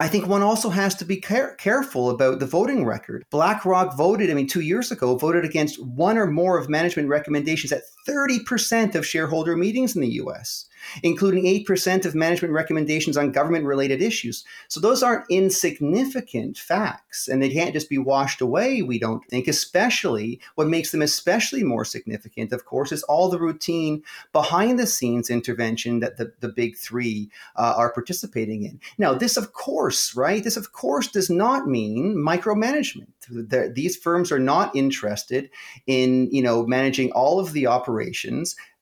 I 0.00 0.06
think 0.06 0.28
one 0.28 0.42
also 0.42 0.70
has 0.70 0.94
to 0.96 1.04
be 1.04 1.16
care- 1.16 1.56
careful 1.56 2.10
about 2.10 2.38
the 2.38 2.46
voting 2.46 2.84
record. 2.84 3.24
BlackRock 3.30 3.96
voted, 3.96 4.30
I 4.30 4.34
mean, 4.34 4.46
two 4.46 4.60
years 4.60 4.92
ago, 4.92 5.16
voted 5.16 5.44
against 5.44 5.84
one 5.84 6.16
or 6.16 6.28
more 6.28 6.56
of 6.56 6.68
management 6.68 7.08
recommendations 7.08 7.72
at 7.72 7.82
30% 8.08 8.94
of 8.94 9.06
shareholder 9.06 9.56
meetings 9.56 9.94
in 9.94 10.02
the 10.02 10.12
US 10.22 10.68
including 11.02 11.44
8% 11.44 12.04
of 12.04 12.14
management 12.14 12.54
recommendations 12.54 13.16
on 13.16 13.32
government 13.32 13.64
related 13.64 14.02
issues. 14.02 14.44
So 14.68 14.80
those 14.80 15.02
aren't 15.02 15.24
insignificant 15.30 16.58
facts, 16.58 17.28
and 17.28 17.42
they 17.42 17.50
can't 17.50 17.72
just 17.72 17.88
be 17.88 17.98
washed 17.98 18.40
away, 18.40 18.82
we 18.82 18.98
don't 18.98 19.24
think, 19.26 19.48
especially 19.48 20.40
what 20.54 20.68
makes 20.68 20.90
them 20.90 21.02
especially 21.02 21.62
more 21.62 21.84
significant, 21.84 22.52
of 22.52 22.64
course, 22.64 22.92
is 22.92 23.02
all 23.04 23.28
the 23.28 23.40
routine 23.40 24.02
behind 24.32 24.78
the 24.78 24.86
scenes 24.86 25.30
intervention 25.30 26.00
that 26.00 26.16
the, 26.16 26.32
the 26.40 26.48
big 26.48 26.76
three 26.76 27.30
uh, 27.56 27.74
are 27.76 27.92
participating 27.92 28.64
in. 28.64 28.80
Now, 28.98 29.14
this, 29.14 29.36
of 29.36 29.52
course, 29.52 30.14
right, 30.14 30.42
this, 30.42 30.56
of 30.56 30.72
course, 30.72 31.08
does 31.08 31.30
not 31.30 31.66
mean 31.66 32.16
micromanagement. 32.16 33.08
The, 33.30 33.70
these 33.74 33.96
firms 33.96 34.32
are 34.32 34.38
not 34.38 34.74
interested 34.74 35.50
in, 35.86 36.30
you 36.30 36.40
know, 36.40 36.66
managing 36.66 37.12
all 37.12 37.40
of 37.40 37.52
the 37.52 37.66
operations 37.66 37.97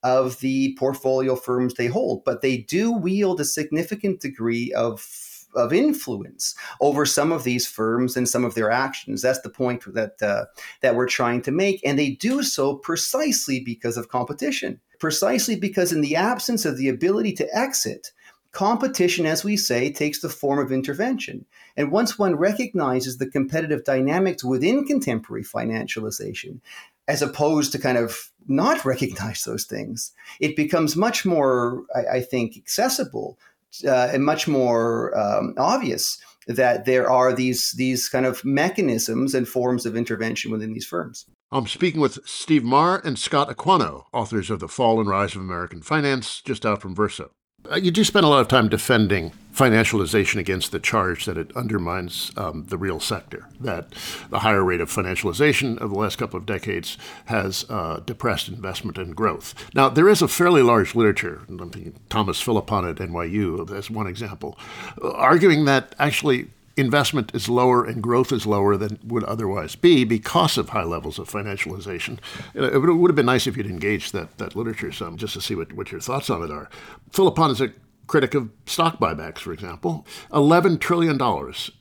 of 0.02 0.40
the 0.40 0.76
portfolio 0.78 1.36
firms 1.36 1.74
they 1.74 1.86
hold, 1.86 2.24
but 2.24 2.40
they 2.40 2.58
do 2.58 2.92
wield 2.92 3.40
a 3.40 3.44
significant 3.44 4.20
degree 4.20 4.72
of 4.72 5.26
of 5.54 5.72
influence 5.72 6.54
over 6.80 7.06
some 7.06 7.32
of 7.32 7.44
these 7.44 7.66
firms 7.66 8.16
and 8.16 8.28
some 8.28 8.44
of 8.44 8.54
their 8.54 8.70
actions. 8.70 9.22
That's 9.22 9.40
the 9.40 9.48
point 9.48 9.82
that 9.94 10.22
uh, 10.22 10.44
that 10.82 10.94
we're 10.94 11.08
trying 11.08 11.42
to 11.42 11.50
make, 11.50 11.80
and 11.84 11.98
they 11.98 12.10
do 12.10 12.42
so 12.42 12.76
precisely 12.76 13.60
because 13.60 13.96
of 13.96 14.08
competition. 14.08 14.80
Precisely 14.98 15.56
because, 15.56 15.92
in 15.92 16.00
the 16.00 16.16
absence 16.16 16.64
of 16.64 16.78
the 16.78 16.88
ability 16.88 17.32
to 17.34 17.48
exit, 17.54 18.12
competition, 18.52 19.26
as 19.26 19.44
we 19.44 19.54
say, 19.54 19.92
takes 19.92 20.20
the 20.20 20.30
form 20.30 20.58
of 20.58 20.72
intervention. 20.72 21.44
And 21.76 21.92
once 21.92 22.18
one 22.18 22.36
recognizes 22.36 23.18
the 23.18 23.28
competitive 23.28 23.84
dynamics 23.84 24.42
within 24.42 24.86
contemporary 24.86 25.44
financialization, 25.44 26.60
as 27.08 27.22
opposed 27.22 27.72
to 27.72 27.78
kind 27.78 27.98
of 27.98 28.30
not 28.48 28.84
recognize 28.84 29.42
those 29.42 29.64
things, 29.64 30.12
it 30.40 30.56
becomes 30.56 30.96
much 30.96 31.24
more, 31.24 31.84
I, 31.94 32.16
I 32.16 32.20
think, 32.20 32.56
accessible 32.56 33.38
uh, 33.84 34.08
and 34.12 34.24
much 34.24 34.48
more 34.48 35.16
um, 35.18 35.54
obvious 35.56 36.18
that 36.46 36.84
there 36.84 37.10
are 37.10 37.32
these 37.32 37.72
these 37.72 38.08
kind 38.08 38.24
of 38.24 38.44
mechanisms 38.44 39.34
and 39.34 39.48
forms 39.48 39.84
of 39.84 39.96
intervention 39.96 40.50
within 40.50 40.72
these 40.72 40.86
firms. 40.86 41.26
I'm 41.50 41.66
speaking 41.66 42.00
with 42.00 42.18
Steve 42.26 42.64
Maher 42.64 43.00
and 43.04 43.18
Scott 43.18 43.48
Aquanno, 43.48 44.04
authors 44.12 44.50
of 44.50 44.60
The 44.60 44.68
Fall 44.68 45.00
and 45.00 45.08
Rise 45.08 45.34
of 45.34 45.42
American 45.42 45.82
Finance, 45.82 46.40
just 46.40 46.66
out 46.66 46.80
from 46.80 46.94
Verso. 46.94 47.30
Uh, 47.70 47.76
you 47.76 47.90
do 47.90 48.04
spend 48.04 48.24
a 48.24 48.28
lot 48.28 48.40
of 48.40 48.48
time 48.48 48.68
defending 48.68 49.32
financialization 49.54 50.38
against 50.38 50.70
the 50.70 50.78
charge 50.78 51.24
that 51.24 51.38
it 51.38 51.50
undermines 51.56 52.30
um, 52.36 52.66
the 52.68 52.76
real 52.76 53.00
sector, 53.00 53.48
that 53.58 53.88
the 54.28 54.40
higher 54.40 54.62
rate 54.62 54.82
of 54.82 54.90
financialization 54.90 55.78
of 55.78 55.90
the 55.90 55.96
last 55.96 56.16
couple 56.16 56.38
of 56.38 56.44
decades 56.44 56.98
has 57.24 57.64
uh, 57.70 58.00
depressed 58.00 58.48
investment 58.48 58.98
and 58.98 59.16
growth. 59.16 59.54
Now, 59.74 59.88
there 59.88 60.10
is 60.10 60.20
a 60.20 60.28
fairly 60.28 60.60
large 60.60 60.94
literature, 60.94 61.40
I'm 61.48 61.58
thinking 61.70 61.98
Thomas 62.10 62.40
Philippon 62.40 62.86
at 62.86 62.96
NYU 62.96 63.74
as 63.74 63.90
one 63.90 64.06
example, 64.06 64.58
uh, 65.02 65.12
arguing 65.12 65.64
that 65.64 65.94
actually 65.98 66.48
investment 66.76 67.34
is 67.34 67.48
lower 67.48 67.84
and 67.84 68.02
growth 68.02 68.32
is 68.32 68.46
lower 68.46 68.76
than 68.76 68.98
would 69.04 69.24
otherwise 69.24 69.74
be 69.76 70.04
because 70.04 70.58
of 70.58 70.70
high 70.70 70.84
levels 70.84 71.18
of 71.18 71.28
financialization. 71.28 72.18
It 72.54 72.78
would 72.78 73.10
have 73.10 73.16
been 73.16 73.26
nice 73.26 73.46
if 73.46 73.56
you'd 73.56 73.66
engaged 73.66 74.12
that, 74.12 74.38
that 74.38 74.54
literature 74.54 74.92
some 74.92 75.16
just 75.16 75.34
to 75.34 75.40
see 75.40 75.54
what, 75.54 75.72
what 75.72 75.90
your 75.90 76.00
thoughts 76.00 76.30
on 76.30 76.42
it 76.42 76.50
are. 76.50 76.68
Philippon 77.10 77.50
is 77.50 77.60
a 77.60 77.72
critic 78.06 78.34
of 78.34 78.50
stock 78.66 78.98
buybacks, 78.98 79.38
for 79.38 79.52
example. 79.52 80.06
$11 80.30 80.80
trillion 80.80 81.20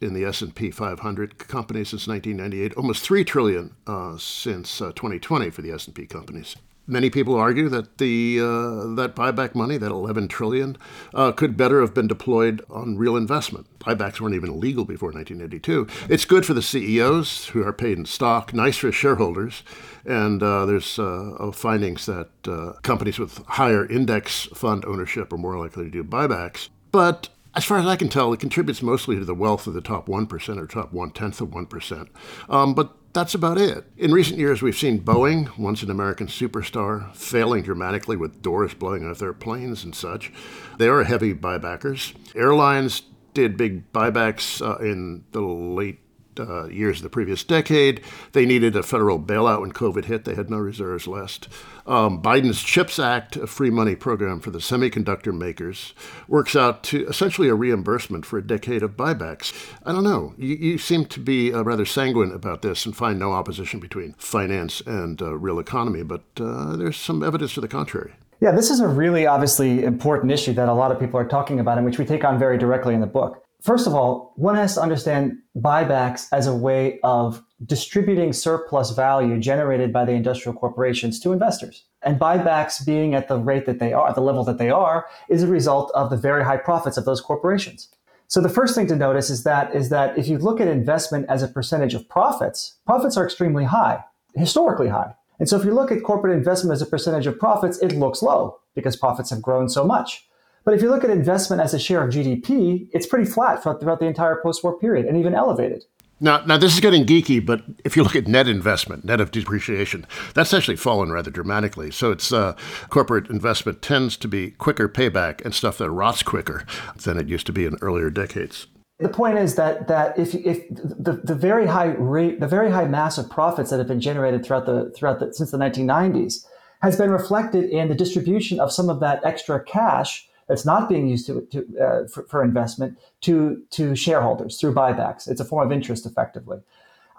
in 0.01 0.13
the 0.13 0.25
S&P 0.25 0.71
500 0.71 1.37
companies 1.37 1.89
since 1.89 2.07
1998, 2.07 2.73
almost 2.75 3.03
3 3.03 3.23
trillion 3.23 3.75
uh, 3.85 4.17
since 4.17 4.81
uh, 4.81 4.91
2020 4.93 5.49
for 5.49 5.61
the 5.61 5.71
S&P 5.71 6.07
companies. 6.07 6.55
Many 6.87 7.09
people 7.09 7.35
argue 7.35 7.67
that 7.69 7.97
the 7.97 8.39
uh, 8.39 8.95
that 8.95 9.15
buyback 9.15 9.55
money, 9.55 9.77
that 9.77 9.91
11 9.91 10.27
trillion, 10.27 10.77
uh, 11.13 11.31
could 11.31 11.57
better 11.57 11.81
have 11.81 11.95
been 11.95 12.07
deployed 12.07 12.63
on 12.69 12.97
real 12.97 13.15
investment. 13.15 13.67
Buybacks 13.79 14.19
weren't 14.19 14.35
even 14.35 14.49
illegal 14.49 14.85
before 14.85 15.11
1982. 15.11 15.87
It's 16.09 16.25
good 16.25 16.45
for 16.45 16.53
the 16.53 16.61
CEOs 16.61 17.47
who 17.47 17.63
are 17.63 17.73
paid 17.73 17.97
in 17.97 18.05
stock, 18.05 18.53
nice 18.53 18.77
for 18.77 18.91
shareholders, 18.91 19.63
and 20.05 20.43
uh, 20.43 20.67
there's 20.67 20.99
uh, 20.99 21.51
findings 21.53 22.05
that 22.05 22.29
uh, 22.47 22.73
companies 22.83 23.17
with 23.17 23.43
higher 23.47 23.85
index 23.87 24.45
fund 24.53 24.85
ownership 24.85 25.33
are 25.33 25.37
more 25.37 25.57
likely 25.57 25.85
to 25.85 25.91
do 25.91 26.03
buybacks. 26.03 26.69
But 26.91 27.29
as 27.55 27.63
far 27.63 27.79
as 27.79 27.85
I 27.85 27.95
can 27.95 28.09
tell, 28.09 28.33
it 28.33 28.39
contributes 28.39 28.81
mostly 28.81 29.15
to 29.15 29.25
the 29.25 29.33
wealth 29.33 29.65
of 29.65 29.73
the 29.73 29.81
top 29.81 30.07
1% 30.07 30.57
or 30.57 30.67
top 30.67 30.91
one 30.91 31.11
tenth 31.11 31.41
of 31.41 31.49
1%. 31.49 32.09
Um, 32.49 32.73
but 32.73 32.95
that's 33.15 33.33
about 33.33 33.57
it. 33.57 33.85
In 33.97 34.11
recent 34.11 34.37
years, 34.37 34.61
we've 34.61 34.77
seen 34.77 34.99
Boeing, 34.99 35.57
once 35.57 35.81
an 35.81 35.89
American 35.89 36.27
superstar, 36.27 37.15
failing 37.15 37.63
dramatically 37.63 38.17
with 38.17 38.41
doors 38.41 38.73
blowing 38.73 39.09
off 39.09 39.19
their 39.19 39.31
planes 39.31 39.85
and 39.85 39.95
such. 39.95 40.33
They 40.77 40.89
are 40.89 41.01
heavy 41.03 41.33
buybackers. 41.33 42.13
Airlines 42.35 43.03
did 43.33 43.55
big 43.55 43.91
buybacks 43.93 44.61
uh, 44.61 44.77
in 44.83 45.23
the 45.31 45.39
late 45.39 45.99
uh, 46.39 46.67
years 46.67 46.97
of 46.97 47.03
the 47.03 47.09
previous 47.09 47.43
decade. 47.43 48.01
They 48.33 48.45
needed 48.45 48.75
a 48.75 48.83
federal 48.83 49.19
bailout 49.19 49.61
when 49.61 49.71
COVID 49.71 50.05
hit. 50.05 50.25
They 50.25 50.35
had 50.35 50.49
no 50.49 50.57
reserves 50.57 51.07
left. 51.07 51.47
Um, 51.85 52.21
Biden's 52.21 52.63
CHIPS 52.63 52.97
Act, 52.97 53.35
a 53.35 53.47
free 53.47 53.69
money 53.69 53.95
program 53.95 54.39
for 54.39 54.51
the 54.51 54.59
semiconductor 54.59 55.37
makers, 55.37 55.93
works 56.27 56.55
out 56.55 56.83
to 56.83 57.07
essentially 57.07 57.47
a 57.47 57.55
reimbursement 57.55 58.25
for 58.25 58.37
a 58.39 58.45
decade 58.45 58.81
of 58.81 58.97
buybacks. 58.97 59.53
I 59.83 59.91
don't 59.91 60.03
know. 60.03 60.33
You, 60.37 60.55
you 60.55 60.77
seem 60.77 61.05
to 61.05 61.19
be 61.19 61.53
uh, 61.53 61.63
rather 61.63 61.85
sanguine 61.85 62.31
about 62.31 62.61
this 62.61 62.85
and 62.85 62.95
find 62.95 63.19
no 63.19 63.33
opposition 63.33 63.79
between 63.79 64.13
finance 64.13 64.81
and 64.81 65.21
uh, 65.21 65.35
real 65.37 65.59
economy, 65.59 66.03
but 66.03 66.23
uh, 66.39 66.75
there's 66.75 66.97
some 66.97 67.23
evidence 67.23 67.53
to 67.53 67.61
the 67.61 67.67
contrary. 67.67 68.13
Yeah, 68.41 68.51
this 68.51 68.69
is 68.69 68.79
a 68.79 68.87
really 68.87 69.25
obviously 69.25 69.83
important 69.83 70.31
issue 70.31 70.53
that 70.53 70.67
a 70.67 70.73
lot 70.73 70.91
of 70.91 70.99
people 70.99 71.19
are 71.19 71.27
talking 71.27 71.59
about 71.59 71.77
and 71.77 71.85
which 71.85 71.97
we 71.97 72.05
take 72.05 72.23
on 72.23 72.37
very 72.37 72.57
directly 72.57 72.93
in 72.93 72.99
the 72.99 73.07
book. 73.07 73.44
First 73.65 73.87
of 73.87 73.95
all, 73.95 74.31
one 74.35 74.53
has 74.57 74.75
to 74.75 74.81
understand 74.83 75.39
buybacks 75.57 76.27
as 76.31 76.45
a 76.45 76.53
way 76.53 76.99
of 77.03 77.43
distributing 77.65 78.31
surplus 78.31 78.91
value 78.91 79.39
generated 79.39 79.91
by 79.91 80.05
the 80.05 80.11
industrial 80.11 80.55
corporations 80.55 81.19
to 81.21 81.33
investors. 81.33 81.85
And 82.03 82.19
buybacks 82.19 82.85
being 82.85 83.15
at 83.15 83.27
the 83.27 83.39
rate 83.39 83.65
that 83.65 83.79
they 83.79 83.91
are, 83.91 84.13
the 84.13 84.21
level 84.21 84.43
that 84.43 84.59
they 84.59 84.69
are, 84.69 85.07
is 85.31 85.41
a 85.41 85.47
result 85.47 85.91
of 85.95 86.11
the 86.11 86.15
very 86.15 86.43
high 86.43 86.57
profits 86.57 86.95
of 86.95 87.05
those 87.05 87.21
corporations. 87.21 87.89
So 88.27 88.39
the 88.39 88.49
first 88.49 88.75
thing 88.75 88.85
to 88.85 88.95
notice 88.95 89.31
is 89.31 89.43
that 89.45 89.73
is 89.73 89.89
that 89.89 90.15
if 90.15 90.27
you 90.27 90.37
look 90.37 90.61
at 90.61 90.67
investment 90.67 91.25
as 91.27 91.41
a 91.41 91.47
percentage 91.47 91.95
of 91.95 92.07
profits, 92.07 92.75
profits 92.85 93.17
are 93.17 93.25
extremely 93.25 93.63
high, 93.63 94.03
historically 94.35 94.89
high. 94.89 95.15
And 95.39 95.49
so 95.49 95.57
if 95.59 95.65
you 95.65 95.73
look 95.73 95.91
at 95.91 96.03
corporate 96.03 96.37
investment 96.37 96.75
as 96.75 96.83
a 96.83 96.85
percentage 96.85 97.25
of 97.25 97.39
profits, 97.39 97.79
it 97.79 97.93
looks 97.93 98.21
low 98.21 98.59
because 98.75 98.95
profits 98.95 99.31
have 99.31 99.41
grown 99.41 99.69
so 99.69 99.83
much. 99.83 100.27
But 100.65 100.73
if 100.73 100.81
you 100.81 100.89
look 100.89 101.03
at 101.03 101.11
investment 101.11 101.61
as 101.61 101.75
a 101.75 101.79
share 101.79 102.03
of 102.03 102.09
GDP, 102.09 102.89
it's 102.91 103.05
pretty 103.05 103.25
flat 103.25 103.61
throughout 103.61 103.99
the 103.99 104.07
entire 104.07 104.41
post-war 104.41 104.79
period 104.79 105.05
and 105.05 105.15
even 105.15 105.35
elevated. 105.35 105.85
Now, 106.19 106.43
now 106.45 106.57
this 106.57 106.73
is 106.73 106.79
getting 106.79 107.05
geeky, 107.05 107.45
but 107.45 107.61
if 107.83 107.95
you 107.95 108.03
look 108.03 108.15
at 108.15 108.25
net 108.25 108.47
investment, 108.47 109.05
net 109.05 109.21
of 109.21 109.31
depreciation, 109.31 110.07
that's 110.33 110.53
actually 110.53 110.77
fallen 110.77 111.11
rather 111.11 111.29
dramatically. 111.29 111.91
So 111.91 112.11
it's 112.11 112.31
uh, 112.31 112.55
corporate 112.89 113.29
investment 113.29 113.81
tends 113.81 114.17
to 114.17 114.27
be 114.27 114.51
quicker 114.51 114.89
payback 114.89 115.43
and 115.45 115.53
stuff 115.53 115.77
that 115.77 115.91
rots 115.91 116.23
quicker 116.23 116.65
than 117.03 117.19
it 117.19 117.27
used 117.27 117.45
to 117.47 117.53
be 117.53 117.65
in 117.65 117.77
earlier 117.81 118.09
decades. 118.09 118.67
The 118.99 119.09
point 119.09 119.37
is 119.37 119.55
that 119.55 119.89
that 119.89 120.17
if 120.17 120.33
if 120.33 120.69
the, 120.69 121.19
the 121.21 121.35
very 121.35 121.67
high 121.67 121.93
rate, 121.97 122.39
the 122.39 122.47
very 122.47 122.71
high 122.71 122.85
mass 122.85 123.17
of 123.17 123.29
profits 123.29 123.69
that 123.69 123.77
have 123.77 123.89
been 123.89 123.99
generated 123.99 124.45
throughout 124.45 124.65
the 124.65 124.89
throughout 124.95 125.19
the 125.19 125.33
since 125.33 125.51
the 125.51 125.57
1990s 125.57 126.45
has 126.81 126.95
been 126.95 127.11
reflected 127.11 127.69
in 127.69 127.89
the 127.89 127.95
distribution 127.95 128.57
of 128.57 128.71
some 128.71 128.89
of 128.89 129.01
that 129.01 129.19
extra 129.25 129.61
cash 129.61 130.29
that's 130.47 130.65
not 130.65 130.89
being 130.89 131.07
used 131.07 131.25
to, 131.27 131.47
to 131.51 131.79
uh, 131.79 132.07
for, 132.07 132.23
for, 132.23 132.43
investment 132.43 132.97
to 133.21 133.63
to 133.71 133.95
shareholders 133.95 134.59
through 134.59 134.73
buybacks. 134.73 135.27
It's 135.29 135.41
a 135.41 135.45
form 135.45 135.65
of 135.65 135.71
interest, 135.71 136.05
effectively. 136.05 136.59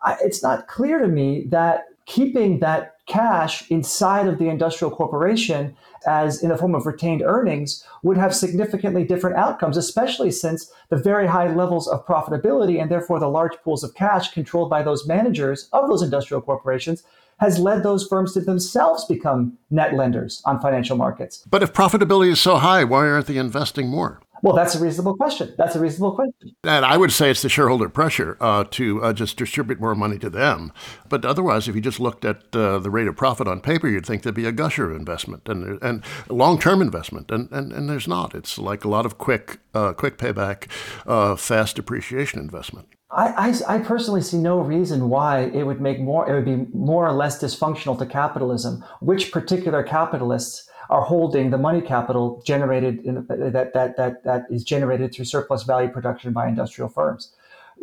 I, 0.03 0.17
it's 0.23 0.43
not 0.43 0.69
clear 0.69 0.99
to 0.99 1.09
me 1.09 1.47
that 1.49 1.85
keeping 2.07 2.61
that 2.61 2.95
cash 3.07 3.69
inside 3.71 4.27
of 4.27 4.39
the 4.39 4.49
industrial 4.49 4.95
corporation 4.95 5.77
as 6.07 6.43
in 6.43 6.49
the 6.49 6.57
form 6.57 6.75
of 6.75 6.87
retained 6.87 7.23
earnings 7.23 7.85
would 8.03 8.17
have 8.17 8.35
significantly 8.35 9.05
different 9.05 9.37
outcomes, 9.37 9.77
especially 9.77 10.31
since 10.31 10.71
the 10.89 10.97
very 10.97 11.27
high 11.27 11.53
levels 11.53 11.89
of 11.89 12.07
profitability 12.07 12.81
and 12.81 12.91
therefore 12.91 13.19
the 13.19 13.29
large 13.29 13.57
pools 13.63 13.83
of 13.83 13.95
cash 13.95 14.33
controlled 14.33 14.71
by 14.71 14.83
those 14.83 15.07
managers 15.07 15.69
of 15.73 15.89
those 15.89 16.03
industrial 16.03 16.41
corporations 16.41 17.03
has 17.39 17.59
led 17.59 17.83
those 17.83 18.07
firms 18.07 18.33
to 18.35 18.41
themselves 18.41 19.05
become 19.05 19.59
net 19.71 19.95
lenders 19.95 20.43
on 20.45 20.61
financial 20.61 20.97
markets. 20.97 21.45
But 21.51 21.63
if 21.63 21.73
profitability 21.73 22.31
is 22.31 22.41
so 22.41 22.57
high, 22.57 22.85
why 22.85 23.09
aren't 23.09 23.27
they 23.27 23.37
investing 23.37 23.89
more? 23.89 24.21
Well, 24.43 24.55
that's 24.55 24.75
a 24.75 24.79
reasonable 24.79 25.17
question. 25.17 25.55
That's 25.57 25.77
a 25.77 25.81
reasonable 25.81 26.15
question. 26.15 26.55
And 26.65 26.85
I 26.85 26.97
would 26.97 27.11
say 27.11 27.31
it's 27.31 27.43
the 27.43 27.49
shareholder 27.49 27.89
pressure 27.89 28.37
uh, 28.41 28.65
to 28.73 29.03
uh, 29.03 29.13
just 29.13 29.37
distribute 29.37 29.81
more 29.81 29.95
money 29.95 30.19
to 30.19 30.31
them. 30.31 30.73
But 31.09 31.25
otherwise, 31.25 31.69
if 31.69 31.75
you 31.75 31.81
just 31.81 32.01
looked 32.01 32.25
at 32.25 32.55
uh, 32.55 32.79
the 32.79 32.91
rate 32.91 33.09
of 33.09 33.17
profit 33.17 33.49
on 33.49 33.61
paper, 33.61 33.89
you'd 33.89 34.07
think 34.07 34.23
there'd 34.23 34.35
be 34.35 34.47
a 34.47 34.53
gusher 34.53 34.91
of 34.91 34.97
investment 34.97 35.49
and 35.49 35.83
and 35.83 36.05
long 36.29 36.59
term 36.59 36.83
investment, 36.83 37.31
and, 37.31 37.51
and 37.51 37.73
and 37.73 37.89
there's 37.89 38.09
not. 38.09 38.35
It's 38.35 38.59
like 38.59 38.85
a 38.85 38.89
lot 38.89 39.07
of 39.07 39.19
quick 39.19 39.59
uh, 39.75 39.93
quick 39.95 40.19
payback, 40.19 40.71
uh, 41.07 41.37
fast 41.37 41.77
depreciation 41.77 42.39
investment. 42.39 42.89
I, 43.11 43.55
I, 43.69 43.77
I, 43.77 43.79
personally 43.79 44.21
see 44.21 44.37
no 44.37 44.59
reason 44.59 45.09
why 45.09 45.43
it 45.43 45.65
would 45.65 45.81
make 45.81 46.01
more 46.01 46.29
it 46.29 46.35
would 46.35 46.45
be 46.45 46.67
more 46.77 47.07
or 47.07 47.13
less 47.13 47.41
dysfunctional 47.41 47.97
to 47.99 48.07
capitalism. 48.07 48.85
Which 49.01 49.31
particular 49.31 49.85
capitalists 49.85 50.69
are 50.91 51.03
holding 51.03 51.51
the 51.51 51.59
money 51.59 51.81
capital 51.81 52.43
generated 52.45 53.05
in, 53.05 53.27
that, 53.29 53.73
that 53.75 53.97
that 53.97 54.25
that 54.25 54.47
is 54.51 54.65
generated 54.65 55.15
through 55.15 55.27
surplus 55.27 55.63
value 55.63 55.89
production 55.89 56.33
by 56.33 56.49
industrial 56.49 56.89
firms? 56.89 57.33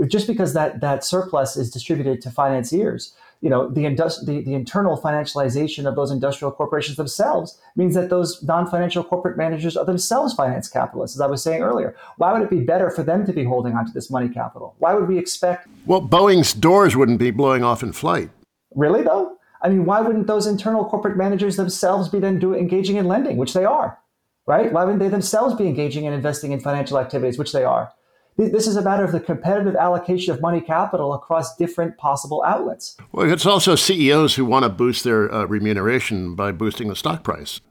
Just 0.08 0.28
because 0.28 0.54
that 0.54 0.82
that 0.82 1.06
surplus 1.06 1.56
is 1.56 1.72
distributed 1.72 2.22
to 2.22 2.30
financiers 2.30 3.14
you 3.44 3.50
know 3.50 3.70
the, 3.70 3.82
industri- 3.82 4.26
the, 4.26 4.42
the 4.42 4.54
internal 4.54 4.98
financialization 4.98 5.86
of 5.86 5.96
those 5.96 6.10
industrial 6.10 6.52
corporations 6.52 6.98
themselves 6.98 7.60
means 7.76 7.94
that 7.94 8.10
those 8.10 8.42
non-financial 8.42 9.04
corporate 9.04 9.38
managers 9.38 9.76
are 9.76 9.86
themselves 9.86 10.34
finance 10.34 10.68
capitalists 10.68 11.18
as 11.18 11.22
i 11.22 11.28
was 11.28 11.44
saying 11.44 11.62
earlier 11.62 11.96
why 12.18 12.32
would 12.32 12.42
it 12.42 12.50
be 12.50 12.62
better 12.62 12.90
for 12.90 13.04
them 13.04 13.26
to 13.26 13.34
be 13.34 13.44
holding 13.44 13.74
onto 13.74 13.92
this 13.92 14.10
money 14.10 14.30
capital 14.30 14.74
why 14.80 14.94
would 14.94 15.08
we 15.08 15.20
expect 15.20 15.68
well 15.86 16.02
boeing's 16.02 16.54
doors 16.54 16.96
wouldn't 16.96 17.20
be 17.20 17.32
blowing 17.32 17.64
off 17.64 17.84
in 17.84 17.92
flight 17.92 18.30
really 18.74 19.04
though 19.04 19.38
I 19.64 19.70
mean, 19.70 19.86
why 19.86 20.02
wouldn't 20.02 20.28
those 20.28 20.46
internal 20.46 20.84
corporate 20.84 21.16
managers 21.16 21.56
themselves 21.56 22.10
be 22.10 22.20
then 22.20 22.38
doing 22.38 22.60
engaging 22.60 22.98
in 22.98 23.08
lending, 23.08 23.38
which 23.38 23.54
they 23.54 23.64
are, 23.64 23.98
right? 24.46 24.74
Why 24.74 24.84
wouldn't 24.84 25.00
they 25.00 25.08
themselves 25.08 25.56
be 25.56 25.68
engaging 25.68 26.04
in 26.04 26.12
investing 26.12 26.52
in 26.52 26.60
financial 26.60 27.00
activities, 27.00 27.40
which 27.40 27.54
they 27.54 27.64
are? 27.64 27.94
This 28.36 28.66
is 28.66 28.76
a 28.76 28.82
matter 28.82 29.04
of 29.04 29.12
the 29.12 29.20
competitive 29.20 29.76
allocation 29.76 30.34
of 30.34 30.42
money 30.42 30.60
capital 30.60 31.14
across 31.14 31.56
different 31.56 31.98
possible 31.98 32.44
outlets. 32.46 32.98
Well, 33.12 33.32
it's 33.32 33.46
also 33.46 33.76
CEOs 33.76 34.36
who 34.36 34.46
want 34.46 34.64
to 34.64 34.70
boost 34.70 35.04
their 35.04 35.32
uh, 35.32 35.46
remuneration 35.46 36.34
by 36.34 36.52
boosting 36.52 36.88
the 36.90 36.96
stock 36.96 37.24
price. 37.24 37.62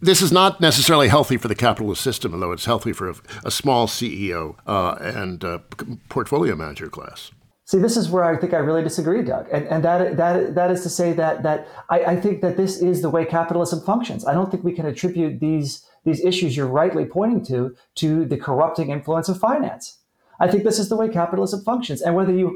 This 0.00 0.22
is 0.22 0.30
not 0.30 0.60
necessarily 0.60 1.08
healthy 1.08 1.36
for 1.36 1.48
the 1.48 1.54
capitalist 1.54 2.02
system, 2.02 2.34
although 2.34 2.52
it's 2.52 2.66
healthy 2.66 2.92
for 2.92 3.08
a, 3.10 3.14
a 3.44 3.50
small 3.50 3.86
CEO 3.86 4.56
uh, 4.66 4.96
and 5.00 5.44
uh, 5.44 5.58
portfolio 6.08 6.54
manager 6.54 6.88
class. 6.88 7.32
See, 7.66 7.78
this 7.78 7.96
is 7.96 8.10
where 8.10 8.24
I 8.24 8.36
think 8.36 8.52
I 8.52 8.58
really 8.58 8.82
disagree, 8.82 9.22
Doug, 9.22 9.48
and 9.50 9.66
and 9.68 9.82
that 9.82 10.18
that 10.18 10.54
that 10.54 10.70
is 10.70 10.82
to 10.82 10.90
say 10.90 11.14
that 11.14 11.42
that 11.42 11.66
I, 11.88 12.04
I 12.04 12.20
think 12.20 12.42
that 12.42 12.58
this 12.58 12.82
is 12.82 13.00
the 13.00 13.08
way 13.08 13.24
capitalism 13.24 13.80
functions. 13.80 14.26
I 14.26 14.34
don't 14.34 14.50
think 14.50 14.62
we 14.62 14.74
can 14.74 14.84
attribute 14.84 15.40
these 15.40 15.82
these 16.04 16.22
issues 16.22 16.54
you're 16.58 16.66
rightly 16.66 17.06
pointing 17.06 17.42
to 17.46 17.74
to 17.94 18.26
the 18.26 18.36
corrupting 18.36 18.90
influence 18.90 19.30
of 19.30 19.40
finance. 19.40 19.98
I 20.40 20.48
think 20.48 20.64
this 20.64 20.78
is 20.78 20.88
the 20.88 20.96
way 20.96 21.08
capitalism 21.08 21.62
functions, 21.62 22.02
and 22.02 22.14
whether 22.14 22.32
you 22.32 22.46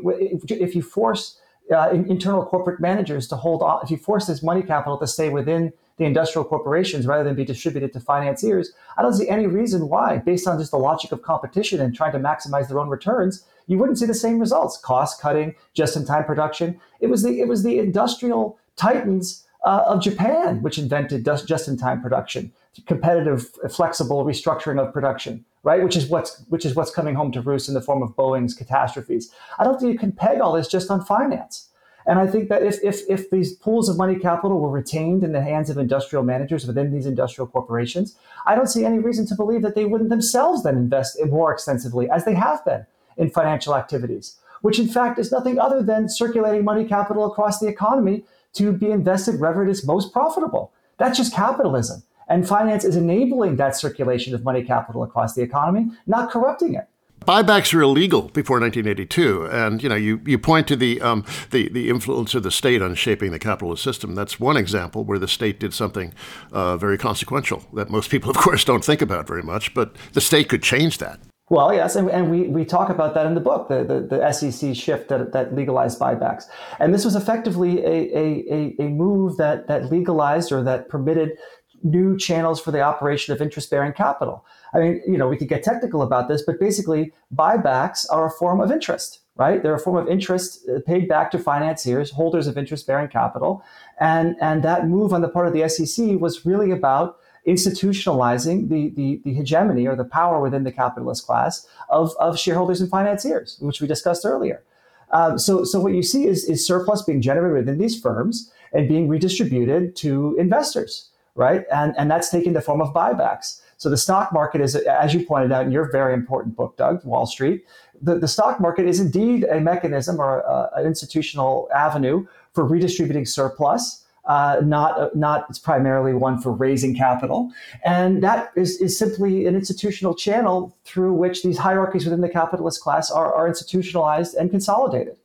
if 0.49 0.75
you 0.75 0.83
force 0.83 1.39
uh, 1.73 1.91
internal 1.91 2.45
corporate 2.45 2.81
managers 2.81 3.29
to 3.29 3.37
hold 3.37 3.63
on, 3.63 3.81
if 3.83 3.91
you 3.91 3.97
force 3.97 4.27
this 4.27 4.43
money 4.43 4.63
capital 4.63 4.99
to 4.99 5.07
stay 5.07 5.29
within 5.29 5.73
the 5.99 6.05
industrial 6.05 6.45
corporations 6.45 7.07
rather 7.07 7.25
than 7.25 7.35
be 7.35 7.45
distributed 7.45 7.93
to 7.93 8.01
financiers, 8.01 8.73
I 8.97 9.03
don't 9.03 9.15
see 9.15 9.29
any 9.29 9.47
reason 9.47 9.89
why, 9.89 10.19
based 10.19 10.47
on 10.47 10.59
just 10.59 10.71
the 10.71 10.79
logic 10.79 11.13
of 11.13 11.23
competition 11.23 11.81
and 11.81 11.95
trying 11.95 12.13
to 12.13 12.19
maximize 12.19 12.69
their 12.69 12.79
own 12.79 12.89
returns, 12.89 13.45
you 13.67 13.79
wouldn't 13.79 13.99
see 13.99 14.07
the 14.07 14.15
same 14.15 14.39
results. 14.39 14.79
Cost 14.79 15.21
cutting, 15.21 15.55
just-in-time 15.75 16.25
production. 16.25 16.81
It 17.01 17.09
was 17.09 17.23
the 17.23 17.41
it 17.41 17.49
was 17.49 17.63
the 17.63 17.79
industrial 17.79 18.59
titans 18.77 19.45
uh, 19.65 19.83
of 19.87 20.01
Japan 20.01 20.63
which 20.63 20.79
invented 20.79 21.25
just-in-time 21.47 22.01
production, 22.01 22.53
competitive, 22.87 23.51
flexible 23.71 24.25
restructuring 24.25 24.81
of 24.81 24.93
production. 24.93 25.45
Right, 25.65 25.83
which 25.83 25.97
is 25.97 26.09
what's 26.09 26.45
which 26.49 26.65
is 26.65 26.75
what's 26.75 26.93
coming 26.93 27.17
home 27.17 27.33
to 27.33 27.41
roost 27.41 27.69
in 27.69 27.75
the 27.75 27.81
form 27.81 28.03
of 28.03 28.15
Boeing's 28.17 28.55
catastrophes. 28.55 29.33
I 29.59 29.65
don't 29.65 29.79
think 29.79 29.93
you 29.93 29.99
can 29.99 30.13
peg 30.13 30.41
all 30.41 30.53
this 30.53 30.69
just 30.69 30.91
on 30.91 31.05
finance. 31.05 31.69
And 32.09 32.19
I 32.19 32.27
think 32.27 32.49
that 32.49 32.63
if, 32.63 32.83
if, 32.83 33.03
if 33.07 33.29
these 33.29 33.55
pools 33.55 33.91
of 33.91 33.99
money 33.99 34.17
capital 34.17 34.61
were 34.61 34.71
retained 34.71 35.23
in 35.23 35.33
the 35.33 35.43
hands 35.43 35.69
of 35.69 35.77
industrial 35.77 36.25
managers 36.25 36.67
within 36.67 36.91
these 36.91 37.05
industrial 37.05 37.47
corporations, 37.47 38.17
I 38.47 38.55
don't 38.55 38.69
see 38.69 38.87
any 38.87 38.99
reason 38.99 39.27
to 39.27 39.35
believe 39.35 39.61
that 39.61 39.75
they 39.75 39.85
wouldn't 39.85 40.09
themselves 40.09 40.63
then 40.63 40.79
invest 40.79 41.19
more 41.27 41.53
extensively, 41.53 42.09
as 42.09 42.25
they 42.25 42.33
have 42.33 42.65
been, 42.65 42.87
in 43.19 43.29
financial 43.29 43.77
activities, 43.77 44.39
which 44.63 44.79
in 44.79 44.89
fact 44.89 45.19
is 45.19 45.31
nothing 45.31 45.59
other 45.59 45.83
than 45.83 46.09
circulating 46.09 46.65
money 46.65 46.87
capital 46.87 47.27
across 47.27 47.59
the 47.59 47.69
economy 47.69 48.25
to 48.55 48.73
be 48.73 48.91
invested 48.91 49.39
wherever 49.39 49.63
it 49.63 49.71
is 49.71 49.87
most 49.87 50.11
profitable. 50.11 50.73
That's 50.97 51.19
just 51.19 51.35
capitalism. 51.35 52.05
And 52.29 52.47
finance 52.47 52.85
is 52.85 52.97
enabling 52.97 53.57
that 53.57 53.77
circulation 53.77 54.35
of 54.35 54.45
money 54.45 54.63
capital 54.63 55.03
across 55.03 55.35
the 55.35 55.43
economy, 55.43 55.91
not 56.07 56.31
corrupting 56.31 56.75
it 56.75 56.89
buybacks 57.29 57.75
were 57.75 57.83
illegal 57.83 58.23
before 58.29 58.59
1982, 58.59 59.47
and 59.47 59.83
you 59.83 59.89
know 59.89 59.95
you, 59.95 60.21
you 60.25 60.39
point 60.39 60.67
to 60.69 60.77
the, 60.77 61.01
um, 61.03 61.25
the 61.51 61.69
the 61.69 61.91
influence 61.91 62.35
of 62.35 62.43
the 62.43 62.51
state 62.51 62.81
on 62.81 62.95
shaping 62.95 63.33
the 63.33 63.39
capitalist 63.39 63.83
system. 63.83 64.15
That's 64.15 64.41
one 64.41 64.57
example 64.57 65.05
where 65.05 65.19
the 65.19 65.29
state 65.29 65.61
did 65.61 65.75
something 65.75 66.15
uh, 66.53 66.79
very 66.79 66.97
consequential 66.97 67.65
that 67.75 67.91
most 67.91 68.11
people, 68.11 68.31
of 68.35 68.37
course, 68.37 68.65
don't 68.65 68.85
think 68.85 69.03
about 69.03 69.27
very 69.27 69.43
much. 69.43 69.75
But 69.75 69.95
the 70.15 70.23
state 70.23 70.49
could 70.49 70.63
change 70.63 70.99
that. 70.99 71.21
Well, 71.51 71.73
yes, 71.73 71.97
and, 71.97 72.11
and 72.11 72.31
we, 72.31 72.43
we 72.43 72.67
talk 72.67 72.91
about 72.91 73.15
that 73.15 73.25
in 73.25 73.35
the 73.35 73.41
book, 73.41 73.69
the, 73.69 73.83
the, 73.83 74.01
the 74.01 74.33
SEC 74.33 74.77
shift 74.77 75.09
that, 75.09 75.33
that 75.33 75.55
legalized 75.55 75.99
buybacks. 75.99 76.45
And 76.79 76.93
this 76.93 77.07
was 77.07 77.17
effectively 77.17 77.83
a, 77.83 78.15
a, 78.15 78.75
a 78.79 78.89
move 78.89 79.39
that, 79.39 79.67
that 79.67 79.91
legalized 79.91 80.53
or 80.53 80.63
that 80.65 80.91
permitted 80.91 81.39
new 81.83 82.17
channels 82.17 82.61
for 82.61 82.71
the 82.71 82.81
operation 82.81 83.35
of 83.35 83.41
interest 83.41 83.71
bearing 83.71 83.93
capital. 83.93 84.45
I 84.75 84.79
mean, 84.79 85.03
you 85.07 85.17
know, 85.17 85.29
we 85.29 85.37
could 85.37 85.49
get 85.49 85.63
technical 85.63 86.03
about 86.03 86.29
this, 86.29 86.43
but 86.43 86.61
basically, 86.61 87.13
buybacks 87.35 88.07
are 88.11 88.27
a 88.27 88.31
form 88.31 88.61
of 88.61 88.71
interest, 88.71 89.21
right? 89.37 89.63
They're 89.63 89.75
a 89.75 89.81
form 89.81 89.97
of 89.97 90.09
interest 90.09 90.69
uh, 90.69 90.81
paid 90.87 91.09
back 91.09 91.31
to 91.33 91.39
financiers, 91.39 92.11
holders 92.11 92.47
of 92.47 92.59
interest 92.59 92.87
bearing 92.87 93.09
capital. 93.09 93.63
And, 94.01 94.37
and 94.41 94.63
that 94.63 94.87
move 94.87 95.13
on 95.13 95.23
the 95.23 95.29
part 95.29 95.47
of 95.47 95.53
the 95.53 95.69
SEC 95.69 96.21
was 96.21 96.45
really 96.45 96.71
about 96.71 97.19
institutionalizing 97.47 98.69
the, 98.69 98.91
the, 98.91 99.21
the 99.25 99.33
hegemony 99.33 99.87
or 99.87 99.97
the 99.97 100.05
power 100.05 100.41
within 100.41 100.65
the 100.65 100.73
capitalist 100.73 101.25
class 101.25 101.67
of, 101.89 102.13
of 102.21 102.39
shareholders 102.39 102.81
and 102.81 102.91
financiers, 102.91 103.57
which 103.61 103.81
we 103.81 103.87
discussed 103.87 104.27
earlier. 104.27 104.63
Um, 105.11 105.39
so, 105.39 105.65
so 105.65 105.81
what 105.81 105.95
you 105.95 106.03
see 106.03 106.27
is, 106.27 106.45
is 106.45 106.67
surplus 106.67 107.03
being 107.03 107.23
generated 107.23 107.57
within 107.57 107.79
these 107.79 107.99
firms 107.99 108.53
and 108.73 108.87
being 108.89 109.09
redistributed 109.09 109.97
to 109.97 110.37
investors, 110.39 111.09
right? 111.39 111.65
And, 111.73 111.95
and 111.97 112.11
that's 112.11 112.31
taking 112.31 112.53
the 112.53 112.61
form 112.61 112.83
of 112.83 112.93
buybacks. 112.93 113.61
So 113.77 113.89
the 113.89 113.97
stock 113.97 114.33
market 114.33 114.61
is, 114.61 114.75
as 114.75 115.15
you 115.15 115.25
pointed 115.25 115.53
out 115.53 115.65
in 115.65 115.71
your 115.71 115.91
very 115.91 116.13
important 116.13 116.57
book, 116.57 116.77
Doug, 116.77 117.05
Wall 117.05 117.27
Street, 117.27 117.65
the, 118.03 118.19
the 118.19 118.27
stock 118.27 118.61
market 118.61 118.87
is 118.87 118.99
indeed 118.99 119.45
a 119.45 119.61
mechanism 119.61 120.21
or 120.21 120.41
a, 120.41 120.71
an 120.75 120.85
institutional 120.85 121.69
avenue 121.73 122.27
for 122.55 122.65
redistributing 122.65 123.25
surplus. 123.25 124.05
Uh, 124.25 124.61
not 124.63 125.01
uh, 125.01 125.09
not 125.15 125.47
it's 125.49 125.59
primarily 125.59 126.13
one 126.13 126.39
for 126.39 126.53
raising 126.53 126.95
capital, 126.95 127.51
and 127.83 128.23
that 128.23 128.53
is, 128.57 128.79
is 128.79 128.99
simply 128.99 129.47
an 129.47 129.55
institutional 129.55 130.15
channel 130.15 130.77
through 130.85 131.15
which 131.15 131.43
these 131.43 131.57
hierarchies 131.57 132.05
within 132.05 132.21
the 132.21 132.29
capitalist 132.29 132.83
class 132.83 133.11
are, 133.11 133.33
are 133.33 133.49
institutionalized 133.49 134.35
and 134.35 134.51
consolidated 134.51 135.17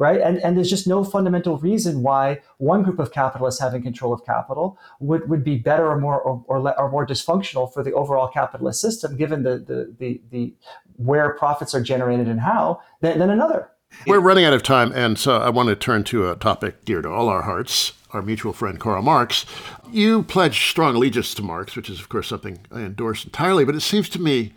right? 0.00 0.22
And, 0.22 0.38
and 0.38 0.56
there's 0.56 0.70
just 0.70 0.86
no 0.86 1.04
fundamental 1.04 1.58
reason 1.58 2.02
why 2.02 2.40
one 2.56 2.82
group 2.82 2.98
of 2.98 3.12
capitalists 3.12 3.60
having 3.60 3.82
control 3.82 4.14
of 4.14 4.24
capital 4.24 4.78
would, 4.98 5.28
would 5.28 5.44
be 5.44 5.58
better 5.58 5.86
or 5.86 6.00
more 6.00 6.18
or, 6.18 6.42
or, 6.48 6.80
or 6.80 6.90
more 6.90 7.06
dysfunctional 7.06 7.70
for 7.70 7.84
the 7.84 7.92
overall 7.92 8.26
capitalist 8.26 8.80
system, 8.80 9.14
given 9.14 9.42
the, 9.42 9.58
the, 9.58 9.94
the, 9.98 10.22
the 10.30 10.54
where 10.96 11.34
profits 11.34 11.74
are 11.74 11.82
generated 11.82 12.28
and 12.28 12.40
how, 12.40 12.80
than, 13.02 13.18
than 13.18 13.28
another. 13.28 13.70
We're 14.06 14.20
running 14.20 14.46
out 14.46 14.54
of 14.54 14.62
time, 14.62 14.90
and 14.92 15.18
so 15.18 15.36
I 15.36 15.50
want 15.50 15.68
to 15.68 15.76
turn 15.76 16.04
to 16.04 16.30
a 16.30 16.36
topic 16.36 16.84
dear 16.86 17.02
to 17.02 17.10
all 17.10 17.28
our 17.28 17.42
hearts 17.42 17.92
our 18.12 18.22
mutual 18.22 18.52
friend 18.52 18.80
Karl 18.80 19.02
Marx. 19.02 19.46
You 19.92 20.24
pledge 20.24 20.68
strong 20.68 20.96
allegiance 20.96 21.32
to 21.34 21.42
Marx, 21.42 21.76
which 21.76 21.88
is, 21.88 22.00
of 22.00 22.08
course, 22.08 22.26
something 22.26 22.58
I 22.72 22.80
endorse 22.80 23.24
entirely, 23.24 23.64
but 23.64 23.76
it 23.76 23.82
seems 23.82 24.08
to 24.08 24.18
me 24.18 24.52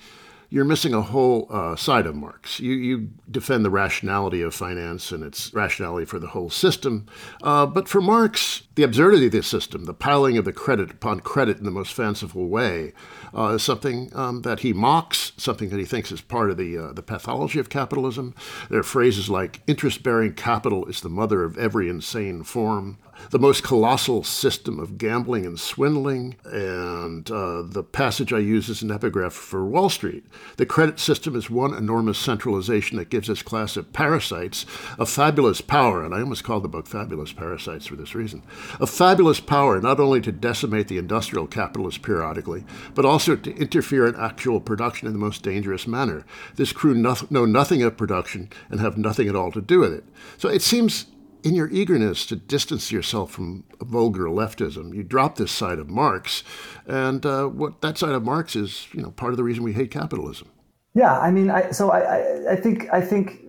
you're 0.53 0.65
missing 0.65 0.93
a 0.93 1.01
whole 1.01 1.47
uh, 1.49 1.75
side 1.75 2.05
of 2.05 2.13
Marx. 2.13 2.59
You, 2.59 2.73
you 2.73 3.09
defend 3.31 3.65
the 3.65 3.71
rationality 3.71 4.43
of 4.43 4.53
finance 4.53 5.11
and 5.11 5.23
its 5.23 5.51
rationality 5.51 6.05
for 6.05 6.19
the 6.19 6.27
whole 6.27 6.51
system. 6.51 7.07
Uh, 7.41 7.65
but 7.65 7.87
for 7.87 8.01
Marx, 8.01 8.61
the 8.75 8.83
absurdity 8.83 9.27
of 9.27 9.31
this 9.31 9.47
system, 9.47 9.85
the 9.85 9.93
piling 9.93 10.37
of 10.37 10.45
the 10.45 10.53
credit 10.53 10.91
upon 10.91 11.19
credit 11.19 11.57
in 11.57 11.63
the 11.63 11.71
most 11.71 11.93
fanciful 11.93 12.47
way, 12.47 12.93
uh, 13.35 13.49
is 13.49 13.63
something 13.63 14.11
um, 14.15 14.41
that 14.41 14.61
he 14.61 14.73
mocks, 14.73 15.31
something 15.37 15.69
that 15.69 15.79
he 15.79 15.85
thinks 15.85 16.11
is 16.11 16.21
part 16.21 16.49
of 16.49 16.57
the, 16.57 16.77
uh, 16.77 16.93
the 16.93 17.03
pathology 17.03 17.59
of 17.59 17.69
capitalism. 17.69 18.33
There 18.69 18.79
are 18.79 18.83
phrases 18.83 19.29
like 19.29 19.61
interest 19.67 20.01
bearing 20.01 20.33
capital 20.33 20.85
is 20.85 21.01
the 21.01 21.09
mother 21.09 21.43
of 21.43 21.57
every 21.57 21.89
insane 21.89 22.43
form 22.43 22.97
the 23.29 23.39
most 23.39 23.63
colossal 23.63 24.23
system 24.23 24.79
of 24.79 24.97
gambling 24.97 25.45
and 25.45 25.59
swindling. 25.59 26.35
And 26.45 27.29
uh, 27.29 27.63
the 27.63 27.83
passage 27.83 28.33
I 28.33 28.39
use 28.39 28.69
is 28.69 28.81
an 28.81 28.91
epigraph 28.91 29.33
for 29.33 29.65
Wall 29.65 29.89
Street. 29.89 30.25
The 30.57 30.65
credit 30.65 30.99
system 30.99 31.35
is 31.35 31.49
one 31.49 31.73
enormous 31.73 32.17
centralization 32.17 32.97
that 32.97 33.09
gives 33.09 33.27
this 33.27 33.41
class 33.41 33.77
of 33.77 33.93
parasites 33.93 34.65
a 34.99 35.05
fabulous 35.05 35.61
power, 35.61 36.03
and 36.03 36.13
I 36.13 36.19
almost 36.19 36.43
called 36.43 36.63
the 36.63 36.69
book 36.69 36.87
Fabulous 36.87 37.33
Parasites 37.33 37.87
for 37.87 37.95
this 37.95 38.15
reason, 38.15 38.43
a 38.79 38.87
fabulous 38.87 39.39
power 39.39 39.79
not 39.79 39.99
only 39.99 40.21
to 40.21 40.31
decimate 40.31 40.87
the 40.87 40.97
industrial 40.97 41.47
capitalists 41.47 41.99
periodically, 41.99 42.63
but 42.93 43.05
also 43.05 43.35
to 43.35 43.55
interfere 43.55 44.07
in 44.07 44.15
actual 44.15 44.59
production 44.59 45.07
in 45.07 45.13
the 45.13 45.19
most 45.19 45.43
dangerous 45.43 45.87
manner. 45.87 46.25
This 46.55 46.73
crew 46.73 46.93
no- 46.93 47.15
know 47.29 47.45
nothing 47.45 47.83
of 47.83 47.97
production 47.97 48.49
and 48.69 48.79
have 48.79 48.97
nothing 48.97 49.27
at 49.27 49.35
all 49.35 49.51
to 49.51 49.61
do 49.61 49.79
with 49.79 49.93
it. 49.93 50.03
So 50.37 50.49
it 50.49 50.61
seems 50.61 51.05
in 51.43 51.55
your 51.55 51.69
eagerness 51.69 52.25
to 52.27 52.35
distance 52.35 52.91
yourself 52.91 53.31
from 53.31 53.65
vulgar 53.81 54.25
leftism, 54.25 54.95
you 54.95 55.03
drop 55.03 55.35
this 55.35 55.51
side 55.51 55.77
of 55.77 55.89
Marx, 55.89 56.43
and 56.87 57.25
uh, 57.25 57.47
what 57.47 57.81
that 57.81 57.97
side 57.97 58.13
of 58.13 58.23
Marx 58.23 58.55
is, 58.55 58.87
you 58.93 59.01
know, 59.01 59.11
part 59.11 59.33
of 59.33 59.37
the 59.37 59.43
reason 59.43 59.63
we 59.63 59.73
hate 59.73 59.91
capitalism. 59.91 60.47
Yeah, 60.95 61.19
I 61.19 61.31
mean, 61.31 61.49
I, 61.49 61.71
so 61.71 61.89
I, 61.89 61.99
I, 61.99 62.51
I 62.51 62.55
think 62.55 62.87
I 62.93 63.01
think 63.01 63.41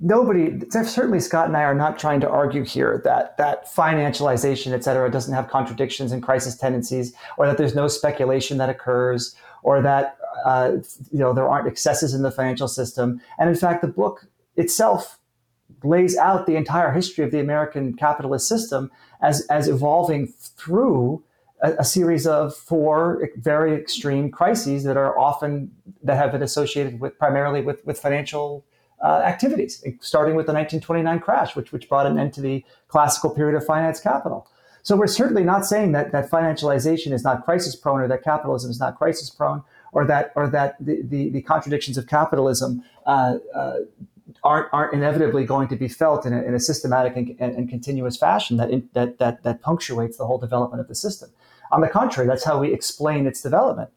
nobody, 0.00 0.58
certainly 0.70 1.20
Scott 1.20 1.46
and 1.46 1.56
I 1.56 1.62
are 1.62 1.74
not 1.74 1.98
trying 1.98 2.20
to 2.20 2.28
argue 2.28 2.64
here 2.64 3.00
that 3.04 3.36
that 3.36 3.66
financialization, 3.66 4.72
et 4.72 4.82
cetera, 4.82 5.10
doesn't 5.10 5.34
have 5.34 5.48
contradictions 5.48 6.12
and 6.12 6.22
crisis 6.22 6.56
tendencies, 6.56 7.12
or 7.36 7.46
that 7.46 7.58
there's 7.58 7.74
no 7.74 7.88
speculation 7.88 8.58
that 8.58 8.68
occurs, 8.68 9.34
or 9.62 9.82
that 9.82 10.16
uh, 10.44 10.72
you 11.10 11.18
know 11.18 11.32
there 11.32 11.48
aren't 11.48 11.68
excesses 11.68 12.14
in 12.14 12.22
the 12.22 12.30
financial 12.30 12.68
system. 12.68 13.20
And 13.38 13.48
in 13.48 13.56
fact, 13.56 13.82
the 13.82 13.88
book 13.88 14.26
itself 14.56 15.18
lays 15.84 16.16
out 16.16 16.46
the 16.46 16.56
entire 16.56 16.92
history 16.92 17.24
of 17.24 17.30
the 17.30 17.40
American 17.40 17.94
capitalist 17.94 18.48
system 18.48 18.90
as, 19.22 19.46
as 19.46 19.68
evolving 19.68 20.26
through 20.26 21.22
a, 21.62 21.84
series 21.84 22.26
of 22.26 22.56
four 22.56 23.28
very 23.36 23.74
extreme 23.74 24.30
crises 24.30 24.84
that 24.84 24.96
are 24.96 25.18
often 25.18 25.70
that 26.02 26.16
have 26.16 26.32
been 26.32 26.42
associated 26.42 27.00
with 27.00 27.18
primarily 27.18 27.60
with, 27.60 27.84
with 27.84 27.98
financial 27.98 28.64
uh, 29.02 29.22
activities, 29.24 29.82
starting 30.00 30.34
with 30.34 30.46
the 30.46 30.52
1929 30.52 31.20
crash, 31.20 31.56
which, 31.56 31.72
which 31.72 31.88
brought 31.88 32.06
an 32.06 32.18
end 32.18 32.32
to 32.34 32.40
the 32.40 32.64
classical 32.88 33.30
period 33.30 33.56
of 33.56 33.64
finance 33.64 34.00
capital. 34.00 34.46
So 34.82 34.96
we're 34.96 35.06
certainly 35.06 35.44
not 35.44 35.66
saying 35.66 35.92
that, 35.92 36.12
that 36.12 36.30
financialization 36.30 37.12
is 37.12 37.22
not 37.22 37.44
crisis 37.44 37.76
prone 37.76 38.00
or 38.00 38.08
that 38.08 38.22
capitalism 38.22 38.70
is 38.70 38.80
not 38.80 38.96
crisis 38.96 39.30
prone 39.30 39.62
or 39.92 40.06
that, 40.06 40.32
or 40.36 40.48
that 40.48 40.76
the, 40.80 41.02
the, 41.02 41.28
the 41.30 41.42
contradictions 41.42 41.98
of 41.98 42.06
capitalism 42.06 42.82
uh, 43.06 43.36
uh, 43.54 43.76
aren't, 44.44 44.68
aren't 44.72 44.94
inevitably 44.94 45.44
going 45.44 45.68
to 45.68 45.76
be 45.76 45.88
felt 45.88 46.24
in 46.24 46.32
a, 46.32 46.42
in 46.42 46.54
a 46.54 46.60
systematic 46.60 47.16
and, 47.16 47.36
and, 47.40 47.56
and, 47.56 47.68
continuous 47.68 48.16
fashion 48.16 48.56
that, 48.56 48.70
in, 48.70 48.88
that, 48.94 49.18
that, 49.18 49.42
that 49.42 49.60
punctuates 49.60 50.16
the 50.16 50.26
whole 50.26 50.38
development 50.38 50.80
of 50.80 50.88
the 50.88 50.94
system. 50.94 51.30
On 51.72 51.80
the 51.80 51.88
contrary, 51.88 52.26
that's 52.26 52.44
how 52.44 52.58
we 52.58 52.72
explain 52.72 53.26
its 53.26 53.42
development. 53.42 53.90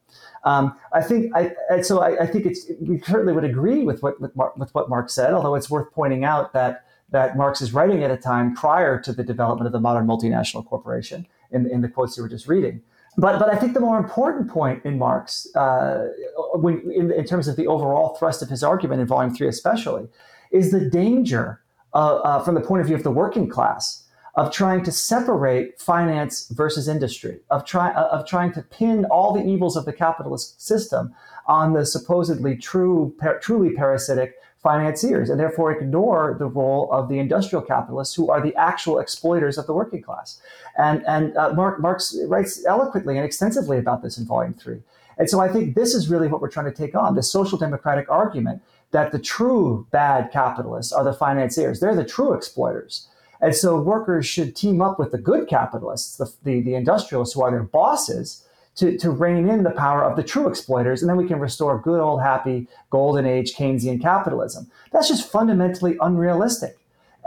Um, 0.44 0.76
I 0.92 1.00
think, 1.00 1.34
I, 1.34 1.80
so 1.80 2.00
I, 2.00 2.22
I, 2.22 2.26
think 2.26 2.44
it's, 2.44 2.66
we 2.80 2.98
certainly 3.00 3.32
would 3.32 3.44
agree 3.44 3.82
with 3.82 4.02
what, 4.02 4.20
with, 4.20 4.36
Mark, 4.36 4.56
with 4.56 4.74
what 4.74 4.90
Marx 4.90 5.14
said, 5.14 5.32
although 5.32 5.54
it's 5.54 5.70
worth 5.70 5.90
pointing 5.92 6.24
out 6.24 6.52
that, 6.52 6.84
that 7.10 7.36
Marx 7.36 7.62
is 7.62 7.72
writing 7.72 8.04
at 8.04 8.10
a 8.10 8.16
time 8.16 8.54
prior 8.54 9.00
to 9.00 9.12
the 9.12 9.24
development 9.24 9.66
of 9.66 9.72
the 9.72 9.80
modern 9.80 10.06
multinational 10.06 10.64
corporation 10.66 11.26
in, 11.50 11.68
in 11.70 11.80
the 11.80 11.88
quotes 11.88 12.16
you 12.16 12.22
were 12.22 12.28
just 12.28 12.46
reading. 12.46 12.82
But, 13.16 13.38
but 13.38 13.48
I 13.48 13.56
think 13.56 13.74
the 13.74 13.80
more 13.80 13.96
important 13.96 14.50
point 14.50 14.84
in 14.84 14.98
Marx, 14.98 15.46
uh, 15.54 16.08
when, 16.54 16.90
in, 16.92 17.10
in, 17.12 17.24
terms 17.24 17.48
of 17.48 17.56
the 17.56 17.66
overall 17.66 18.16
thrust 18.16 18.42
of 18.42 18.50
his 18.50 18.62
argument 18.62 19.00
in 19.00 19.06
Volume 19.06 19.34
3 19.34 19.48
especially, 19.48 20.08
is 20.50 20.72
the 20.72 20.90
danger 20.90 21.60
uh, 21.94 22.16
uh, 22.16 22.44
from 22.44 22.54
the 22.54 22.60
point 22.60 22.80
of 22.80 22.86
view 22.86 22.96
of 22.96 23.04
the 23.04 23.10
working 23.10 23.48
class 23.48 24.03
of 24.36 24.52
trying 24.52 24.82
to 24.82 24.90
separate 24.90 25.80
finance 25.80 26.48
versus 26.48 26.88
industry, 26.88 27.38
of, 27.50 27.64
try, 27.64 27.92
uh, 27.92 28.08
of 28.08 28.26
trying 28.26 28.52
to 28.52 28.62
pin 28.62 29.04
all 29.06 29.32
the 29.32 29.44
evils 29.44 29.76
of 29.76 29.84
the 29.84 29.92
capitalist 29.92 30.60
system 30.60 31.14
on 31.46 31.72
the 31.72 31.86
supposedly 31.86 32.56
true, 32.56 33.14
par- 33.20 33.38
truly 33.38 33.74
parasitic 33.74 34.34
financiers, 34.60 35.28
and 35.28 35.38
therefore 35.38 35.70
ignore 35.70 36.36
the 36.38 36.46
role 36.46 36.90
of 36.90 37.08
the 37.08 37.18
industrial 37.18 37.62
capitalists, 37.62 38.14
who 38.14 38.30
are 38.30 38.40
the 38.40 38.54
actual 38.56 38.98
exploiters 38.98 39.58
of 39.58 39.66
the 39.66 39.74
working 39.74 40.02
class. 40.02 40.40
And, 40.78 41.04
and 41.06 41.36
uh, 41.36 41.52
Mark, 41.52 41.80
Marx 41.80 42.16
writes 42.26 42.64
eloquently 42.64 43.16
and 43.16 43.24
extensively 43.24 43.78
about 43.78 44.02
this 44.02 44.18
in 44.18 44.24
Volume 44.24 44.54
3. 44.54 44.80
And 45.18 45.30
so 45.30 45.38
I 45.38 45.48
think 45.48 45.76
this 45.76 45.94
is 45.94 46.08
really 46.08 46.26
what 46.26 46.40
we're 46.40 46.50
trying 46.50 46.72
to 46.72 46.76
take 46.76 46.96
on 46.96 47.14
the 47.14 47.22
social 47.22 47.58
democratic 47.58 48.10
argument 48.10 48.62
that 48.90 49.12
the 49.12 49.18
true 49.18 49.86
bad 49.90 50.32
capitalists 50.32 50.92
are 50.92 51.04
the 51.04 51.12
financiers. 51.12 51.78
They're 51.78 51.94
the 51.94 52.04
true 52.04 52.32
exploiters. 52.32 53.06
And 53.40 53.54
so 53.54 53.80
workers 53.80 54.26
should 54.26 54.56
team 54.56 54.80
up 54.80 54.98
with 54.98 55.12
the 55.12 55.18
good 55.18 55.48
capitalists, 55.48 56.16
the, 56.16 56.32
the, 56.44 56.60
the 56.60 56.74
industrialists 56.74 57.34
who 57.34 57.42
are 57.42 57.50
their 57.50 57.62
bosses, 57.62 58.44
to, 58.76 58.98
to 58.98 59.10
rein 59.10 59.48
in 59.48 59.62
the 59.62 59.70
power 59.70 60.02
of 60.02 60.16
the 60.16 60.22
true 60.22 60.48
exploiters. 60.48 61.00
And 61.00 61.08
then 61.08 61.16
we 61.16 61.28
can 61.28 61.38
restore 61.38 61.78
good 61.78 62.00
old 62.00 62.20
happy 62.20 62.66
golden 62.90 63.26
age 63.26 63.54
Keynesian 63.54 64.00
capitalism. 64.00 64.70
That's 64.92 65.08
just 65.08 65.30
fundamentally 65.30 65.96
unrealistic. 66.00 66.76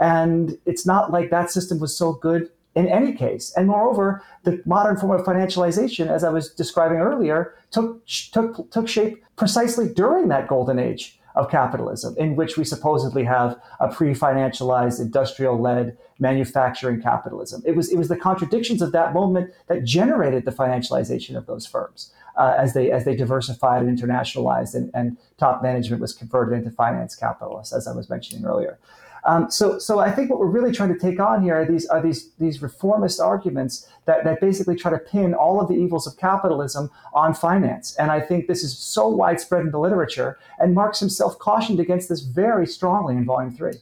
And 0.00 0.58
it's 0.66 0.86
not 0.86 1.10
like 1.10 1.30
that 1.30 1.50
system 1.50 1.80
was 1.80 1.96
so 1.96 2.12
good 2.12 2.50
in 2.74 2.86
any 2.86 3.12
case. 3.12 3.52
And 3.56 3.66
moreover, 3.66 4.22
the 4.44 4.62
modern 4.64 4.96
form 4.96 5.18
of 5.18 5.26
financialization, 5.26 6.08
as 6.08 6.22
I 6.22 6.30
was 6.30 6.50
describing 6.50 6.98
earlier, 6.98 7.54
took, 7.70 8.06
took, 8.06 8.70
took 8.70 8.86
shape 8.86 9.24
precisely 9.36 9.88
during 9.92 10.28
that 10.28 10.48
golden 10.48 10.78
age 10.78 11.18
of 11.38 11.48
capitalism, 11.48 12.16
in 12.18 12.34
which 12.34 12.56
we 12.58 12.64
supposedly 12.64 13.22
have 13.22 13.56
a 13.78 13.88
pre-financialized, 13.88 15.00
industrial-led 15.00 15.96
manufacturing 16.18 17.00
capitalism. 17.00 17.62
It 17.64 17.76
was 17.76 17.92
it 17.92 17.96
was 17.96 18.08
the 18.08 18.16
contradictions 18.16 18.82
of 18.82 18.90
that 18.90 19.14
moment 19.14 19.54
that 19.68 19.84
generated 19.84 20.44
the 20.44 20.50
financialization 20.50 21.36
of 21.36 21.46
those 21.46 21.64
firms 21.64 22.12
uh, 22.36 22.54
as 22.58 22.74
they 22.74 22.90
as 22.90 23.04
they 23.04 23.14
diversified 23.14 23.82
and 23.82 23.96
internationalized, 23.96 24.74
and, 24.74 24.90
and 24.94 25.16
top 25.38 25.62
management 25.62 26.02
was 26.02 26.12
converted 26.12 26.58
into 26.58 26.72
finance 26.72 27.14
capitalists, 27.14 27.72
as 27.72 27.86
I 27.86 27.94
was 27.94 28.10
mentioning 28.10 28.44
earlier. 28.44 28.78
Um, 29.24 29.50
so, 29.50 29.78
so 29.78 29.98
I 29.98 30.10
think 30.10 30.30
what 30.30 30.38
we're 30.38 30.46
really 30.46 30.72
trying 30.72 30.92
to 30.92 30.98
take 30.98 31.20
on 31.20 31.42
here 31.42 31.54
are 31.60 31.64
these 31.64 31.86
are 31.86 32.00
these 32.00 32.30
these 32.38 32.62
reformist 32.62 33.20
arguments 33.20 33.88
that 34.04 34.24
that 34.24 34.40
basically 34.40 34.76
try 34.76 34.90
to 34.90 34.98
pin 34.98 35.34
all 35.34 35.60
of 35.60 35.68
the 35.68 35.74
evils 35.74 36.06
of 36.06 36.16
capitalism 36.16 36.90
on 37.12 37.34
finance. 37.34 37.94
And 37.96 38.10
I 38.10 38.20
think 38.20 38.46
this 38.46 38.62
is 38.62 38.76
so 38.76 39.08
widespread 39.08 39.62
in 39.62 39.70
the 39.70 39.78
literature. 39.78 40.38
And 40.58 40.74
Marx 40.74 41.00
himself 41.00 41.38
cautioned 41.38 41.80
against 41.80 42.08
this 42.08 42.20
very 42.20 42.66
strongly 42.66 43.16
in 43.16 43.24
Volume 43.24 43.54
Three. 43.54 43.74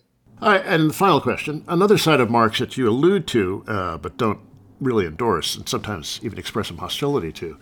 All 0.42 0.50
right, 0.50 0.62
and 0.66 0.90
the 0.90 0.94
final 0.94 1.20
question: 1.20 1.64
another 1.68 1.98
side 1.98 2.20
of 2.20 2.30
Marx 2.30 2.58
that 2.58 2.76
you 2.76 2.88
allude 2.88 3.26
to, 3.28 3.64
uh, 3.66 3.98
but 3.98 4.16
don't 4.16 4.40
really 4.80 5.06
endorse 5.06 5.56
and 5.56 5.68
sometimes 5.68 6.20
even 6.22 6.38
express 6.38 6.68
some 6.68 6.78
hostility 6.78 7.32
to, 7.32 7.58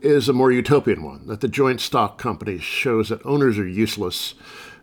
is 0.00 0.28
a 0.28 0.32
more 0.32 0.52
utopian 0.52 1.02
one 1.02 1.26
that 1.26 1.40
the 1.40 1.48
joint 1.48 1.80
stock 1.80 2.18
company 2.18 2.58
shows 2.58 3.08
that 3.08 3.24
owners 3.24 3.58
are 3.58 3.66
useless 3.66 4.34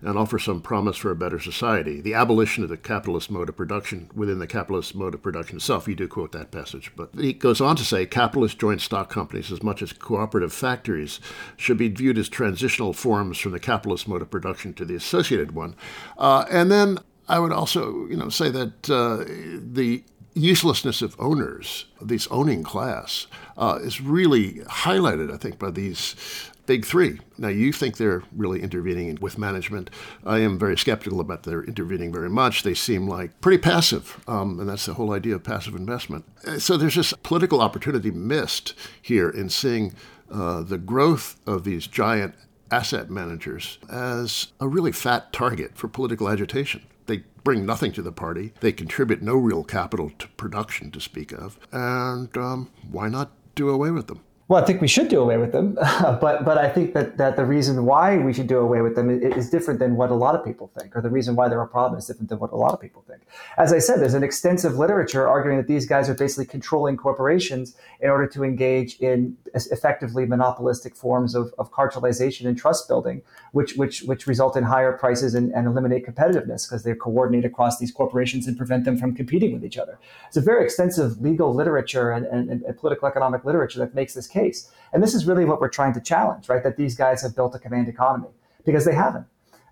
and 0.06 0.20
offer 0.20 0.38
some 0.38 0.62
promise 0.62 0.98
for 0.98 1.10
a 1.10 1.16
better 1.16 1.40
society. 1.40 2.00
The 2.00 2.14
abolition 2.14 2.64
of 2.64 2.70
the 2.70 2.78
capitalist 2.78 3.32
mode 3.32 3.50
of 3.50 3.58
production 3.58 4.10
within 4.14 4.38
the 4.38 4.46
capitalist 4.46 4.94
mode 4.94 5.16
of 5.16 5.24
production 5.24 5.58
itself. 5.58 5.88
You 5.88 5.96
do 5.96 6.08
quote 6.08 6.32
that 6.32 6.52
passage. 6.52 6.92
But 6.96 7.10
he 7.16 7.34
goes 7.34 7.60
on 7.60 7.76
to 7.78 7.84
say 7.84 8.06
capitalist 8.06 8.60
joint 8.60 8.82
stock 8.82 9.10
companies, 9.10 9.52
as 9.52 9.64
much 9.64 9.82
as 9.82 9.92
cooperative 9.92 10.54
factories, 10.54 11.20
should 11.58 11.80
be 11.80 11.90
viewed 11.90 12.20
as 12.20 12.30
transitional 12.30 12.94
forms 12.94 13.40
from 13.40 13.52
the 13.52 13.60
capitalist 13.60 14.08
mode 14.08 14.22
of 14.22 14.30
production 14.30 14.74
to 14.76 14.86
the 14.86 14.96
associated 14.96 15.54
one. 15.54 15.76
Uh, 16.20 16.46
and 16.52 16.72
then 16.72 17.00
I 17.28 17.40
would 17.40 17.52
also, 17.52 18.06
you 18.06 18.16
know, 18.16 18.30
say 18.30 18.52
that 18.52 18.90
uh, 18.90 19.26
the 19.60 20.04
uselessness 20.36 21.02
of 21.02 21.16
owners, 21.18 21.86
this 22.00 22.28
owning 22.30 22.62
class, 22.62 23.26
uh, 23.58 23.80
is 23.82 24.02
really 24.02 24.60
highlighted, 24.66 25.34
I 25.34 25.38
think, 25.38 25.58
by 25.58 25.72
these 25.72 26.52
big 26.66 26.86
three. 26.86 27.20
Now, 27.38 27.50
you 27.50 27.72
think 27.72 27.98
they're 27.98 28.24
really 28.36 28.62
intervening 28.62 29.18
with 29.22 29.38
management. 29.38 29.90
I 30.26 30.40
am 30.40 30.58
very 30.58 30.78
skeptical 30.78 31.20
about 31.20 31.44
their 31.44 31.64
intervening 31.64 32.12
very 32.12 32.30
much. 32.30 32.64
They 32.64 32.74
seem 32.74 33.08
like 33.08 33.40
pretty 33.42 33.58
passive, 33.58 34.24
um, 34.28 34.60
and 34.60 34.70
that's 34.70 34.86
the 34.86 34.96
whole 34.96 35.14
idea 35.14 35.36
of 35.36 35.44
passive 35.44 35.76
investment. 35.76 36.26
Uh, 36.46 36.60
so 36.60 36.78
there's 36.78 36.96
this 36.96 37.14
political 37.24 37.62
opportunity 37.62 38.12
missed 38.12 38.74
here 39.02 39.30
in 39.30 39.50
seeing 39.50 39.94
uh, 40.32 40.62
the 40.62 40.78
growth 40.78 41.40
of 41.46 41.64
these 41.64 41.88
giant 41.88 42.36
asset 42.72 43.10
managers 43.10 43.78
as 43.92 44.48
a 44.60 44.68
really 44.68 44.92
fat 44.92 45.32
target 45.32 45.78
for 45.78 45.88
political 45.88 46.28
agitation. 46.28 46.82
They 47.06 47.24
bring 47.44 47.66
nothing 47.66 47.92
to 47.94 48.02
the 48.02 48.12
party. 48.12 48.54
They 48.60 48.72
contribute 48.72 49.22
no 49.22 49.36
real 49.36 49.64
capital 49.64 50.12
to 50.18 50.28
production 50.30 50.92
to 50.92 51.00
speak 51.00 51.32
of. 51.32 51.60
And 51.72 52.36
um, 52.38 52.72
why 52.90 53.08
not 53.08 53.32
do 53.54 53.70
away 53.70 53.92
with 53.92 54.08
them? 54.08 54.22
Well, 54.48 54.62
I 54.62 54.66
think 54.66 54.80
we 54.80 54.88
should 54.88 55.08
do 55.08 55.20
away 55.22 55.38
with 55.38 55.52
them, 55.52 55.74
but 56.22 56.46
but 56.46 56.60
I 56.60 56.70
think 56.70 56.94
that, 56.94 57.18
that 57.18 57.36
the 57.36 57.44
reason 57.44 57.84
why 57.84 58.20
we 58.20 58.32
should 58.32 58.46
do 58.46 58.60
away 58.60 58.82
with 58.82 58.96
them 58.96 59.10
is 59.10 59.50
different 59.50 59.80
than 59.80 59.96
what 59.96 60.12
a 60.12 60.14
lot 60.14 60.36
of 60.36 60.46
people 60.46 60.72
think, 60.78 60.96
or 60.96 61.02
the 61.02 61.10
reason 61.10 61.36
why 61.36 61.50
they're 61.50 61.62
a 61.62 61.68
problem 61.68 61.98
is 61.98 62.06
different 62.06 62.30
than 62.30 62.38
what 62.38 62.52
a 62.52 62.56
lot 62.56 62.72
of 62.72 62.80
people 62.80 63.04
think. 63.08 63.24
As 63.58 63.74
I 63.74 63.80
said, 63.80 64.00
there's 64.00 64.14
an 64.14 64.24
extensive 64.24 64.78
literature 64.78 65.28
arguing 65.28 65.58
that 65.58 65.68
these 65.68 65.88
guys 65.88 66.10
are 66.10 66.14
basically 66.14 66.46
controlling 66.46 66.96
corporations 66.96 67.76
in 68.02 68.12
order 68.12 68.28
to 68.28 68.44
engage 68.44 69.00
in 69.00 69.36
effectively 69.56 70.28
monopolistic 70.28 70.96
forms 70.96 71.34
of, 71.34 71.52
of 71.58 71.72
cartelization 71.72 72.46
and 72.46 72.56
trust 72.56 72.88
building, 72.88 73.24
which 73.52 73.74
which 73.78 74.04
which 74.04 74.28
result 74.28 74.56
in 74.56 74.64
higher 74.64 74.92
prices 74.92 75.34
and, 75.34 75.52
and 75.54 75.66
eliminate 75.66 76.06
competitiveness 76.06 76.70
because 76.70 76.84
they 76.84 76.94
coordinate 76.94 77.46
across 77.46 77.80
these 77.80 77.92
corporations 77.92 78.46
and 78.46 78.56
prevent 78.58 78.86
them 78.86 78.96
from 78.96 79.16
competing 79.16 79.54
with 79.54 79.66
each 79.66 79.80
other. 79.80 79.98
It's 80.28 80.38
a 80.38 80.42
very 80.42 80.64
extensive 80.64 81.20
legal 81.20 81.52
literature 81.52 82.12
and, 82.12 82.28
and, 82.28 82.62
and 82.62 82.78
political 82.78 83.08
economic 83.08 83.44
literature 83.44 83.80
that 83.80 83.96
makes 83.96 84.14
this 84.14 84.28
case. 84.40 84.60
And 84.92 85.00
this 85.04 85.14
is 85.18 85.22
really 85.30 85.46
what 85.50 85.58
we're 85.62 85.76
trying 85.80 85.94
to 86.00 86.02
challenge, 86.12 86.44
right? 86.52 86.64
That 86.68 86.78
these 86.82 86.96
guys 87.04 87.18
have 87.26 87.34
built 87.40 87.54
a 87.60 87.60
command 87.66 87.88
economy 87.96 88.32
because 88.68 88.86
they 88.90 88.98
haven't. 89.06 89.28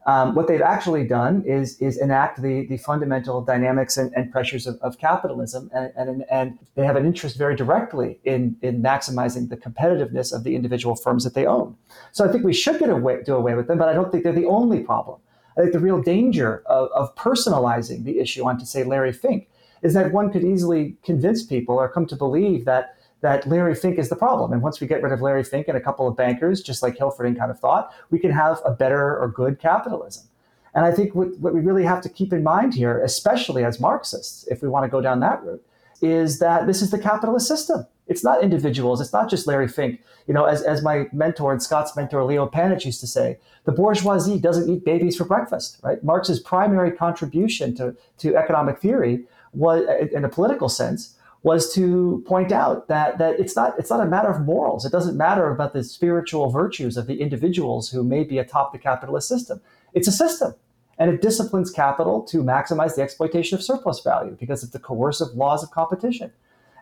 Um, 0.05 0.35
what 0.35 0.47
they've 0.47 0.67
actually 0.75 1.05
done 1.07 1.35
is 1.45 1.67
is 1.87 1.97
enact 1.97 2.41
the 2.41 2.55
the 2.71 2.77
fundamental 2.89 3.37
dynamics 3.53 3.95
and, 4.01 4.09
and 4.17 4.31
pressures 4.35 4.67
of, 4.67 4.75
of 4.87 4.97
capitalism, 4.97 5.69
and, 5.73 5.91
and, 5.95 6.25
and 6.29 6.59
they 6.75 6.85
have 6.89 6.97
an 6.97 7.05
interest 7.05 7.37
very 7.37 7.55
directly 7.55 8.19
in 8.33 8.57
in 8.61 8.83
maximizing 8.83 9.47
the 9.47 9.55
competitiveness 9.65 10.33
of 10.35 10.43
the 10.43 10.53
individual 10.59 10.95
firms 10.95 11.23
that 11.23 11.35
they 11.35 11.45
own. 11.45 11.77
So 12.11 12.25
I 12.25 12.29
think 12.31 12.43
we 12.43 12.57
should 12.63 12.79
get 12.79 12.89
away 12.89 13.23
do 13.23 13.33
away 13.35 13.53
with 13.55 13.67
them, 13.67 13.77
but 13.77 13.87
I 13.87 13.93
don't 13.93 14.09
think 14.11 14.21
they're 14.23 14.41
the 14.43 14.51
only 14.59 14.81
problem. 14.91 15.17
I 15.57 15.61
think 15.61 15.73
the 15.73 15.85
real 15.89 16.01
danger 16.01 16.63
of, 16.65 16.89
of 16.99 17.15
personalizing 17.15 18.03
the 18.03 18.15
issue 18.19 18.43
onto 18.49 18.65
say 18.65 18.83
Larry 18.83 19.13
Fink 19.13 19.47
is 19.83 19.93
that 19.93 20.11
one 20.11 20.31
could 20.33 20.43
easily 20.43 20.97
convince 21.03 21.43
people 21.45 21.75
or 21.75 21.87
come 21.87 22.07
to 22.07 22.15
believe 22.15 22.65
that 22.65 22.97
that 23.23 23.47
Larry 23.47 23.73
Fink 23.73 23.97
is 23.97 24.09
the 24.09 24.17
problem. 24.17 24.51
And 24.51 24.61
once 24.61 24.81
we 24.81 24.85
get 24.85 25.01
rid 25.01 25.13
of 25.13 25.21
Larry 25.21 25.45
Fink 25.45 25.69
and 25.69 25.77
a 25.77 25.81
couple 25.81 26.05
of 26.07 26.17
bankers, 26.17 26.61
just 26.61 26.83
like 26.83 26.97
Hilferding 26.97 27.37
kind 27.37 27.49
of 27.49 27.57
thought, 27.57 27.93
we 28.11 28.19
can 28.19 28.31
have 28.31 28.59
a 28.65 28.71
better 28.71 29.17
or 29.17 29.29
good 29.29 29.59
capitalism. 29.59 30.27
And 30.75 30.85
I 30.85 30.91
think 30.91 31.15
what, 31.15 31.29
what 31.39 31.53
we 31.53 31.61
really 31.61 31.85
have 31.85 32.01
to 32.01 32.09
keep 32.09 32.33
in 32.33 32.43
mind 32.43 32.73
here, 32.73 33.01
especially 33.01 33.63
as 33.63 33.79
Marxists, 33.79 34.45
if 34.47 34.61
we 34.61 34.67
want 34.67 34.83
to 34.83 34.89
go 34.89 34.99
down 34.99 35.21
that 35.21 35.41
route, 35.41 35.63
is 36.01 36.39
that 36.39 36.67
this 36.67 36.81
is 36.81 36.91
the 36.91 36.99
capitalist 36.99 37.47
system. 37.47 37.87
It's 38.07 38.25
not 38.25 38.43
individuals. 38.43 38.99
It's 38.99 39.13
not 39.13 39.29
just 39.29 39.47
Larry 39.47 39.69
Fink. 39.69 40.01
You 40.27 40.33
know, 40.33 40.43
as, 40.43 40.61
as 40.61 40.83
my 40.83 41.05
mentor 41.13 41.53
and 41.53 41.63
Scott's 41.63 41.95
mentor, 41.95 42.25
Leo 42.25 42.45
Panitch, 42.45 42.83
used 42.83 42.99
to 42.99 43.07
say, 43.07 43.37
the 43.63 43.71
bourgeoisie 43.71 44.37
doesn't 44.37 44.69
eat 44.69 44.83
babies 44.83 45.15
for 45.15 45.23
breakfast, 45.23 45.79
right? 45.81 46.03
Marx's 46.03 46.41
primary 46.41 46.91
contribution 46.91 47.73
to, 47.75 47.95
to 48.17 48.35
economic 48.35 48.79
theory 48.79 49.23
was, 49.53 49.85
in 50.11 50.25
a 50.25 50.29
political 50.29 50.67
sense, 50.67 51.15
was 51.43 51.73
to 51.73 52.23
point 52.25 52.51
out 52.51 52.87
that 52.87 53.17
that 53.17 53.39
it's 53.39 53.55
not 53.55 53.77
it's 53.77 53.89
not 53.89 53.99
a 53.99 54.05
matter 54.05 54.29
of 54.29 54.41
morals. 54.41 54.85
It 54.85 54.91
doesn't 54.91 55.17
matter 55.17 55.51
about 55.51 55.73
the 55.73 55.83
spiritual 55.83 56.49
virtues 56.49 56.97
of 56.97 57.05
the 57.05 57.21
individuals 57.21 57.89
who 57.89 58.03
may 58.03 58.23
be 58.23 58.37
atop 58.39 58.71
the 58.71 58.79
capitalist 58.79 59.27
system. 59.27 59.61
It's 59.93 60.07
a 60.07 60.11
system. 60.11 60.55
And 60.97 61.09
it 61.11 61.21
disciplines 61.21 61.71
capital 61.71 62.21
to 62.23 62.43
maximize 62.43 62.95
the 62.95 63.01
exploitation 63.01 63.57
of 63.57 63.63
surplus 63.63 63.99
value 64.01 64.37
because 64.39 64.63
of 64.63 64.71
the 64.71 64.79
coercive 64.79 65.33
laws 65.35 65.63
of 65.63 65.71
competition. 65.71 66.31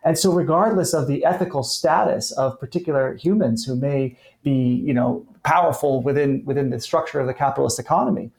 And 0.03 0.17
so, 0.17 0.31
regardless 0.31 0.93
of 0.93 1.07
the 1.07 1.23
ethical 1.25 1.63
status 1.63 2.31
of 2.31 2.59
particular 2.59 3.15
humans 3.15 3.65
who 3.65 3.75
may 3.75 4.17
be, 4.43 4.51
you 4.51 4.93
know, 4.93 5.25
powerful 5.43 6.01
within 6.01 6.43
within 6.45 6.71
the 6.71 6.79
structure 6.79 7.19
of 7.19 7.27
the 7.27 7.33
capitalist 7.33 7.79
economy, 7.79 8.31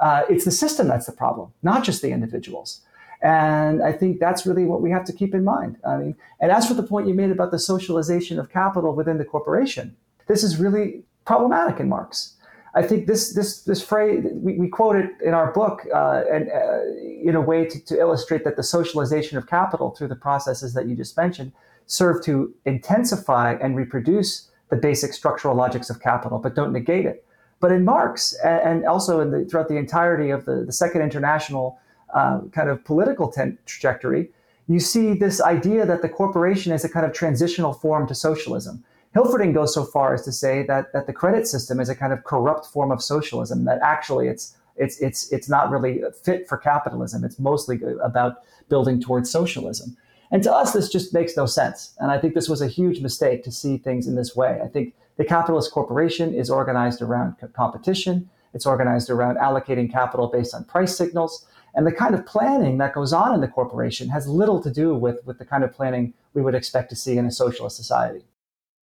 uh, 0.00 0.22
it's 0.28 0.44
the 0.44 0.50
system 0.50 0.88
that's 0.88 1.06
the 1.06 1.12
problem, 1.12 1.52
not 1.62 1.84
just 1.84 2.02
the 2.02 2.10
individuals. 2.10 2.80
And 3.22 3.82
I 3.82 3.92
think 3.92 4.18
that's 4.18 4.46
really 4.46 4.64
what 4.64 4.80
we 4.80 4.90
have 4.90 5.04
to 5.04 5.12
keep 5.12 5.34
in 5.34 5.44
mind. 5.44 5.76
I 5.86 5.96
mean, 5.96 6.16
and 6.40 6.50
as 6.50 6.66
for 6.66 6.74
the 6.74 6.82
point 6.82 7.06
you 7.06 7.14
made 7.14 7.30
about 7.30 7.50
the 7.50 7.58
socialization 7.58 8.38
of 8.38 8.50
capital 8.50 8.94
within 8.94 9.18
the 9.18 9.24
corporation, 9.24 9.94
this 10.26 10.42
is 10.42 10.58
really 10.58 11.02
problematic 11.26 11.80
in 11.80 11.88
Marx. 11.88 12.36
I 12.74 12.82
think 12.82 13.06
this 13.06 13.34
this 13.34 13.62
this 13.62 13.82
phrase 13.82 14.24
we, 14.32 14.54
we 14.56 14.68
quote 14.68 14.96
it 14.96 15.10
in 15.24 15.34
our 15.34 15.52
book 15.52 15.86
uh, 15.92 16.22
and 16.32 16.48
uh, 16.50 16.82
in 17.28 17.34
a 17.34 17.40
way 17.40 17.64
to, 17.64 17.84
to, 17.86 17.98
illustrate 17.98 18.44
that 18.44 18.56
the 18.56 18.62
socialization 18.62 19.36
of 19.36 19.48
capital 19.48 19.90
through 19.90 20.08
the 20.08 20.16
processes 20.16 20.72
that 20.74 20.86
you 20.88 20.94
just 20.94 21.16
mentioned 21.16 21.52
serve 21.86 22.22
to 22.24 22.54
intensify 22.64 23.54
and 23.54 23.76
reproduce 23.76 24.50
the 24.70 24.76
basic 24.76 25.12
structural 25.12 25.56
logics 25.56 25.90
of 25.90 26.00
capital, 26.00 26.38
but 26.38 26.54
don't 26.54 26.72
negate 26.72 27.06
it. 27.06 27.24
But 27.58 27.72
in 27.72 27.84
Marx 27.84 28.34
and, 28.44 28.60
and 28.62 28.86
also 28.86 29.20
in 29.20 29.32
the, 29.32 29.44
throughout 29.44 29.68
the 29.68 29.76
entirety 29.76 30.30
of 30.30 30.44
the, 30.44 30.64
the 30.64 30.72
Second 30.72 31.02
International 31.02 31.80
uh, 32.14 32.40
kind 32.52 32.68
of 32.68 32.84
political 32.84 33.30
ten- 33.30 33.58
trajectory, 33.66 34.30
you 34.68 34.80
see 34.80 35.14
this 35.14 35.40
idea 35.40 35.84
that 35.86 36.02
the 36.02 36.08
corporation 36.08 36.72
is 36.72 36.84
a 36.84 36.88
kind 36.88 37.04
of 37.04 37.12
transitional 37.12 37.72
form 37.72 38.06
to 38.06 38.14
socialism 38.14 38.84
Hilferding 39.14 39.52
goes 39.52 39.74
so 39.74 39.84
far 39.84 40.14
as 40.14 40.22
to 40.22 40.32
say 40.32 40.62
that, 40.64 40.92
that 40.92 41.06
the 41.06 41.12
credit 41.12 41.46
system 41.48 41.80
is 41.80 41.88
a 41.88 41.96
kind 41.96 42.12
of 42.12 42.22
corrupt 42.24 42.66
form 42.66 42.92
of 42.92 43.02
socialism, 43.02 43.64
that 43.64 43.80
actually 43.82 44.28
it's, 44.28 44.56
it's, 44.76 45.00
it's, 45.00 45.32
it's 45.32 45.48
not 45.48 45.70
really 45.70 46.02
fit 46.22 46.48
for 46.48 46.56
capitalism. 46.56 47.24
It's 47.24 47.38
mostly 47.38 47.80
about 48.02 48.42
building 48.68 49.00
towards 49.00 49.28
socialism. 49.28 49.96
And 50.30 50.44
to 50.44 50.52
us, 50.52 50.72
this 50.72 50.88
just 50.88 51.12
makes 51.12 51.36
no 51.36 51.46
sense. 51.46 51.94
And 51.98 52.12
I 52.12 52.18
think 52.18 52.34
this 52.34 52.48
was 52.48 52.62
a 52.62 52.68
huge 52.68 53.00
mistake 53.00 53.42
to 53.44 53.50
see 53.50 53.78
things 53.78 54.06
in 54.06 54.14
this 54.14 54.36
way. 54.36 54.60
I 54.62 54.68
think 54.68 54.94
the 55.16 55.24
capitalist 55.24 55.72
corporation 55.72 56.32
is 56.32 56.48
organized 56.48 57.02
around 57.02 57.34
competition. 57.52 58.30
It's 58.54 58.64
organized 58.64 59.10
around 59.10 59.38
allocating 59.38 59.90
capital 59.90 60.28
based 60.28 60.54
on 60.54 60.64
price 60.64 60.96
signals. 60.96 61.46
And 61.74 61.86
the 61.86 61.92
kind 61.92 62.14
of 62.14 62.26
planning 62.26 62.78
that 62.78 62.94
goes 62.94 63.12
on 63.12 63.34
in 63.34 63.40
the 63.40 63.48
corporation 63.48 64.08
has 64.08 64.26
little 64.26 64.62
to 64.62 64.70
do 64.70 64.94
with, 64.94 65.24
with 65.24 65.38
the 65.38 65.44
kind 65.44 65.64
of 65.64 65.72
planning 65.72 66.14
we 66.34 66.42
would 66.42 66.54
expect 66.54 66.90
to 66.90 66.96
see 66.96 67.16
in 67.16 67.26
a 67.26 67.30
socialist 67.30 67.76
society. 67.76 68.24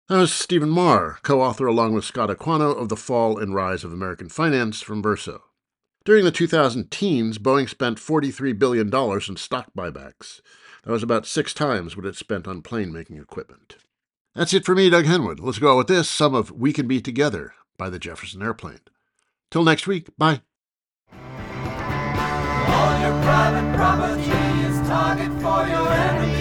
That 0.09 0.17
was 0.17 0.34
Stephen 0.34 0.69
Maher, 0.69 1.19
co 1.21 1.41
author 1.41 1.67
along 1.67 1.93
with 1.93 2.03
Scott 2.03 2.29
Aquanno 2.29 2.77
of 2.77 2.89
The 2.89 2.97
Fall 2.97 3.38
and 3.38 3.55
Rise 3.55 3.84
of 3.84 3.93
American 3.93 4.29
Finance 4.29 4.82
from 4.82 5.01
Verso. 5.01 5.43
During 6.03 6.25
the 6.25 6.32
2000 6.32 6.89
teens, 6.89 7.38
Boeing 7.38 7.69
spent 7.69 7.99
$43 7.99 8.57
billion 8.57 8.93
in 8.93 9.38
stock 9.38 9.67
buybacks. 9.77 10.41
That 10.84 10.91
was 10.91 11.03
about 11.03 11.27
six 11.27 11.53
times 11.53 11.95
what 11.95 12.07
it 12.07 12.15
spent 12.15 12.47
on 12.47 12.63
plane 12.63 12.91
making 12.91 13.17
equipment. 13.17 13.77
That's 14.36 14.53
it 14.53 14.65
for 14.65 14.73
me, 14.73 14.89
Doug 14.89 15.05
Henwood. 15.05 15.39
Let's 15.39 15.59
go 15.59 15.73
out 15.73 15.77
with 15.77 15.88
this 15.88 16.09
some 16.09 16.34
of 16.34 16.51
We 16.51 16.73
Can 16.73 16.88
Be 16.88 17.01
Together 17.01 17.53
by 17.77 17.89
the 17.89 17.99
Jefferson 17.99 18.41
Airplane. 18.41 18.79
Till 19.51 19.63
next 19.63 19.86
week, 19.86 20.07
bye. 20.17 20.41
Private 23.22 23.76
property 23.76 24.32
is 24.67 24.88
target 24.88 25.32
for 25.41 25.67
your 25.67 25.88
enemy. 25.93 26.40